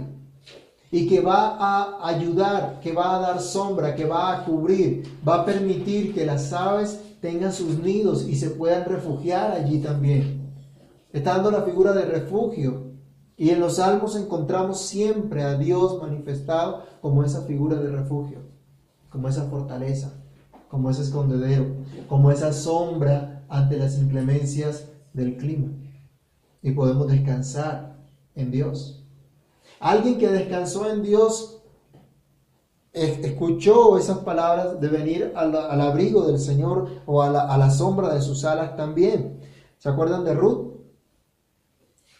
y 0.90 1.08
que 1.08 1.22
va 1.22 1.58
a 1.60 2.08
ayudar, 2.08 2.80
que 2.82 2.94
va 2.94 3.16
a 3.16 3.20
dar 3.20 3.42
sombra, 3.42 3.96
que 3.96 4.06
va 4.06 4.34
a 4.34 4.46
cubrir, 4.46 5.20
va 5.28 5.42
a 5.42 5.46
permitir 5.46 6.14
que 6.14 6.26
las 6.26 6.52
aves 6.54 7.00
tengan 7.22 7.54
sus 7.54 7.80
nidos 7.80 8.26
y 8.28 8.36
se 8.36 8.50
puedan 8.52 8.86
refugiar 8.86 9.52
allí 9.52 9.80
también. 9.80 10.54
Está 11.12 11.34
dando 11.34 11.52
la 11.52 11.64
figura 11.64 11.94
de 11.94 12.06
refugio. 12.06 12.88
Y 13.40 13.52
en 13.52 13.60
los 13.60 13.76
salmos 13.76 14.16
encontramos 14.16 14.82
siempre 14.82 15.44
a 15.44 15.56
Dios 15.56 16.02
manifestado 16.02 16.82
como 17.02 17.24
esa 17.24 17.44
figura 17.44 17.76
de 17.76 17.92
refugio, 17.92 18.40
como 19.12 19.28
esa 19.28 19.44
fortaleza, 19.44 20.12
como 20.70 20.90
ese 20.90 21.04
escondedero, 21.04 21.68
como 22.10 22.32
esa 22.32 22.52
sombra 22.52 23.37
ante 23.50 23.78
las 23.78 23.98
inclemencias 23.98 24.90
del 25.14 25.38
clima 25.38 25.70
y 26.62 26.72
podemos 26.72 27.08
descansar 27.08 27.98
en 28.36 28.52
Dios. 28.52 29.04
Alguien 29.80 30.18
que 30.18 30.30
descansó 30.30 30.90
en 30.90 31.04
Dios 31.04 31.62
escuchó 32.94 33.98
esas 33.98 34.20
palabras 34.20 34.80
de 34.82 34.88
venir 34.88 35.32
al, 35.36 35.56
abrigo 35.82 36.26
del 36.26 36.40
Señor 36.40 36.90
o 37.06 37.22
a 37.22 37.30
la, 37.30 37.70
sombra 37.70 38.14
de 38.14 38.22
sus 38.22 38.44
alas 38.44 38.76
también. 38.76 39.40
¿Se 39.78 39.90
acuerdan 39.90 40.26
de 40.26 40.34
Ruth? 40.34 40.74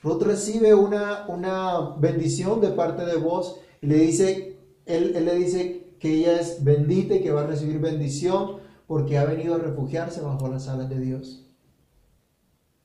Ruth 0.04 0.22
recibe 0.22 0.76
una, 0.76 1.26
una 1.28 1.96
bendición 1.98 2.62
de 2.62 2.70
parte 2.70 3.06
de 3.06 3.18
vos 3.18 3.60
y 3.82 3.88
le 3.88 3.96
dice, 3.96 4.60
él, 4.86 5.14
él 5.16 5.26
le 5.26 5.36
dice 5.36 5.96
que 6.00 6.14
ella 6.14 6.40
es 6.40 6.64
bendita 6.64 7.16
y 7.16 7.22
que 7.22 7.32
va 7.32 7.42
a 7.42 7.48
recibir 7.48 7.80
bendición 7.80 8.58
porque 8.88 9.18
ha 9.18 9.26
venido 9.26 9.56
a 9.56 9.60
refugiarse 9.60 10.22
bajo 10.22 10.48
las 10.48 10.70
alas 10.70 10.90
de 10.90 11.00
Dios. 11.00 11.46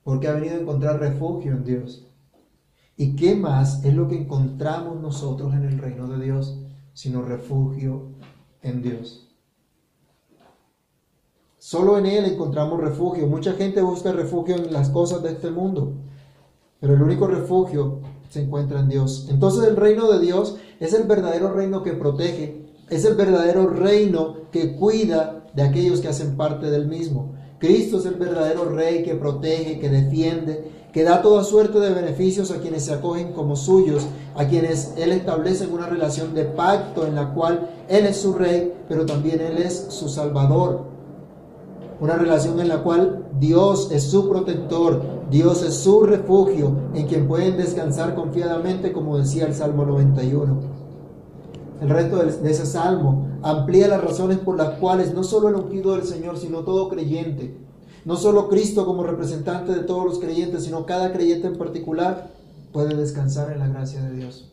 Porque 0.03 0.27
ha 0.27 0.33
venido 0.33 0.57
a 0.57 0.61
encontrar 0.61 0.99
refugio 0.99 1.53
en 1.53 1.65
Dios. 1.65 2.09
¿Y 2.97 3.15
qué 3.15 3.37
más 3.37 3.85
es 3.85 3.95
lo 3.95 4.09
que 4.09 4.19
encontramos 4.19 5.01
nosotros 5.01 5.55
en 5.55 5.65
el 5.65 5.79
reino 5.79 6.09
de 6.09 6.23
Dios 6.23 6.59
sino 6.93 7.23
refugio 7.23 8.11
en 8.63 8.83
Dios? 8.83 9.29
Solo 11.59 11.97
en 11.97 12.07
Él 12.07 12.25
encontramos 12.25 12.81
refugio. 12.81 13.29
Mucha 13.29 13.53
gente 13.53 13.81
busca 13.81 14.13
refugio 14.13 14.57
en 14.57 14.73
las 14.73 14.91
cosas 14.91 15.23
de 15.23 15.31
este 15.31 15.51
mundo, 15.51 15.95
pero 16.81 16.95
el 16.95 17.03
único 17.03 17.29
refugio 17.29 18.01
se 18.29 18.43
encuentra 18.43 18.81
en 18.81 18.89
Dios. 18.89 19.29
Entonces 19.31 19.69
el 19.69 19.77
reino 19.77 20.11
de 20.11 20.19
Dios 20.19 20.57
es 20.81 20.93
el 20.93 21.05
verdadero 21.05 21.53
reino 21.53 21.85
que 21.85 21.93
protege, 21.93 22.67
es 22.91 23.05
el 23.05 23.15
verdadero 23.15 23.69
reino 23.69 24.51
que 24.51 24.75
cuida 24.75 25.42
de 25.55 25.63
aquellos 25.63 26.01
que 26.01 26.09
hacen 26.09 26.37
parte 26.37 26.71
del 26.71 26.87
mismo. 26.87 27.35
Cristo 27.59 27.99
es 27.99 28.07
el 28.07 28.15
verdadero 28.15 28.65
rey 28.65 29.05
que 29.05 29.15
protege, 29.15 29.79
que 29.79 29.89
defiende, 29.89 30.89
que 30.93 31.05
da 31.05 31.23
toda 31.23 31.45
suerte 31.45 31.79
de 31.79 31.95
beneficios 31.95 32.51
a 32.51 32.59
quienes 32.59 32.85
se 32.85 32.95
acogen 32.95 33.33
como 33.33 33.55
suyos, 33.57 34.05
a 34.35 34.47
quienes 34.47 34.95
Él 34.97 35.13
establece 35.13 35.67
una 35.67 35.87
relación 35.87 36.35
de 36.35 36.45
pacto 36.45 37.07
en 37.07 37.15
la 37.15 37.33
cual 37.33 37.71
Él 37.89 38.07
es 38.07 38.17
su 38.17 38.33
rey, 38.33 38.73
pero 38.89 39.07
también 39.07 39.41
Él 39.41 39.59
es 39.59 39.87
su 39.91 40.09
salvador. 40.09 40.87
Una 42.01 42.17
relación 42.17 42.59
en 42.59 42.69
la 42.69 42.83
cual 42.83 43.27
Dios 43.39 43.91
es 43.93 44.03
su 44.03 44.29
protector, 44.29 45.01
Dios 45.31 45.63
es 45.63 45.75
su 45.75 46.03
refugio, 46.03 46.73
en 46.95 47.07
quien 47.07 47.29
pueden 47.29 47.57
descansar 47.57 48.17
confiadamente, 48.17 48.93
como 48.93 49.19
decía 49.19 49.47
el 49.47 49.55
Salmo 49.55 49.87
91 49.87 50.82
el 51.83 51.89
resto 51.89 52.19
de 52.19 52.51
ese 52.51 52.65
salmo 52.65 53.27
amplía 53.43 53.89
las 53.89 54.05
razones 54.05 54.39
por 54.39 54.57
las 54.57 54.79
cuales 54.79 55.13
no 55.13 55.25
solo 55.25 55.49
el 55.49 55.57
ungido 55.57 55.97
del 55.97 56.05
Señor, 56.05 56.39
sino 56.39 56.61
todo 56.61 56.89
creyente, 56.89 57.57
no 58.05 58.17
solo 58.17 58.49
Cristo 58.49 58.87
como 58.87 59.03
representante 59.03 59.73
de 59.73 59.81
todos 59.81 60.05
los 60.05 60.19
creyentes, 60.21 60.65
sino 60.65 60.87
cada 60.87 61.13
creyente 61.13 61.49
en 61.49 61.59
particular, 61.59 62.31
puede 62.73 62.95
descansar 62.95 63.51
en 63.51 63.59
la 63.59 63.67
gracia 63.67 64.01
de 64.01 64.15
Dios, 64.15 64.53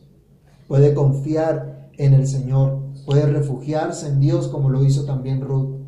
puede 0.66 0.92
confiar 0.92 1.90
en 1.98 2.14
el 2.14 2.26
Señor, 2.26 2.80
puede 3.06 3.26
refugiarse 3.26 4.08
en 4.08 4.18
Dios 4.18 4.48
como 4.48 4.68
lo 4.68 4.82
hizo 4.82 5.04
también 5.04 5.40
Ruth. 5.40 5.78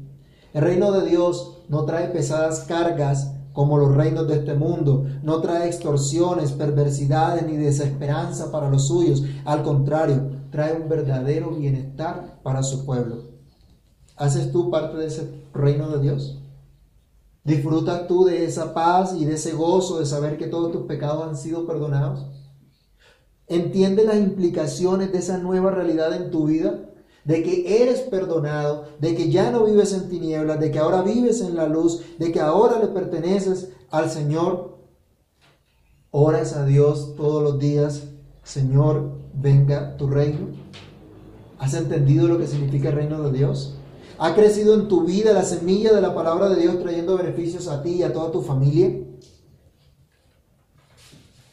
El 0.55 0.63
reino 0.63 0.93
de 0.93 1.09
Dios 1.09 1.65
no 1.69 1.85
trae 1.87 2.09
pesadas 2.09 2.61
cargas 2.69 3.33
como 3.53 3.79
los 3.79 3.95
reinos 3.95 4.29
de 4.29 4.37
este 4.37 4.55
mundo. 4.55 5.07
No 5.23 5.41
trae 5.41 5.67
extorsiones, 5.67 6.53
perversidades 6.53 7.47
ni 7.47 7.57
desesperanza 7.57 8.51
para 8.51 8.71
los 8.71 8.89
suyos. 8.89 9.25
Al 9.45 9.63
contrario, 9.63 10.42
trae 10.53 10.81
un 10.81 10.89
verdadero 10.89 11.51
bienestar 11.51 12.41
para 12.43 12.63
su 12.63 12.85
pueblo. 12.85 13.25
¿Haces 14.17 14.53
tú 14.53 14.71
parte 14.71 14.99
de 14.99 15.07
ese 15.07 15.47
reino 15.53 15.89
de 15.89 16.03
Dios? 16.03 16.39
¿Disfrutas 17.43 18.07
tú 18.07 18.27
de 18.27 18.45
esa 18.45 18.73
paz 18.73 19.15
y 19.19 19.25
de 19.25 19.35
ese 19.35 19.53
gozo 19.53 19.99
de 19.99 20.07
saber 20.07 20.37
que 20.37 20.47
todos 20.47 20.71
tus 20.71 20.83
pecados 20.83 21.27
han 21.27 21.37
sido 21.37 21.67
perdonados? 21.67 22.27
¿Entiende 23.49 24.05
las 24.05 24.17
implicaciones 24.17 25.11
de 25.11 25.19
esa 25.19 25.39
nueva 25.39 25.71
realidad 25.71 26.15
en 26.15 26.31
tu 26.31 26.47
vida? 26.47 26.91
De 27.25 27.43
que 27.43 27.83
eres 27.83 28.01
perdonado, 28.03 28.85
de 29.01 29.15
que 29.15 29.31
ya 29.31 29.51
no 29.51 29.65
vives 29.65 29.93
en 29.95 30.09
tinieblas, 30.09 30.61
de 30.61 30.71
que 30.71 30.79
ahora 30.79 31.03
vives 31.03 31.41
en 31.41 31.57
la 31.57 31.67
luz, 31.67 32.03
de 32.19 32.31
que 32.31 32.41
ahora 32.41 32.79
le 32.79 32.89
perteneces 32.89 33.71
al 33.91 34.11
Señor. 34.11 34.79
Oras 36.11 36.55
a 36.55 36.67
Dios 36.67 37.15
todos 37.17 37.43
los 37.43 37.59
días, 37.59 38.03
Señor, 38.43 39.22
venga 39.35 39.97
tu 39.97 40.09
reino. 40.09 40.49
¿Has 41.59 41.75
entendido 41.75 42.29
lo 42.29 42.39
que 42.39 42.47
significa 42.47 42.89
el 42.89 42.97
reino 42.97 43.23
de 43.23 43.39
Dios? 43.39 43.77
¿Ha 44.19 44.35
crecido 44.35 44.75
en 44.75 44.89
tu 44.89 45.05
vida 45.05 45.33
la 45.33 45.45
semilla 45.45 45.93
de 45.93 46.01
la 46.01 46.15
palabra 46.15 46.49
de 46.49 46.61
Dios 46.61 46.81
trayendo 46.81 47.17
beneficios 47.17 47.69
a 47.69 47.83
ti 47.83 47.91
y 47.91 48.03
a 48.03 48.13
toda 48.13 48.31
tu 48.31 48.43
familia? 48.43 48.91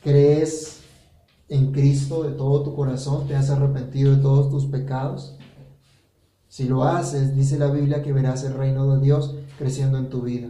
¿Crees 0.03 0.81
en 1.47 1.71
Cristo 1.71 2.23
de 2.23 2.31
todo 2.31 2.63
tu 2.63 2.75
corazón? 2.75 3.27
¿Te 3.27 3.35
has 3.35 3.49
arrepentido 3.49 4.15
de 4.15 4.21
todos 4.21 4.49
tus 4.49 4.65
pecados? 4.65 5.35
Si 6.47 6.65
lo 6.65 6.83
haces, 6.83 7.35
dice 7.35 7.59
la 7.59 7.67
Biblia 7.67 8.01
que 8.01 8.13
verás 8.13 8.43
el 8.43 8.53
reino 8.53 8.95
de 8.95 9.01
Dios 9.01 9.35
creciendo 9.57 9.97
en 9.97 10.09
tu 10.09 10.21
vida. 10.21 10.47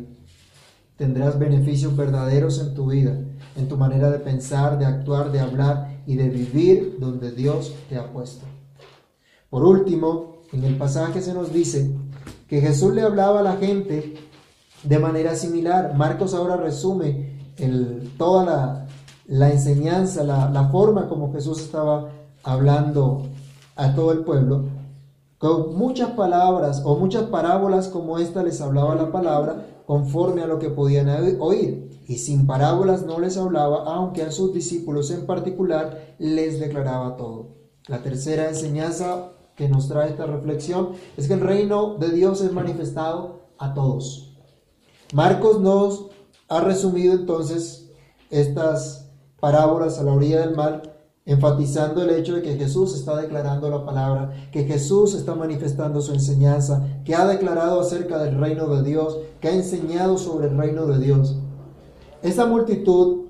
Tendrás 0.97 1.39
beneficios 1.39 1.95
verdaderos 1.95 2.59
en 2.59 2.73
tu 2.73 2.89
vida, 2.89 3.17
en 3.55 3.67
tu 3.67 3.77
manera 3.77 4.09
de 4.09 4.19
pensar, 4.19 4.77
de 4.77 4.85
actuar, 4.85 5.31
de 5.31 5.39
hablar 5.39 5.98
y 6.05 6.15
de 6.15 6.29
vivir 6.29 6.97
donde 6.99 7.31
Dios 7.31 7.73
te 7.89 7.97
ha 7.97 8.11
puesto. 8.11 8.45
Por 9.49 9.63
último, 9.63 10.39
en 10.53 10.63
el 10.63 10.77
pasaje 10.77 11.21
se 11.21 11.33
nos 11.33 11.53
dice 11.53 11.91
que 12.47 12.61
Jesús 12.61 12.93
le 12.93 13.01
hablaba 13.01 13.39
a 13.39 13.43
la 13.43 13.57
gente 13.57 14.15
de 14.83 14.99
manera 14.99 15.35
similar. 15.35 15.95
Marcos 15.95 16.33
ahora 16.33 16.57
resume 16.57 17.39
toda 18.17 18.45
la, 18.45 18.87
la 19.27 19.51
enseñanza, 19.51 20.23
la, 20.23 20.49
la 20.49 20.69
forma 20.69 21.07
como 21.07 21.31
Jesús 21.33 21.61
estaba 21.61 22.09
hablando 22.43 23.23
a 23.75 23.93
todo 23.93 24.11
el 24.11 24.19
pueblo. 24.19 24.65
Con 25.37 25.75
muchas 25.77 26.11
palabras 26.11 26.81
o 26.83 26.97
muchas 26.97 27.23
parábolas 27.23 27.87
como 27.87 28.17
esta 28.17 28.43
les 28.43 28.59
hablaba 28.61 28.95
la 28.95 29.11
palabra 29.11 29.65
conforme 29.85 30.41
a 30.41 30.47
lo 30.47 30.59
que 30.59 30.69
podían 30.69 31.09
oír. 31.39 31.88
Y 32.09 32.17
sin 32.17 32.47
parábolas 32.47 33.05
no 33.05 33.19
les 33.19 33.37
hablaba, 33.37 33.83
aunque 33.83 34.23
a 34.23 34.31
sus 34.31 34.51
discípulos 34.51 35.11
en 35.11 35.27
particular 35.27 36.15
les 36.17 36.59
declaraba 36.59 37.15
todo. 37.17 37.49
La 37.85 38.01
tercera 38.01 38.49
enseñanza 38.49 39.33
que 39.55 39.69
nos 39.69 39.87
trae 39.87 40.09
esta 40.09 40.25
reflexión 40.25 40.93
es 41.17 41.27
que 41.27 41.35
el 41.35 41.41
reino 41.41 41.99
de 41.99 42.09
Dios 42.09 42.41
es 42.41 42.51
manifestado 42.51 43.51
a 43.59 43.75
todos. 43.75 44.35
Marcos 45.13 45.61
nos 45.61 46.07
ha 46.47 46.61
resumido 46.61 47.13
entonces 47.13 47.91
estas 48.31 49.11
parábolas 49.39 49.99
a 49.99 50.03
la 50.03 50.13
orilla 50.13 50.39
del 50.39 50.55
mar, 50.55 51.03
enfatizando 51.27 52.01
el 52.01 52.09
hecho 52.09 52.33
de 52.33 52.41
que 52.41 52.55
Jesús 52.55 52.95
está 52.95 53.17
declarando 53.17 53.69
la 53.69 53.85
palabra, 53.85 54.49
que 54.51 54.63
Jesús 54.63 55.13
está 55.13 55.35
manifestando 55.35 56.01
su 56.01 56.11
enseñanza, 56.15 57.01
que 57.05 57.13
ha 57.13 57.27
declarado 57.27 57.79
acerca 57.79 58.17
del 58.17 58.39
reino 58.39 58.65
de 58.65 58.81
Dios, 58.81 59.19
que 59.39 59.49
ha 59.49 59.53
enseñado 59.53 60.17
sobre 60.17 60.47
el 60.47 60.57
reino 60.57 60.87
de 60.87 60.97
Dios. 60.97 61.37
Esa 62.21 62.45
multitud, 62.45 63.27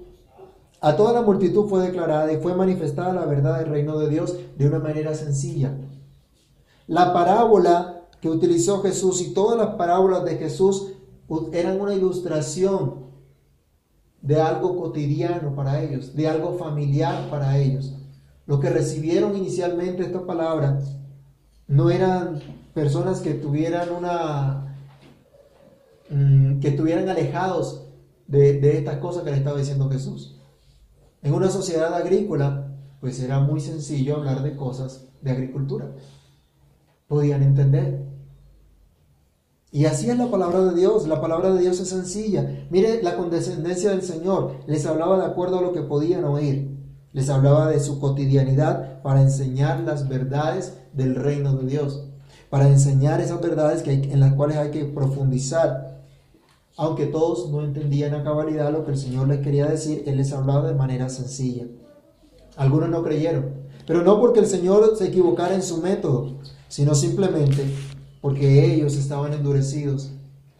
a 0.81 0.95
toda 0.95 1.13
la 1.13 1.21
multitud 1.21 1.67
fue 1.67 1.81
declarada 1.81 2.31
y 2.31 2.37
fue 2.37 2.55
manifestada 2.55 3.13
la 3.13 3.25
verdad 3.25 3.59
del 3.59 3.69
reino 3.69 3.99
de 3.99 4.09
Dios 4.09 4.35
de 4.57 4.67
una 4.67 4.79
manera 4.79 5.13
sencilla. 5.13 5.73
La 6.87 7.13
parábola 7.13 8.07
que 8.21 8.29
utilizó 8.29 8.81
Jesús 8.81 9.21
y 9.21 9.33
todas 9.33 9.57
las 9.57 9.75
parábolas 9.75 10.25
de 10.25 10.37
Jesús 10.37 10.93
eran 11.53 11.79
una 11.79 11.93
ilustración 11.93 13.09
de 14.21 14.41
algo 14.41 14.75
cotidiano 14.75 15.55
para 15.55 15.81
ellos, 15.81 16.15
de 16.15 16.27
algo 16.27 16.57
familiar 16.57 17.29
para 17.29 17.57
ellos. 17.57 17.93
Los 18.45 18.59
que 18.59 18.69
recibieron 18.69 19.37
inicialmente 19.37 20.03
esta 20.03 20.25
palabra 20.25 20.79
no 21.67 21.91
eran 21.91 22.41
personas 22.73 23.19
que 23.19 23.35
tuvieran 23.35 23.91
una 23.91 24.75
mm, 26.09 26.59
que 26.59 26.69
estuvieran 26.69 27.07
alejados 27.07 27.88
de, 28.29 28.59
de 28.59 28.77
estas 28.77 28.97
cosas 28.97 29.23
que 29.23 29.31
le 29.31 29.37
estaba 29.37 29.57
diciendo 29.57 29.89
Jesús. 29.89 30.39
En 31.21 31.33
una 31.33 31.49
sociedad 31.49 31.93
agrícola, 31.93 32.71
pues 33.01 33.19
era 33.21 33.39
muy 33.39 33.59
sencillo 33.59 34.15
hablar 34.15 34.43
de 34.43 34.55
cosas 34.55 35.07
de 35.21 35.31
agricultura. 35.31 35.91
Podían 37.07 37.43
entender. 37.43 38.05
Y 39.71 39.85
así 39.85 40.09
es 40.09 40.17
la 40.17 40.29
palabra 40.29 40.63
de 40.65 40.75
Dios. 40.75 41.07
La 41.07 41.19
palabra 41.19 41.51
de 41.51 41.61
Dios 41.61 41.79
es 41.79 41.89
sencilla. 41.89 42.67
Mire 42.69 43.01
la 43.03 43.17
condescendencia 43.17 43.91
del 43.91 44.03
Señor. 44.03 44.55
Les 44.67 44.85
hablaba 44.85 45.17
de 45.17 45.25
acuerdo 45.25 45.59
a 45.59 45.61
lo 45.61 45.73
que 45.73 45.81
podían 45.81 46.23
oír. 46.23 46.77
Les 47.13 47.29
hablaba 47.29 47.69
de 47.69 47.79
su 47.79 47.99
cotidianidad 47.99 49.01
para 49.01 49.21
enseñar 49.21 49.79
las 49.81 50.07
verdades 50.07 50.77
del 50.93 51.15
reino 51.15 51.53
de 51.55 51.65
Dios. 51.67 52.05
Para 52.49 52.67
enseñar 52.67 53.21
esas 53.21 53.41
verdades 53.41 53.81
que 53.81 53.93
en 53.93 54.19
las 54.19 54.33
cuales 54.33 54.57
hay 54.57 54.71
que 54.71 54.85
profundizar. 54.85 55.88
Aunque 56.81 57.07
todos 57.07 57.49
no 57.51 57.61
entendían 57.61 58.13
a 58.13 58.23
cabalidad 58.23 58.71
lo 58.71 58.85
que 58.85 58.91
el 58.91 58.97
Señor 58.97 59.27
les 59.27 59.41
quería 59.41 59.65
decir, 59.65 60.03
Él 60.05 60.15
les 60.15 60.31
hablaba 60.31 60.65
de 60.65 60.75
manera 60.75 61.09
sencilla. 61.09 61.65
Algunos 62.55 62.87
no 62.87 63.03
creyeron. 63.03 63.49
Pero 63.85 64.01
no 64.01 64.17
porque 64.17 64.39
el 64.39 64.45
Señor 64.45 64.95
se 64.95 65.07
equivocara 65.07 65.55
en 65.55 65.61
su 65.61 65.81
método, 65.81 66.37
sino 66.69 66.95
simplemente 66.95 67.65
porque 68.21 68.73
ellos 68.73 68.95
estaban 68.95 69.33
endurecidos 69.33 70.11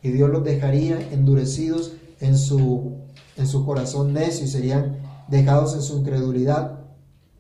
y 0.03 0.09
Dios 0.09 0.29
los 0.29 0.43
dejaría 0.43 0.99
endurecidos 1.13 1.93
en 2.19 2.37
su, 2.37 2.97
en 3.37 3.47
su 3.47 3.65
corazón 3.65 4.11
necio 4.11 4.43
y 4.43 4.49
serían 4.49 4.97
dejados 5.29 5.73
en 5.73 5.81
su 5.81 5.99
incredulidad, 5.99 6.81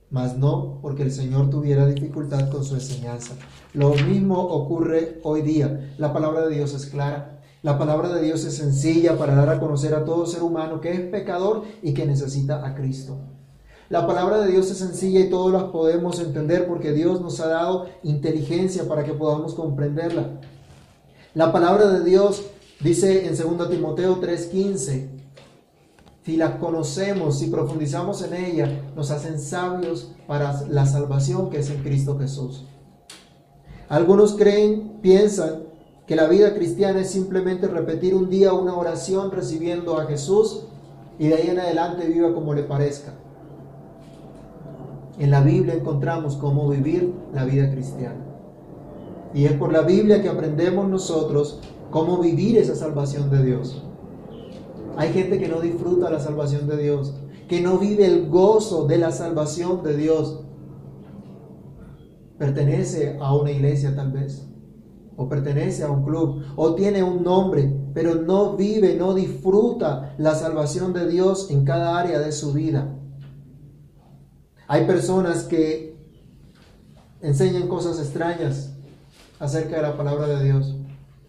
mas 0.09 0.37
no 0.37 0.79
porque 0.81 1.03
el 1.03 1.11
Señor 1.11 1.49
tuviera 1.49 1.85
dificultad 1.85 2.49
con 2.49 2.63
su 2.63 2.75
enseñanza. 2.75 3.33
Lo 3.73 3.93
mismo 3.93 4.39
ocurre 4.39 5.19
hoy 5.23 5.41
día. 5.41 5.93
La 5.97 6.13
palabra 6.13 6.47
de 6.47 6.55
Dios 6.55 6.73
es 6.73 6.85
clara. 6.85 7.38
La 7.61 7.77
palabra 7.77 8.07
de 8.13 8.21
Dios 8.21 8.45
es 8.45 8.55
sencilla 8.55 9.17
para 9.17 9.35
dar 9.35 9.49
a 9.49 9.59
conocer 9.59 9.93
a 9.93 10.05
todo 10.05 10.25
ser 10.25 10.43
humano 10.43 10.79
que 10.79 10.93
es 10.93 11.01
pecador 11.01 11.63
y 11.81 11.93
que 11.93 12.05
necesita 12.05 12.65
a 12.65 12.73
Cristo. 12.73 13.17
La 13.89 14.07
palabra 14.07 14.39
de 14.39 14.49
Dios 14.49 14.71
es 14.71 14.77
sencilla 14.77 15.19
y 15.19 15.29
todos 15.29 15.51
las 15.51 15.63
podemos 15.63 16.21
entender 16.21 16.67
porque 16.67 16.93
Dios 16.93 17.19
nos 17.19 17.41
ha 17.41 17.47
dado 17.47 17.87
inteligencia 18.01 18.87
para 18.87 19.03
que 19.03 19.11
podamos 19.11 19.55
comprenderla. 19.55 20.39
La 21.33 21.51
palabra 21.51 21.89
de 21.89 22.05
Dios 22.05 22.45
dice 22.79 23.27
en 23.27 23.35
2 23.35 23.69
Timoteo 23.69 24.21
3:15, 24.21 25.09
si 26.23 26.37
la 26.37 26.59
conocemos, 26.59 27.39
si 27.39 27.47
profundizamos 27.47 28.21
en 28.21 28.35
ella, 28.35 28.83
nos 28.95 29.11
hacen 29.11 29.37
sabios 29.37 30.13
para 30.27 30.65
la 30.69 30.85
salvación 30.85 31.49
que 31.49 31.59
es 31.59 31.69
en 31.69 31.83
Cristo 31.83 32.17
Jesús. 32.17 32.63
Algunos 33.89 34.35
creen, 34.35 34.99
piensan 35.01 35.68
que 36.09 36.15
la 36.15 36.27
vida 36.27 36.55
cristiana 36.55 37.01
es 37.01 37.11
simplemente 37.11 37.67
repetir 37.67 38.15
un 38.15 38.31
día 38.31 38.51
una 38.51 38.75
oración 38.75 39.29
recibiendo 39.29 39.99
a 39.99 40.07
Jesús 40.07 40.63
y 41.19 41.27
de 41.27 41.35
ahí 41.35 41.49
en 41.49 41.59
adelante 41.59 42.07
viva 42.07 42.33
como 42.33 42.55
le 42.55 42.63
parezca. 42.63 43.13
En 45.19 45.29
la 45.29 45.41
Biblia 45.41 45.75
encontramos 45.75 46.35
cómo 46.37 46.67
vivir 46.67 47.13
la 47.31 47.45
vida 47.45 47.69
cristiana. 47.69 48.25
Y 49.35 49.45
es 49.45 49.53
por 49.53 49.71
la 49.71 49.81
Biblia 49.81 50.23
que 50.23 50.29
aprendemos 50.29 50.89
nosotros 50.89 51.59
cómo 51.91 52.17
vivir 52.17 52.57
esa 52.57 52.73
salvación 52.73 53.29
de 53.29 53.43
Dios. 53.43 53.83
Hay 54.97 55.13
gente 55.13 55.37
que 55.37 55.47
no 55.47 55.61
disfruta 55.61 56.09
la 56.09 56.19
salvación 56.19 56.67
de 56.67 56.77
Dios, 56.77 57.13
que 57.47 57.61
no 57.61 57.77
vive 57.77 58.07
el 58.07 58.29
gozo 58.29 58.87
de 58.87 58.97
la 58.97 59.11
salvación 59.11 59.83
de 59.83 59.95
Dios. 59.95 60.39
Pertenece 62.39 63.15
a 63.21 63.35
una 63.35 63.51
iglesia 63.51 63.95
tal 63.95 64.11
vez, 64.11 64.48
o 65.19 65.27
pertenece 65.27 65.83
a 65.83 65.91
un 65.91 66.05
club, 66.05 66.45
o 66.55 66.75
tiene 66.75 67.03
un 67.03 67.23
nombre, 67.23 67.69
pero 67.93 68.15
no 68.15 68.55
vive, 68.55 68.95
no 68.95 69.13
disfruta 69.13 70.15
la 70.17 70.33
salvación 70.33 70.93
de 70.93 71.09
Dios 71.09 71.51
en 71.51 71.65
cada 71.65 71.99
área 71.99 72.19
de 72.19 72.31
su 72.31 72.53
vida. 72.53 72.95
Hay 74.69 74.85
personas 74.87 75.43
que 75.43 75.97
enseñan 77.21 77.67
cosas 77.67 77.99
extrañas 77.99 78.77
acerca 79.41 79.75
de 79.75 79.81
la 79.81 79.97
palabra 79.97 80.27
de 80.27 80.45
Dios, 80.45 80.77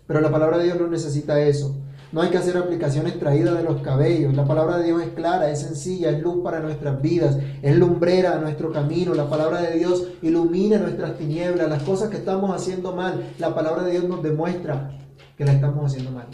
pero 0.07 0.21
la 0.21 0.31
palabra 0.31 0.59
de 0.59 0.67
Dios 0.67 0.79
no 0.79 0.87
necesita 0.87 1.41
eso. 1.41 1.75
No 2.13 2.23
hay 2.23 2.31
que 2.31 2.39
hacer 2.39 2.57
aplicaciones 2.57 3.19
traídas 3.21 3.57
de 3.57 3.63
los 3.63 3.83
cabellos. 3.83 4.35
La 4.35 4.45
palabra 4.45 4.79
de 4.79 4.87
Dios 4.87 5.03
es 5.03 5.11
clara, 5.11 5.49
es 5.51 5.61
sencilla, 5.61 6.11
es 6.11 6.21
luz 6.21 6.43
para 6.43 6.59
nuestras 6.59 7.01
vidas, 7.01 7.39
es 7.63 7.77
lumbrera 7.77 8.37
a 8.37 8.41
nuestro 8.41 8.73
camino. 8.73 9.15
La 9.15 9.31
palabra 9.31 9.61
de 9.63 9.79
Dios 9.79 10.05
ilumina 10.21 10.79
nuestras 10.79 11.17
tinieblas, 11.17 11.69
las 11.69 11.85
cosas 11.85 12.11
que 12.11 12.17
estamos 12.17 12.55
haciendo 12.55 12.97
mal. 12.97 13.33
La 13.39 13.55
palabra 13.55 13.85
de 13.85 13.93
Dios 13.93 14.05
nos 14.05 14.23
demuestra 14.23 14.99
que 15.37 15.45
la 15.45 15.53
estamos 15.53 15.85
haciendo 15.87 16.11
mal. 16.11 16.27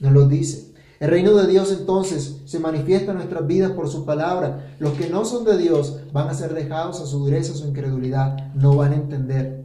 Nos 0.00 0.12
lo 0.12 0.26
dice. 0.26 0.74
El 0.98 1.10
reino 1.10 1.34
de 1.34 1.46
Dios 1.46 1.70
entonces 1.72 2.40
se 2.44 2.58
manifiesta 2.58 3.12
en 3.12 3.18
nuestras 3.18 3.46
vidas 3.46 3.72
por 3.72 3.88
su 3.88 4.04
palabra. 4.04 4.74
Los 4.80 4.92
que 4.94 5.08
no 5.10 5.24
son 5.24 5.44
de 5.44 5.58
Dios 5.58 6.00
van 6.12 6.28
a 6.28 6.34
ser 6.34 6.54
dejados 6.54 7.00
a 7.00 7.06
su 7.06 7.20
dureza, 7.20 7.52
a 7.52 7.56
su 7.56 7.68
incredulidad, 7.68 8.52
no 8.54 8.76
van 8.76 8.92
a 8.92 8.96
entender. 8.96 9.63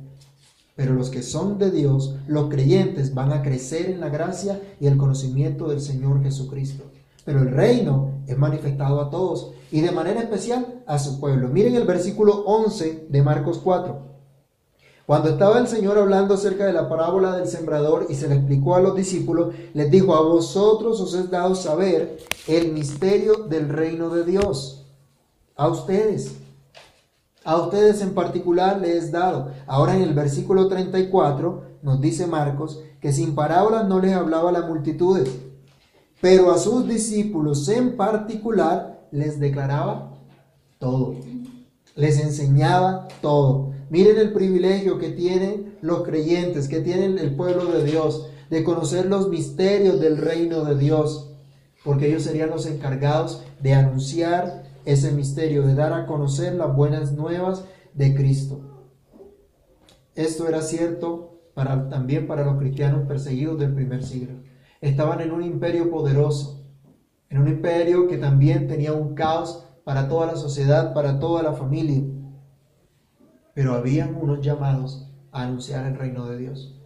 Pero 0.80 0.94
los 0.94 1.10
que 1.10 1.24
son 1.24 1.58
de 1.58 1.72
Dios, 1.72 2.16
los 2.26 2.48
creyentes, 2.48 3.14
van 3.14 3.34
a 3.34 3.42
crecer 3.42 3.90
en 3.90 4.00
la 4.00 4.08
gracia 4.08 4.62
y 4.80 4.88
el 4.88 4.96
conocimiento 4.96 5.68
del 5.68 5.82
Señor 5.82 6.24
Jesucristo. 6.24 6.86
pero 7.26 7.42
el 7.42 7.52
reino 7.52 8.12
es 8.28 8.38
manifestado 8.38 9.02
a 9.02 9.10
todos 9.10 9.52
y 9.74 9.82
de 9.82 9.92
manera 9.92 10.22
especial 10.22 10.82
a 10.88 10.98
su 10.98 11.20
pueblo. 11.20 11.50
Miren 11.50 11.76
el 11.76 11.84
versículo 11.84 12.46
11 12.46 13.08
de 13.10 13.22
Marcos 13.22 13.60
4. 13.62 14.00
Cuando 15.06 15.32
estaba 15.32 15.60
el 15.60 15.68
Señor 15.68 15.98
hablando 15.98 16.36
acerca 16.36 16.66
de 16.66 16.72
la 16.72 16.88
parábola 16.88 17.36
del 17.36 17.48
sembrador 17.48 18.08
y 18.10 18.16
se 18.16 18.30
le 18.30 18.36
explicó 18.36 18.76
a 18.76 18.80
los 18.80 18.96
discípulos, 18.96 19.54
les 19.74 19.92
dijo, 19.92 20.16
a 20.16 20.22
vosotros 20.22 21.02
os 21.02 21.14
es 21.14 21.30
dado 21.30 21.56
saber 21.56 22.20
el 22.48 22.72
misterio 22.72 23.34
del 23.50 23.68
reino 23.68 24.10
de 24.12 24.24
Dios. 24.24 24.86
A 25.58 25.68
ustedes. 25.68 26.38
A 27.46 27.58
ustedes 27.58 28.02
en 28.02 28.14
particular 28.14 28.80
les 28.82 29.06
es 29.06 29.12
dado. 29.12 29.52
Ahora 29.66 29.96
en 29.96 30.02
el 30.02 30.14
versículo 30.14 30.68
34 30.68 31.64
nos 31.82 32.02
dice 32.02 32.28
Marcos 32.28 32.82
que 33.00 33.14
sin 33.14 33.34
parábolas 33.34 33.88
no 33.88 34.00
les 34.00 34.14
hablaba 34.14 34.50
a 34.50 34.54
las 34.54 34.68
multitudes, 34.68 35.30
pero 36.22 36.52
a 36.52 36.58
sus 36.58 36.88
discípulos 36.88 37.68
en 37.70 37.96
particular 37.96 39.08
les 39.12 39.40
declaraba 39.40 40.18
todo. 40.80 41.16
Les 41.96 42.20
enseñaba 42.20 43.08
todo. 43.22 43.72
Miren 43.90 44.18
el 44.18 44.34
privilegio 44.34 45.00
que 45.00 45.10
tienen 45.10 45.78
los 45.82 46.04
creyentes, 46.04 46.68
que 46.68 46.82
tienen 46.82 47.18
el 47.18 47.36
pueblo 47.36 47.66
de 47.72 47.84
Dios, 47.84 48.28
de 48.50 48.64
conocer 48.64 49.06
los 49.06 49.30
misterios 49.30 50.00
del 50.00 50.18
reino 50.18 50.64
de 50.66 50.78
Dios, 50.78 51.32
porque 51.84 52.08
ellos 52.08 52.24
serían 52.24 52.50
los 52.50 52.66
encargados 52.66 53.44
de 53.62 53.74
anunciar 53.74 54.69
ese 54.86 55.12
misterio, 55.12 55.64
de 55.64 55.76
dar 55.76 55.94
a 55.94 56.06
conocer 56.06 56.54
las 56.54 56.76
buenas 56.76 57.14
nuevas 57.14 57.66
de 57.94 58.16
Cristo. 58.16 58.62
Esto 60.16 60.48
era 60.48 60.62
cierto 60.62 61.42
para, 61.54 61.90
también 61.90 62.28
para 62.28 62.46
los 62.46 62.58
cristianos 62.58 63.08
perseguidos 63.08 63.60
del 63.60 63.74
primer 63.74 64.04
siglo. 64.04 64.36
Estaban 64.82 65.22
en 65.22 65.32
un 65.32 65.44
imperio 65.44 65.90
poderoso, 65.90 66.66
en 67.30 67.40
un 67.40 67.48
imperio 67.48 68.08
que 68.08 68.18
también 68.18 68.68
tenía 68.68 68.94
un 68.94 69.16
caos 69.16 69.66
para 69.84 70.08
toda 70.08 70.28
la 70.28 70.36
sociedad, 70.36 70.94
para 70.94 71.20
toda 71.20 71.44
la 71.44 71.54
familia 71.54 72.04
pero 73.60 73.74
habían 73.74 74.16
unos 74.16 74.40
llamados 74.40 75.12
a 75.34 75.44
anunciar 75.44 75.86
el 75.86 75.98
reino 75.98 76.26
de 76.28 76.38
Dios. 76.38 76.79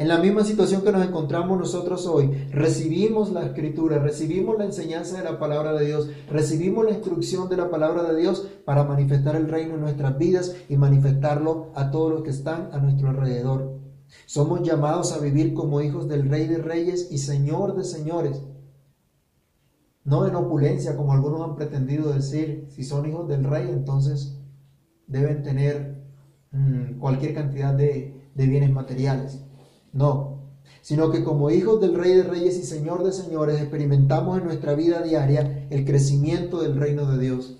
En 0.00 0.08
la 0.08 0.16
misma 0.16 0.44
situación 0.44 0.80
que 0.80 0.92
nos 0.92 1.06
encontramos 1.06 1.58
nosotros 1.58 2.06
hoy, 2.06 2.30
recibimos 2.50 3.32
la 3.32 3.44
escritura, 3.44 3.98
recibimos 3.98 4.56
la 4.56 4.64
enseñanza 4.64 5.18
de 5.18 5.24
la 5.24 5.38
palabra 5.38 5.74
de 5.74 5.84
Dios, 5.84 6.08
recibimos 6.26 6.86
la 6.86 6.92
instrucción 6.92 7.50
de 7.50 7.58
la 7.58 7.68
palabra 7.68 8.04
de 8.04 8.18
Dios 8.18 8.48
para 8.64 8.84
manifestar 8.84 9.36
el 9.36 9.46
reino 9.46 9.74
en 9.74 9.82
nuestras 9.82 10.16
vidas 10.16 10.56
y 10.70 10.78
manifestarlo 10.78 11.70
a 11.74 11.90
todos 11.90 12.12
los 12.12 12.22
que 12.22 12.30
están 12.30 12.70
a 12.72 12.78
nuestro 12.78 13.10
alrededor. 13.10 13.78
Somos 14.24 14.62
llamados 14.62 15.12
a 15.12 15.18
vivir 15.18 15.52
como 15.52 15.82
hijos 15.82 16.08
del 16.08 16.30
Rey 16.30 16.46
de 16.46 16.56
Reyes 16.56 17.08
y 17.10 17.18
Señor 17.18 17.76
de 17.76 17.84
Señores. 17.84 18.42
No 20.04 20.26
en 20.26 20.34
opulencia, 20.34 20.96
como 20.96 21.12
algunos 21.12 21.42
han 21.42 21.56
pretendido 21.56 22.10
decir. 22.10 22.68
Si 22.70 22.84
son 22.84 23.04
hijos 23.04 23.28
del 23.28 23.44
Rey, 23.44 23.68
entonces 23.68 24.40
deben 25.06 25.42
tener 25.42 26.02
mm, 26.52 26.98
cualquier 26.98 27.34
cantidad 27.34 27.74
de, 27.74 28.30
de 28.34 28.46
bienes 28.46 28.70
materiales. 28.70 29.44
No, 29.92 30.40
sino 30.82 31.10
que 31.10 31.24
como 31.24 31.50
hijos 31.50 31.80
del 31.80 31.94
Rey 31.94 32.14
de 32.14 32.22
Reyes 32.22 32.56
y 32.58 32.62
Señor 32.62 33.04
de 33.04 33.12
Señores 33.12 33.60
experimentamos 33.60 34.38
en 34.38 34.44
nuestra 34.44 34.74
vida 34.74 35.02
diaria 35.02 35.66
el 35.70 35.84
crecimiento 35.84 36.60
del 36.60 36.76
reino 36.76 37.06
de 37.06 37.18
Dios. 37.18 37.56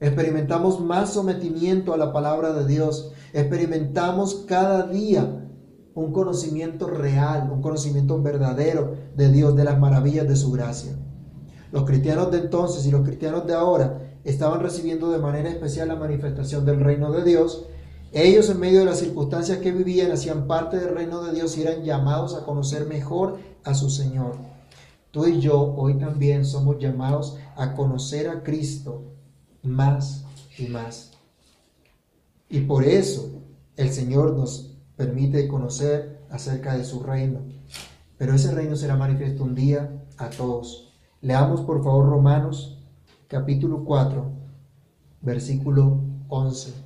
Experimentamos 0.00 0.80
más 0.80 1.12
sometimiento 1.12 1.94
a 1.94 1.96
la 1.96 2.12
palabra 2.12 2.52
de 2.52 2.66
Dios. 2.66 3.12
Experimentamos 3.32 4.44
cada 4.48 4.88
día 4.88 5.48
un 5.94 6.12
conocimiento 6.12 6.88
real, 6.88 7.50
un 7.52 7.62
conocimiento 7.62 8.20
verdadero 8.20 8.96
de 9.16 9.30
Dios, 9.30 9.54
de 9.54 9.64
las 9.64 9.78
maravillas 9.78 10.26
de 10.26 10.36
su 10.36 10.50
gracia. 10.50 10.96
Los 11.70 11.84
cristianos 11.84 12.30
de 12.30 12.38
entonces 12.38 12.84
y 12.86 12.90
los 12.90 13.02
cristianos 13.02 13.46
de 13.46 13.54
ahora 13.54 14.18
estaban 14.24 14.60
recibiendo 14.60 15.10
de 15.10 15.18
manera 15.18 15.48
especial 15.48 15.88
la 15.88 15.96
manifestación 15.96 16.64
del 16.64 16.80
reino 16.80 17.12
de 17.12 17.24
Dios. 17.24 17.66
Ellos 18.14 18.50
en 18.50 18.60
medio 18.60 18.80
de 18.80 18.84
las 18.84 18.98
circunstancias 18.98 19.58
que 19.58 19.72
vivían 19.72 20.12
hacían 20.12 20.46
parte 20.46 20.76
del 20.76 20.94
reino 20.94 21.22
de 21.22 21.32
Dios 21.32 21.56
y 21.56 21.62
eran 21.62 21.82
llamados 21.82 22.34
a 22.34 22.44
conocer 22.44 22.86
mejor 22.86 23.38
a 23.64 23.72
su 23.72 23.88
Señor. 23.88 24.36
Tú 25.10 25.26
y 25.26 25.40
yo 25.40 25.74
hoy 25.74 25.94
también 25.94 26.44
somos 26.44 26.78
llamados 26.78 27.38
a 27.56 27.74
conocer 27.74 28.28
a 28.28 28.42
Cristo 28.42 29.04
más 29.62 30.26
y 30.58 30.66
más. 30.66 31.12
Y 32.50 32.60
por 32.60 32.84
eso 32.84 33.30
el 33.76 33.90
Señor 33.90 34.34
nos 34.34 34.76
permite 34.94 35.48
conocer 35.48 36.20
acerca 36.28 36.76
de 36.76 36.84
su 36.84 37.02
reino. 37.02 37.40
Pero 38.18 38.34
ese 38.34 38.52
reino 38.52 38.76
será 38.76 38.94
manifiesto 38.94 39.42
un 39.42 39.54
día 39.54 40.04
a 40.18 40.28
todos. 40.28 40.92
Leamos 41.22 41.62
por 41.62 41.82
favor 41.82 42.10
Romanos 42.10 42.78
capítulo 43.26 43.84
4, 43.84 44.30
versículo 45.22 45.98
11. 46.28 46.81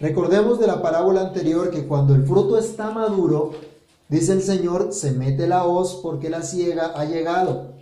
Recordemos 0.00 0.58
de 0.58 0.66
la 0.66 0.82
parábola 0.82 1.20
anterior 1.20 1.70
que 1.70 1.86
cuando 1.86 2.14
el 2.16 2.26
fruto 2.26 2.58
está 2.58 2.90
maduro, 2.90 3.52
dice 4.08 4.32
el 4.32 4.42
Señor, 4.42 4.92
se 4.92 5.12
mete 5.12 5.46
la 5.46 5.64
hoz 5.64 6.00
porque 6.02 6.28
la 6.28 6.42
ciega 6.42 6.92
ha 6.96 7.04
llegado. 7.04 7.74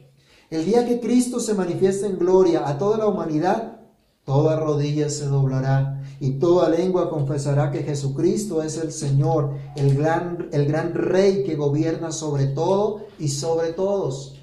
El 0.51 0.67
día 0.67 0.87
que 0.87 1.01
Cristo 1.01 1.41
se 1.41 1.55
manifiesta 1.55 2.07
en 2.07 2.19
gloria 2.19 2.69
a 2.69 2.77
toda 2.77 2.99
la 2.99 3.07
humanidad, 3.07 3.81
toda 4.25 4.61
rodilla 4.61 5.09
se 5.09 5.25
doblará 5.25 6.03
y 6.21 6.33
toda 6.33 6.69
lengua 6.69 7.09
confesará 7.09 7.71
que 7.71 7.83
Jesucristo 7.83 8.63
es 8.63 8.77
el 8.77 8.93
Señor, 8.93 9.55
el 9.75 9.97
gran, 9.97 10.51
el 10.53 10.67
gran 10.67 10.93
Rey 10.93 11.45
que 11.45 11.57
gobierna 11.57 12.13
sobre 12.13 12.47
todo 12.47 13.07
y 13.19 13.29
sobre 13.29 13.73
todos. 13.73 14.37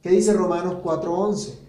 ¿Qué 0.00 0.10
dice 0.10 0.32
Romanos 0.32 0.76
4:11? 0.84 1.59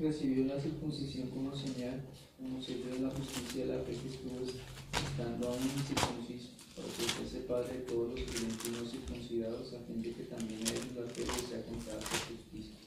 Recibió 0.00 0.46
la 0.46 0.60
circuncisión 0.60 1.28
como 1.28 1.54
señal, 1.54 2.02
como 2.36 2.62
sello 2.62 2.94
de 2.94 3.00
la 3.00 3.10
justicia 3.10 3.66
de 3.66 3.76
la 3.76 3.82
fe 3.84 3.96
que 3.96 4.08
estuvo 4.08 4.38
estando 4.42 5.48
aún 5.48 5.62
incircunciso, 5.76 6.50
para 6.76 6.88
que 6.88 7.02
fuese 7.02 7.40
padre 7.40 7.78
de 7.78 7.80
todos 7.80 8.10
los 8.10 8.20
creyentes 8.20 8.70
no 8.72 8.88
circuncidados, 8.88 9.72
a 9.74 9.78
fin 9.86 10.02
de 10.02 10.12
que 10.12 10.22
también 10.24 10.60
ellos 10.60 10.94
la 10.96 11.06
fe 11.12 11.22
les 11.26 11.48
sea 11.48 11.64
contada 11.64 11.98
por 11.98 12.36
justicia. 12.36 12.78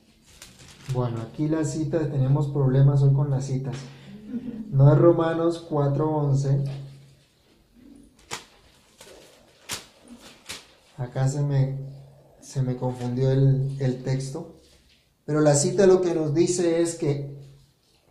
Bueno, 0.93 1.22
aquí 1.22 1.47
las 1.47 1.72
citas, 1.72 2.12
tenemos 2.12 2.47
problemas 2.47 3.01
hoy 3.01 3.14
con 3.14 3.30
las 3.30 3.45
citas. 3.45 3.76
No 4.70 4.91
es 4.91 4.97
Romanos 4.97 5.68
4:11. 5.70 6.64
Acá 10.97 11.28
se 11.28 11.41
me, 11.41 11.78
se 12.41 12.62
me 12.62 12.76
confundió 12.78 13.32
el, 13.32 13.76
el 13.80 14.03
texto. 14.03 14.61
Pero 15.26 15.41
la 15.41 15.55
cita 15.55 15.86
lo 15.86 16.01
que 16.01 16.13
nos 16.13 16.34
dice 16.34 16.82
es 16.82 16.95
que 16.95 17.38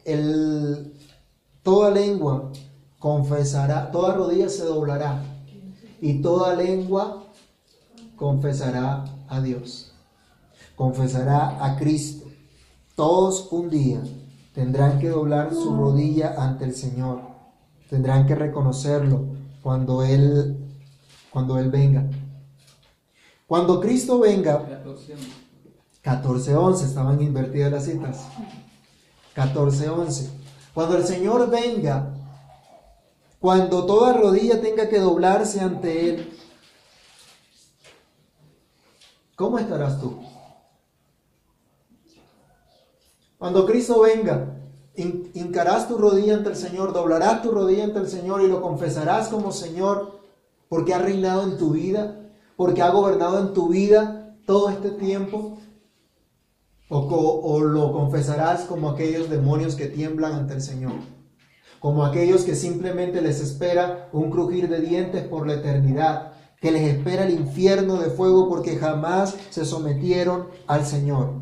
el, 0.05 0.95
toda 1.63 1.91
lengua 1.91 2.53
confesará, 2.99 3.91
toda 3.91 4.15
rodilla 4.15 4.49
se 4.49 4.65
doblará 4.65 5.23
y 6.01 6.23
toda 6.23 6.55
lengua 6.55 7.25
confesará 8.17 9.05
a 9.29 9.41
Dios, 9.41 9.93
confesará 10.77 11.65
a 11.65 11.77
Cristo. 11.77 12.27
Todos 12.95 13.49
un 13.51 13.71
día 13.71 14.03
tendrán 14.55 14.99
que 14.99 15.09
doblar 15.09 15.55
su 15.55 15.75
rodilla 15.75 16.35
ante 16.39 16.65
el 16.65 16.75
Señor, 16.75 17.23
tendrán 17.89 18.27
que 18.27 18.35
reconocerlo 18.35 19.25
cuando 19.63 20.03
Él, 20.03 20.59
cuando 21.31 21.59
Él 21.59 21.71
venga. 21.71 22.09
Cuando 23.47 23.81
Cristo 23.81 24.21
venga, 24.21 24.85
14.11, 26.05 26.85
estaban 26.85 27.21
invertidas 27.21 27.73
las 27.73 27.85
citas. 27.85 28.27
14.11. 29.37 30.31
Cuando 30.75 30.97
el 30.97 31.05
Señor 31.05 31.51
venga, 31.51 32.15
cuando 33.39 33.87
toda 33.87 34.13
rodilla 34.13 34.61
tenga 34.61 34.89
que 34.89 34.99
doblarse 34.99 35.61
ante 35.61 36.11
Él, 36.11 36.39
¿cómo 39.35 39.59
estarás 39.59 40.01
tú? 40.01 40.21
Cuando 43.39 43.65
Cristo 43.65 44.01
venga, 44.01 44.59
hincarás 44.95 45.89
tu 45.89 45.97
rodilla 45.97 46.35
ante 46.35 46.51
el 46.51 46.57
Señor, 46.57 46.93
doblarás 46.93 47.43
tu 47.43 47.51
rodilla 47.51 47.85
ante 47.85 48.01
el 48.01 48.09
Señor 48.09 48.43
y 48.43 48.49
lo 48.49 48.61
confesarás 48.61 49.29
como 49.29 49.53
Señor 49.53 50.21
porque 50.69 50.93
ha 50.93 50.99
reinado 50.99 51.43
en 51.45 51.57
tu 51.57 51.71
vida, 51.71 52.17
porque 52.57 52.83
ha 52.83 52.91
gobernado 52.91 53.41
en 53.41 53.55
tu 53.55 53.69
vida 53.69 54.37
todo 54.47 54.69
este 54.69 54.91
tiempo. 54.91 55.59
O, 56.93 57.61
lo 57.61 57.93
confesarás 57.93 58.63
como 58.63 58.91
aquellos 58.91 59.31
demonios 59.31 59.77
que 59.77 59.87
tiemblan 59.87 60.33
ante 60.33 60.55
el 60.55 60.61
Señor, 60.61 60.95
como 61.79 62.05
aquellos 62.05 62.43
que 62.43 62.57
simplemente 62.57 63.23
les 63.23 63.41
espera 63.41 64.09
un 64.13 64.29
crujir 64.29 64.69
de 64.69 64.81
dientes 64.81 65.23
por 65.23 65.47
la 65.47 65.55
eternidad, 65.55 66.33
que 66.61 66.73
les 66.73 66.83
espera 66.97 67.23
el 67.23 67.33
infierno 67.33 68.01
de 68.01 68.11
fuego 68.11 68.49
porque 68.49 68.77
jamás 68.77 69.37
se 69.51 69.65
sometieron 69.65 70.49
al 70.67 70.85
Señor. 70.85 71.35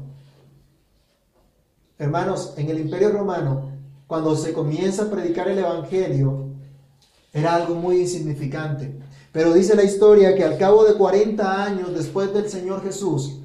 Hermanos, 1.98 2.52
en 2.58 2.68
el 2.68 2.80
Imperio 2.80 3.10
Romano, 3.10 3.72
cuando 4.06 4.36
se 4.36 4.52
comienza 4.52 5.04
a 5.04 5.10
predicar 5.10 5.48
el 5.48 5.60
Evangelio, 5.60 6.50
era 7.32 7.54
algo 7.54 7.74
muy 7.74 8.02
insignificante. 8.02 9.00
Pero 9.32 9.54
dice 9.54 9.74
la 9.74 9.82
historia 9.82 10.34
que 10.34 10.44
al 10.44 10.58
cabo 10.58 10.84
de 10.84 10.94
40 10.94 11.64
años 11.64 11.94
después 11.94 12.34
del 12.34 12.50
Señor 12.50 12.82
Jesús, 12.82 13.40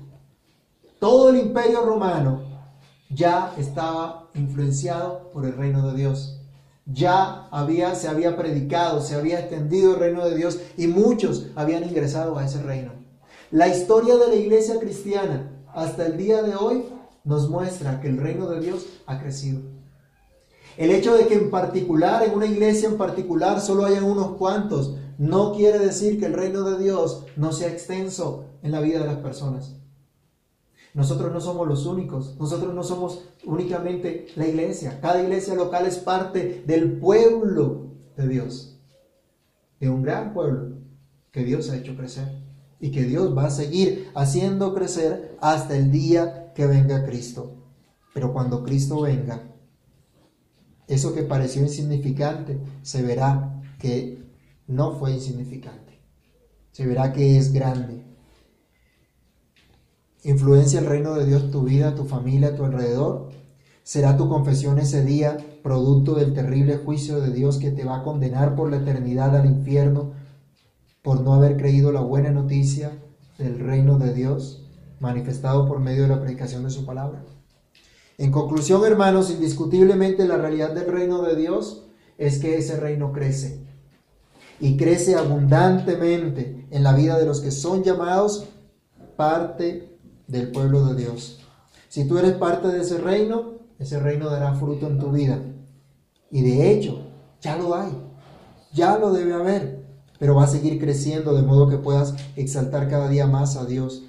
todo 1.04 1.32
el 1.32 1.38
imperio 1.38 1.82
romano 1.82 2.43
ya 3.10 3.54
estaba 3.58 4.30
influenciado 4.36 5.32
por 5.34 5.45
el 5.45 5.51
reino 5.51 5.86
de 5.89 5.97
Dios. 5.97 6.39
Ya 6.86 7.49
había, 7.51 7.93
se 7.95 8.08
había 8.08 8.38
predicado, 8.38 9.01
se 9.01 9.16
había 9.16 9.41
extendido 9.41 9.95
el 9.95 9.99
reino 9.99 10.24
de 10.24 10.38
Dios 10.38 10.60
y 10.78 10.88
muchos 10.88 11.47
habían 11.56 11.84
ingresado 11.84 12.38
a 12.38 12.45
ese 12.45 12.64
reino. 12.64 12.93
La 13.51 13.68
historia 13.68 14.16
de 14.16 14.30
la 14.30 14.36
iglesia 14.36 14.80
cristiana 14.80 15.51
hasta 15.74 16.06
el 16.06 16.16
día 16.16 16.41
de 16.41 16.56
hoy 16.56 16.86
nos 17.26 17.49
muestra 17.49 17.99
que 17.99 18.08
el 18.08 18.18
reino 18.18 18.47
de 18.47 18.62
Dios 18.62 18.86
ha 19.06 19.20
crecido. 19.20 19.60
El 20.78 20.89
hecho 20.89 21.18
de 21.18 21.28
que 21.28 21.34
en 21.34 21.51
particular, 21.51 22.24
en 22.24 22.34
una 22.34 22.45
iglesia 22.45 22.88
en 22.88 22.95
particular, 22.95 23.60
solo 23.60 23.84
hayan 23.84 24.06
unos 24.06 24.38
cuantos, 24.38 24.95
no 25.18 25.51
quiere 25.51 25.80
decir 25.80 26.18
que 26.18 26.28
el 26.28 26.34
reino 26.34 26.64
de 26.64 26.82
Dios 26.82 27.26
no 27.36 27.51
sea 27.51 27.68
extenso 27.68 28.45
en 28.62 28.72
la 28.72 28.80
vida 28.80 28.99
de 28.99 29.08
las 29.08 29.18
personas. 29.18 29.83
Nosotros 30.94 31.32
no 31.34 31.41
somos 31.41 31.68
los 31.68 31.86
únicos, 31.88 32.36
nosotros 32.39 32.74
no 32.74 32.84
somos 32.84 33.24
únicamente 33.46 34.28
la 34.36 34.48
iglesia. 34.48 35.00
Cada 35.02 35.24
iglesia 35.24 35.56
local 35.56 35.88
es 35.88 35.98
parte 35.98 36.64
del 36.68 37.00
pueblo 37.00 37.88
de 38.16 38.28
Dios, 38.28 38.78
de 39.80 39.89
un 39.89 40.04
gran 40.04 40.34
pueblo 40.34 40.78
que 41.32 41.44
Dios 41.44 41.72
ha 41.72 41.78
hecho 41.78 41.98
crecer 41.98 42.28
y 42.80 42.91
que 42.91 43.04
Dios 43.04 43.36
va 43.36 43.46
a 43.46 43.50
seguir 43.50 44.12
haciendo 44.14 44.76
crecer 44.76 45.36
hasta 45.41 45.76
el 45.76 45.91
día 45.91 46.54
que 46.54 46.68
venga 46.68 47.06
Cristo. 47.06 47.56
Pero 48.14 48.32
cuando 48.32 48.64
Cristo 48.64 49.02
venga, 49.02 49.41
eso 50.88 51.16
que 51.16 51.24
pareció 51.24 51.64
insignificante 51.64 52.60
se 52.84 53.02
verá 53.02 53.64
que 53.80 54.24
no 54.68 55.00
fue 55.00 55.14
insignificante. 55.14 56.00
Se 56.72 56.86
verá 56.86 57.14
que 57.14 57.38
es 57.38 57.52
grande 57.52 58.12
influencia 60.24 60.80
el 60.80 60.86
reino 60.86 61.13
de 61.15 61.26
Dios 61.26 61.51
tu 61.51 61.63
vida, 61.63 61.95
tu 61.95 62.05
familia, 62.05 62.55
tu 62.55 62.63
alrededor? 62.65 63.30
¿Será 63.84 64.15
tu 64.15 64.30
confesión 64.30 64.80
ese 64.80 65.03
día 65.03 65.38
producto 65.61 66.15
del 66.15 66.34
terrible 66.34 66.78
juicio 66.78 67.19
de 67.19 67.32
Dios 67.32 67.57
que 67.57 67.71
te 67.71 67.84
va 67.84 67.97
a 67.97 68.03
condenar 68.03 68.55
por 68.55 68.69
la 68.71 68.78
eternidad 68.78 69.36
al 69.36 69.45
infierno 69.45 70.13
por 71.01 71.21
no 71.21 71.34
haber 71.34 71.57
creído 71.57 71.91
la 71.91 72.01
buena 72.01 72.32
noticia 72.32 72.91
del 73.38 73.59
reino 73.59 73.97
de 73.97 74.13
Dios 74.13 74.69
manifestado 74.99 75.67
por 75.67 75.80
medio 75.80 76.03
de 76.03 76.09
la 76.09 76.21
predicación 76.21 76.63
de 76.63 76.69
su 76.69 76.86
palabra? 76.86 77.26
En 78.17 78.32
conclusión, 78.32 78.86
hermanos, 78.86 79.32
indiscutiblemente 79.32 80.26
la 80.26 80.38
realidad 80.38 80.74
del 80.74 80.88
reino 80.88 81.21
de 81.24 81.36
Dios 81.36 81.88
es 82.17 82.39
que 82.39 82.57
ese 82.57 82.78
reino 82.80 83.11
crece 83.11 83.65
y 84.59 84.78
crece 84.78 85.15
abundantemente 85.15 86.67
en 86.69 86.84
la 86.84 86.93
vida 86.93 87.17
de 87.17 87.26
los 87.26 87.41
que 87.41 87.51
son 87.51 87.84
llamados 87.84 88.45
parte 89.17 89.93
del 90.34 90.52
pueblo 90.52 90.84
de 90.88 90.96
Dios. 90.96 91.40
Si 91.88 92.06
tú 92.06 92.18
eres 92.18 92.34
parte 92.34 92.68
de 92.68 92.82
ese 92.82 92.98
reino, 92.98 93.54
ese 93.78 94.00
reino 94.00 94.30
dará 94.30 94.56
fruto 94.56 94.88
en 94.88 94.98
tu 94.98 95.12
vida. 95.12 95.40
Y 96.32 96.42
de 96.42 96.72
hecho, 96.72 97.06
ya 97.40 97.56
lo 97.56 97.76
hay, 97.76 97.92
ya 98.74 98.98
lo 98.98 99.14
debe 99.14 99.34
haber, 99.34 99.86
pero 100.18 100.36
va 100.36 100.46
a 100.46 100.48
seguir 100.48 100.80
creciendo 100.80 101.36
de 101.36 101.44
modo 101.44 101.70
que 101.70 101.78
puedas 101.78 102.16
exaltar 102.36 102.90
cada 102.90 103.08
día 103.10 103.28
más 103.28 103.56
a 103.56 103.66
Dios, 103.66 104.06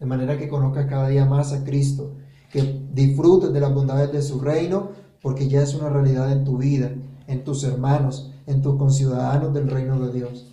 de 0.00 0.06
manera 0.06 0.38
que 0.38 0.48
conozcas 0.48 0.86
cada 0.86 1.08
día 1.08 1.26
más 1.26 1.52
a 1.52 1.62
Cristo, 1.62 2.14
que 2.50 2.80
disfrutes 2.92 3.52
de 3.52 3.60
las 3.60 3.74
bondades 3.74 4.10
de 4.12 4.22
su 4.22 4.40
reino, 4.40 4.92
porque 5.20 5.46
ya 5.48 5.60
es 5.60 5.74
una 5.74 5.90
realidad 5.90 6.32
en 6.32 6.44
tu 6.44 6.56
vida, 6.56 6.90
en 7.26 7.44
tus 7.44 7.64
hermanos, 7.64 8.32
en 8.46 8.62
tus 8.62 8.76
conciudadanos 8.76 9.52
del 9.52 9.68
reino 9.68 10.00
de 10.00 10.12
Dios. 10.12 10.46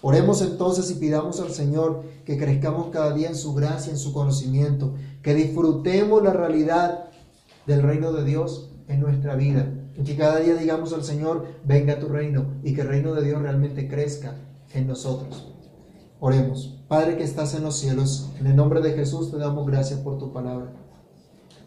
Oremos 0.00 0.42
entonces 0.42 0.90
y 0.92 0.94
pidamos 0.94 1.40
al 1.40 1.50
Señor 1.50 2.04
que 2.24 2.38
crezcamos 2.38 2.90
cada 2.90 3.12
día 3.12 3.28
en 3.28 3.34
su 3.34 3.52
gracia, 3.54 3.90
en 3.90 3.98
su 3.98 4.12
conocimiento, 4.12 4.94
que 5.22 5.34
disfrutemos 5.34 6.22
la 6.22 6.32
realidad 6.32 7.10
del 7.66 7.82
reino 7.82 8.12
de 8.12 8.24
Dios 8.24 8.70
en 8.86 9.00
nuestra 9.00 9.34
vida. 9.34 9.68
Y 9.96 10.04
que 10.04 10.16
cada 10.16 10.38
día 10.38 10.54
digamos 10.54 10.92
al 10.92 11.02
Señor, 11.02 11.46
venga 11.64 11.98
tu 11.98 12.06
reino 12.06 12.46
y 12.62 12.74
que 12.74 12.82
el 12.82 12.88
reino 12.88 13.12
de 13.14 13.24
Dios 13.24 13.42
realmente 13.42 13.88
crezca 13.88 14.36
en 14.72 14.86
nosotros. 14.86 15.52
Oremos. 16.20 16.76
Padre 16.86 17.16
que 17.16 17.24
estás 17.24 17.54
en 17.54 17.64
los 17.64 17.76
cielos, 17.76 18.30
en 18.38 18.46
el 18.46 18.54
nombre 18.54 18.80
de 18.80 18.92
Jesús 18.92 19.32
te 19.32 19.36
damos 19.36 19.66
gracias 19.66 19.98
por 19.98 20.18
tu 20.18 20.32
palabra. 20.32 20.72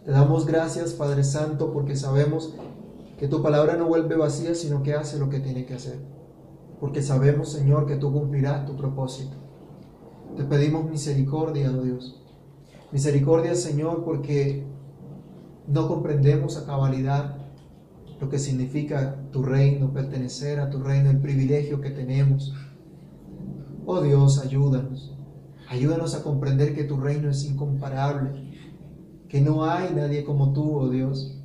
Te 0.06 0.12
damos 0.12 0.46
gracias, 0.46 0.94
Padre 0.94 1.26
Santo, 1.26 1.74
porque 1.74 1.98
sabemos 1.98 2.54
que 3.20 3.28
tu 3.28 3.44
palabra 3.44 3.76
no 3.76 3.88
vuelve 3.88 4.16
vacía, 4.16 4.56
sino 4.56 4.82
que 4.84 4.94
hace 4.94 5.20
lo 5.20 5.30
que 5.30 5.42
tiene 5.42 5.66
que 5.66 5.74
hacer 5.74 6.21
porque 6.82 7.04
sabemos, 7.04 7.52
Señor, 7.52 7.86
que 7.86 7.96
tú 7.96 8.12
cumplirás 8.12 8.66
tu 8.66 8.76
propósito. 8.76 9.38
Te 10.36 10.44
pedimos 10.44 10.90
misericordia, 10.90 11.72
oh 11.72 11.84
Dios. 11.84 12.20
Misericordia, 12.92 13.54
Señor, 13.54 14.04
porque 14.04 14.66
no 15.68 15.88
comprendemos 15.88 16.58
a 16.58 16.66
cabalidad 16.66 17.38
lo 18.20 18.30
que 18.30 18.40
significa 18.40 19.16
tu 19.32 19.44
reino, 19.44 19.94
pertenecer 19.94 20.60
a 20.60 20.72
tu 20.72 20.82
reino, 20.82 21.12
el 21.12 21.20
privilegio 21.20 21.82
que 21.82 21.92
tenemos. 21.92 22.52
Oh 23.86 24.02
Dios, 24.02 24.40
ayúdanos. 24.40 25.16
Ayúdanos 25.70 26.16
a 26.16 26.24
comprender 26.24 26.74
que 26.74 26.84
tu 26.84 26.98
reino 26.98 27.30
es 27.30 27.46
incomparable, 27.46 28.58
que 29.30 29.40
no 29.40 29.66
hay 29.66 29.94
nadie 29.94 30.24
como 30.24 30.52
tú, 30.52 30.80
oh 30.80 30.90
Dios, 30.90 31.40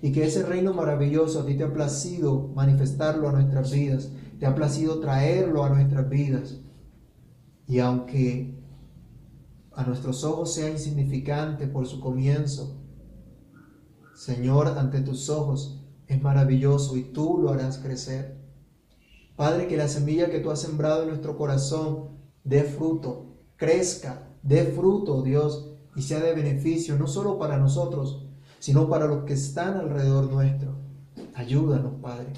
y 0.00 0.10
que 0.10 0.24
ese 0.24 0.42
reino 0.42 0.72
maravilloso 0.72 1.40
a 1.40 1.44
ti 1.44 1.54
te 1.54 1.64
ha 1.64 1.72
placido 1.72 2.48
manifestarlo 2.54 3.28
a 3.28 3.32
nuestras 3.32 3.70
vidas 3.72 4.10
te 4.38 4.46
ha 4.46 4.54
placido 4.54 5.00
traerlo 5.00 5.64
a 5.64 5.70
nuestras 5.70 6.08
vidas. 6.08 6.60
Y 7.66 7.80
aunque 7.80 8.58
a 9.72 9.84
nuestros 9.84 10.24
ojos 10.24 10.54
sea 10.54 10.70
insignificante 10.70 11.66
por 11.66 11.86
su 11.86 12.00
comienzo, 12.00 12.76
Señor, 14.14 14.66
ante 14.66 15.00
tus 15.00 15.28
ojos 15.28 15.84
es 16.06 16.20
maravilloso 16.22 16.96
y 16.96 17.04
tú 17.04 17.38
lo 17.38 17.50
harás 17.50 17.78
crecer. 17.78 18.38
Padre, 19.36 19.68
que 19.68 19.76
la 19.76 19.86
semilla 19.86 20.30
que 20.30 20.40
tú 20.40 20.50
has 20.50 20.60
sembrado 20.60 21.02
en 21.02 21.08
nuestro 21.10 21.36
corazón 21.36 22.18
dé 22.42 22.64
fruto, 22.64 23.36
crezca, 23.56 24.28
dé 24.42 24.64
fruto, 24.64 25.22
Dios, 25.22 25.76
y 25.94 26.02
sea 26.02 26.20
de 26.20 26.34
beneficio 26.34 26.96
no 26.96 27.06
solo 27.06 27.38
para 27.38 27.58
nosotros, 27.58 28.26
sino 28.58 28.88
para 28.88 29.06
los 29.06 29.24
que 29.24 29.34
están 29.34 29.76
alrededor 29.76 30.30
nuestro. 30.30 30.76
Ayúdanos, 31.34 31.94
Padre. 32.00 32.32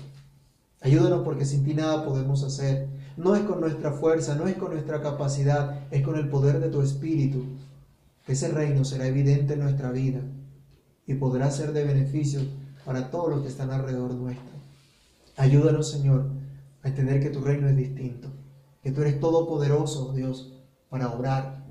Ayúdanos 0.80 1.22
porque 1.22 1.44
sin 1.44 1.64
ti 1.64 1.74
nada 1.74 2.04
podemos 2.04 2.42
hacer. 2.42 2.88
No 3.16 3.36
es 3.36 3.42
con 3.42 3.60
nuestra 3.60 3.92
fuerza, 3.92 4.34
no 4.34 4.48
es 4.48 4.56
con 4.56 4.72
nuestra 4.72 5.02
capacidad, 5.02 5.86
es 5.90 6.02
con 6.02 6.16
el 6.16 6.28
poder 6.30 6.58
de 6.58 6.70
tu 6.70 6.80
Espíritu. 6.80 7.44
Ese 8.26 8.48
reino 8.48 8.84
será 8.84 9.06
evidente 9.06 9.54
en 9.54 9.60
nuestra 9.60 9.90
vida 9.90 10.20
y 11.06 11.14
podrá 11.14 11.50
ser 11.50 11.72
de 11.72 11.84
beneficio 11.84 12.40
para 12.86 13.10
todos 13.10 13.30
los 13.30 13.42
que 13.42 13.48
están 13.48 13.70
alrededor 13.70 14.14
nuestro. 14.14 14.58
Ayúdanos, 15.36 15.90
Señor, 15.90 16.30
a 16.82 16.88
entender 16.88 17.20
que 17.20 17.30
tu 17.30 17.40
reino 17.40 17.68
es 17.68 17.76
distinto, 17.76 18.28
que 18.82 18.90
tú 18.90 19.02
eres 19.02 19.20
todopoderoso, 19.20 20.12
Dios, 20.14 20.54
para 20.88 21.10
obrar. 21.10 21.66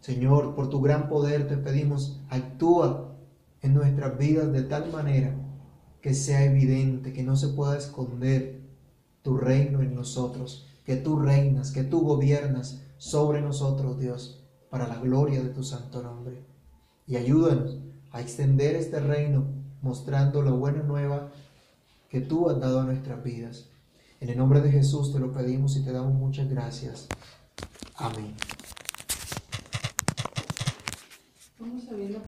Señor, 0.00 0.54
por 0.54 0.68
tu 0.68 0.80
gran 0.80 1.08
poder 1.08 1.48
te 1.48 1.56
pedimos, 1.56 2.20
actúa 2.28 3.16
en 3.62 3.74
nuestras 3.74 4.18
vidas 4.18 4.52
de 4.52 4.62
tal 4.62 4.90
manera 4.90 5.34
que 6.00 6.14
sea 6.14 6.44
evidente, 6.44 7.12
que 7.12 7.22
no 7.22 7.36
se 7.36 7.48
pueda 7.48 7.76
esconder 7.76 8.60
tu 9.22 9.36
reino 9.36 9.82
en 9.82 9.94
nosotros, 9.94 10.66
que 10.84 10.96
tú 10.96 11.18
reinas, 11.18 11.72
que 11.72 11.84
tú 11.84 12.00
gobiernas 12.00 12.82
sobre 12.96 13.40
nosotros, 13.42 13.98
Dios, 13.98 14.44
para 14.70 14.88
la 14.88 14.98
gloria 14.98 15.42
de 15.42 15.50
tu 15.50 15.62
santo 15.62 16.02
nombre. 16.02 16.42
Y 17.06 17.16
ayúdanos 17.16 17.78
a 18.12 18.20
extender 18.20 18.76
este 18.76 19.00
reino 19.00 19.44
mostrando 19.82 20.42
la 20.42 20.52
buena 20.52 20.82
nueva 20.82 21.30
que 22.08 22.20
tú 22.20 22.48
has 22.48 22.60
dado 22.60 22.80
a 22.80 22.84
nuestras 22.84 23.22
vidas. 23.22 23.68
En 24.20 24.28
el 24.28 24.38
nombre 24.38 24.60
de 24.60 24.70
Jesús 24.70 25.12
te 25.12 25.18
lo 25.18 25.32
pedimos 25.32 25.76
y 25.76 25.84
te 25.84 25.92
damos 25.92 26.14
muchas 26.14 26.48
gracias. 26.48 27.08
Amén. 27.96 28.34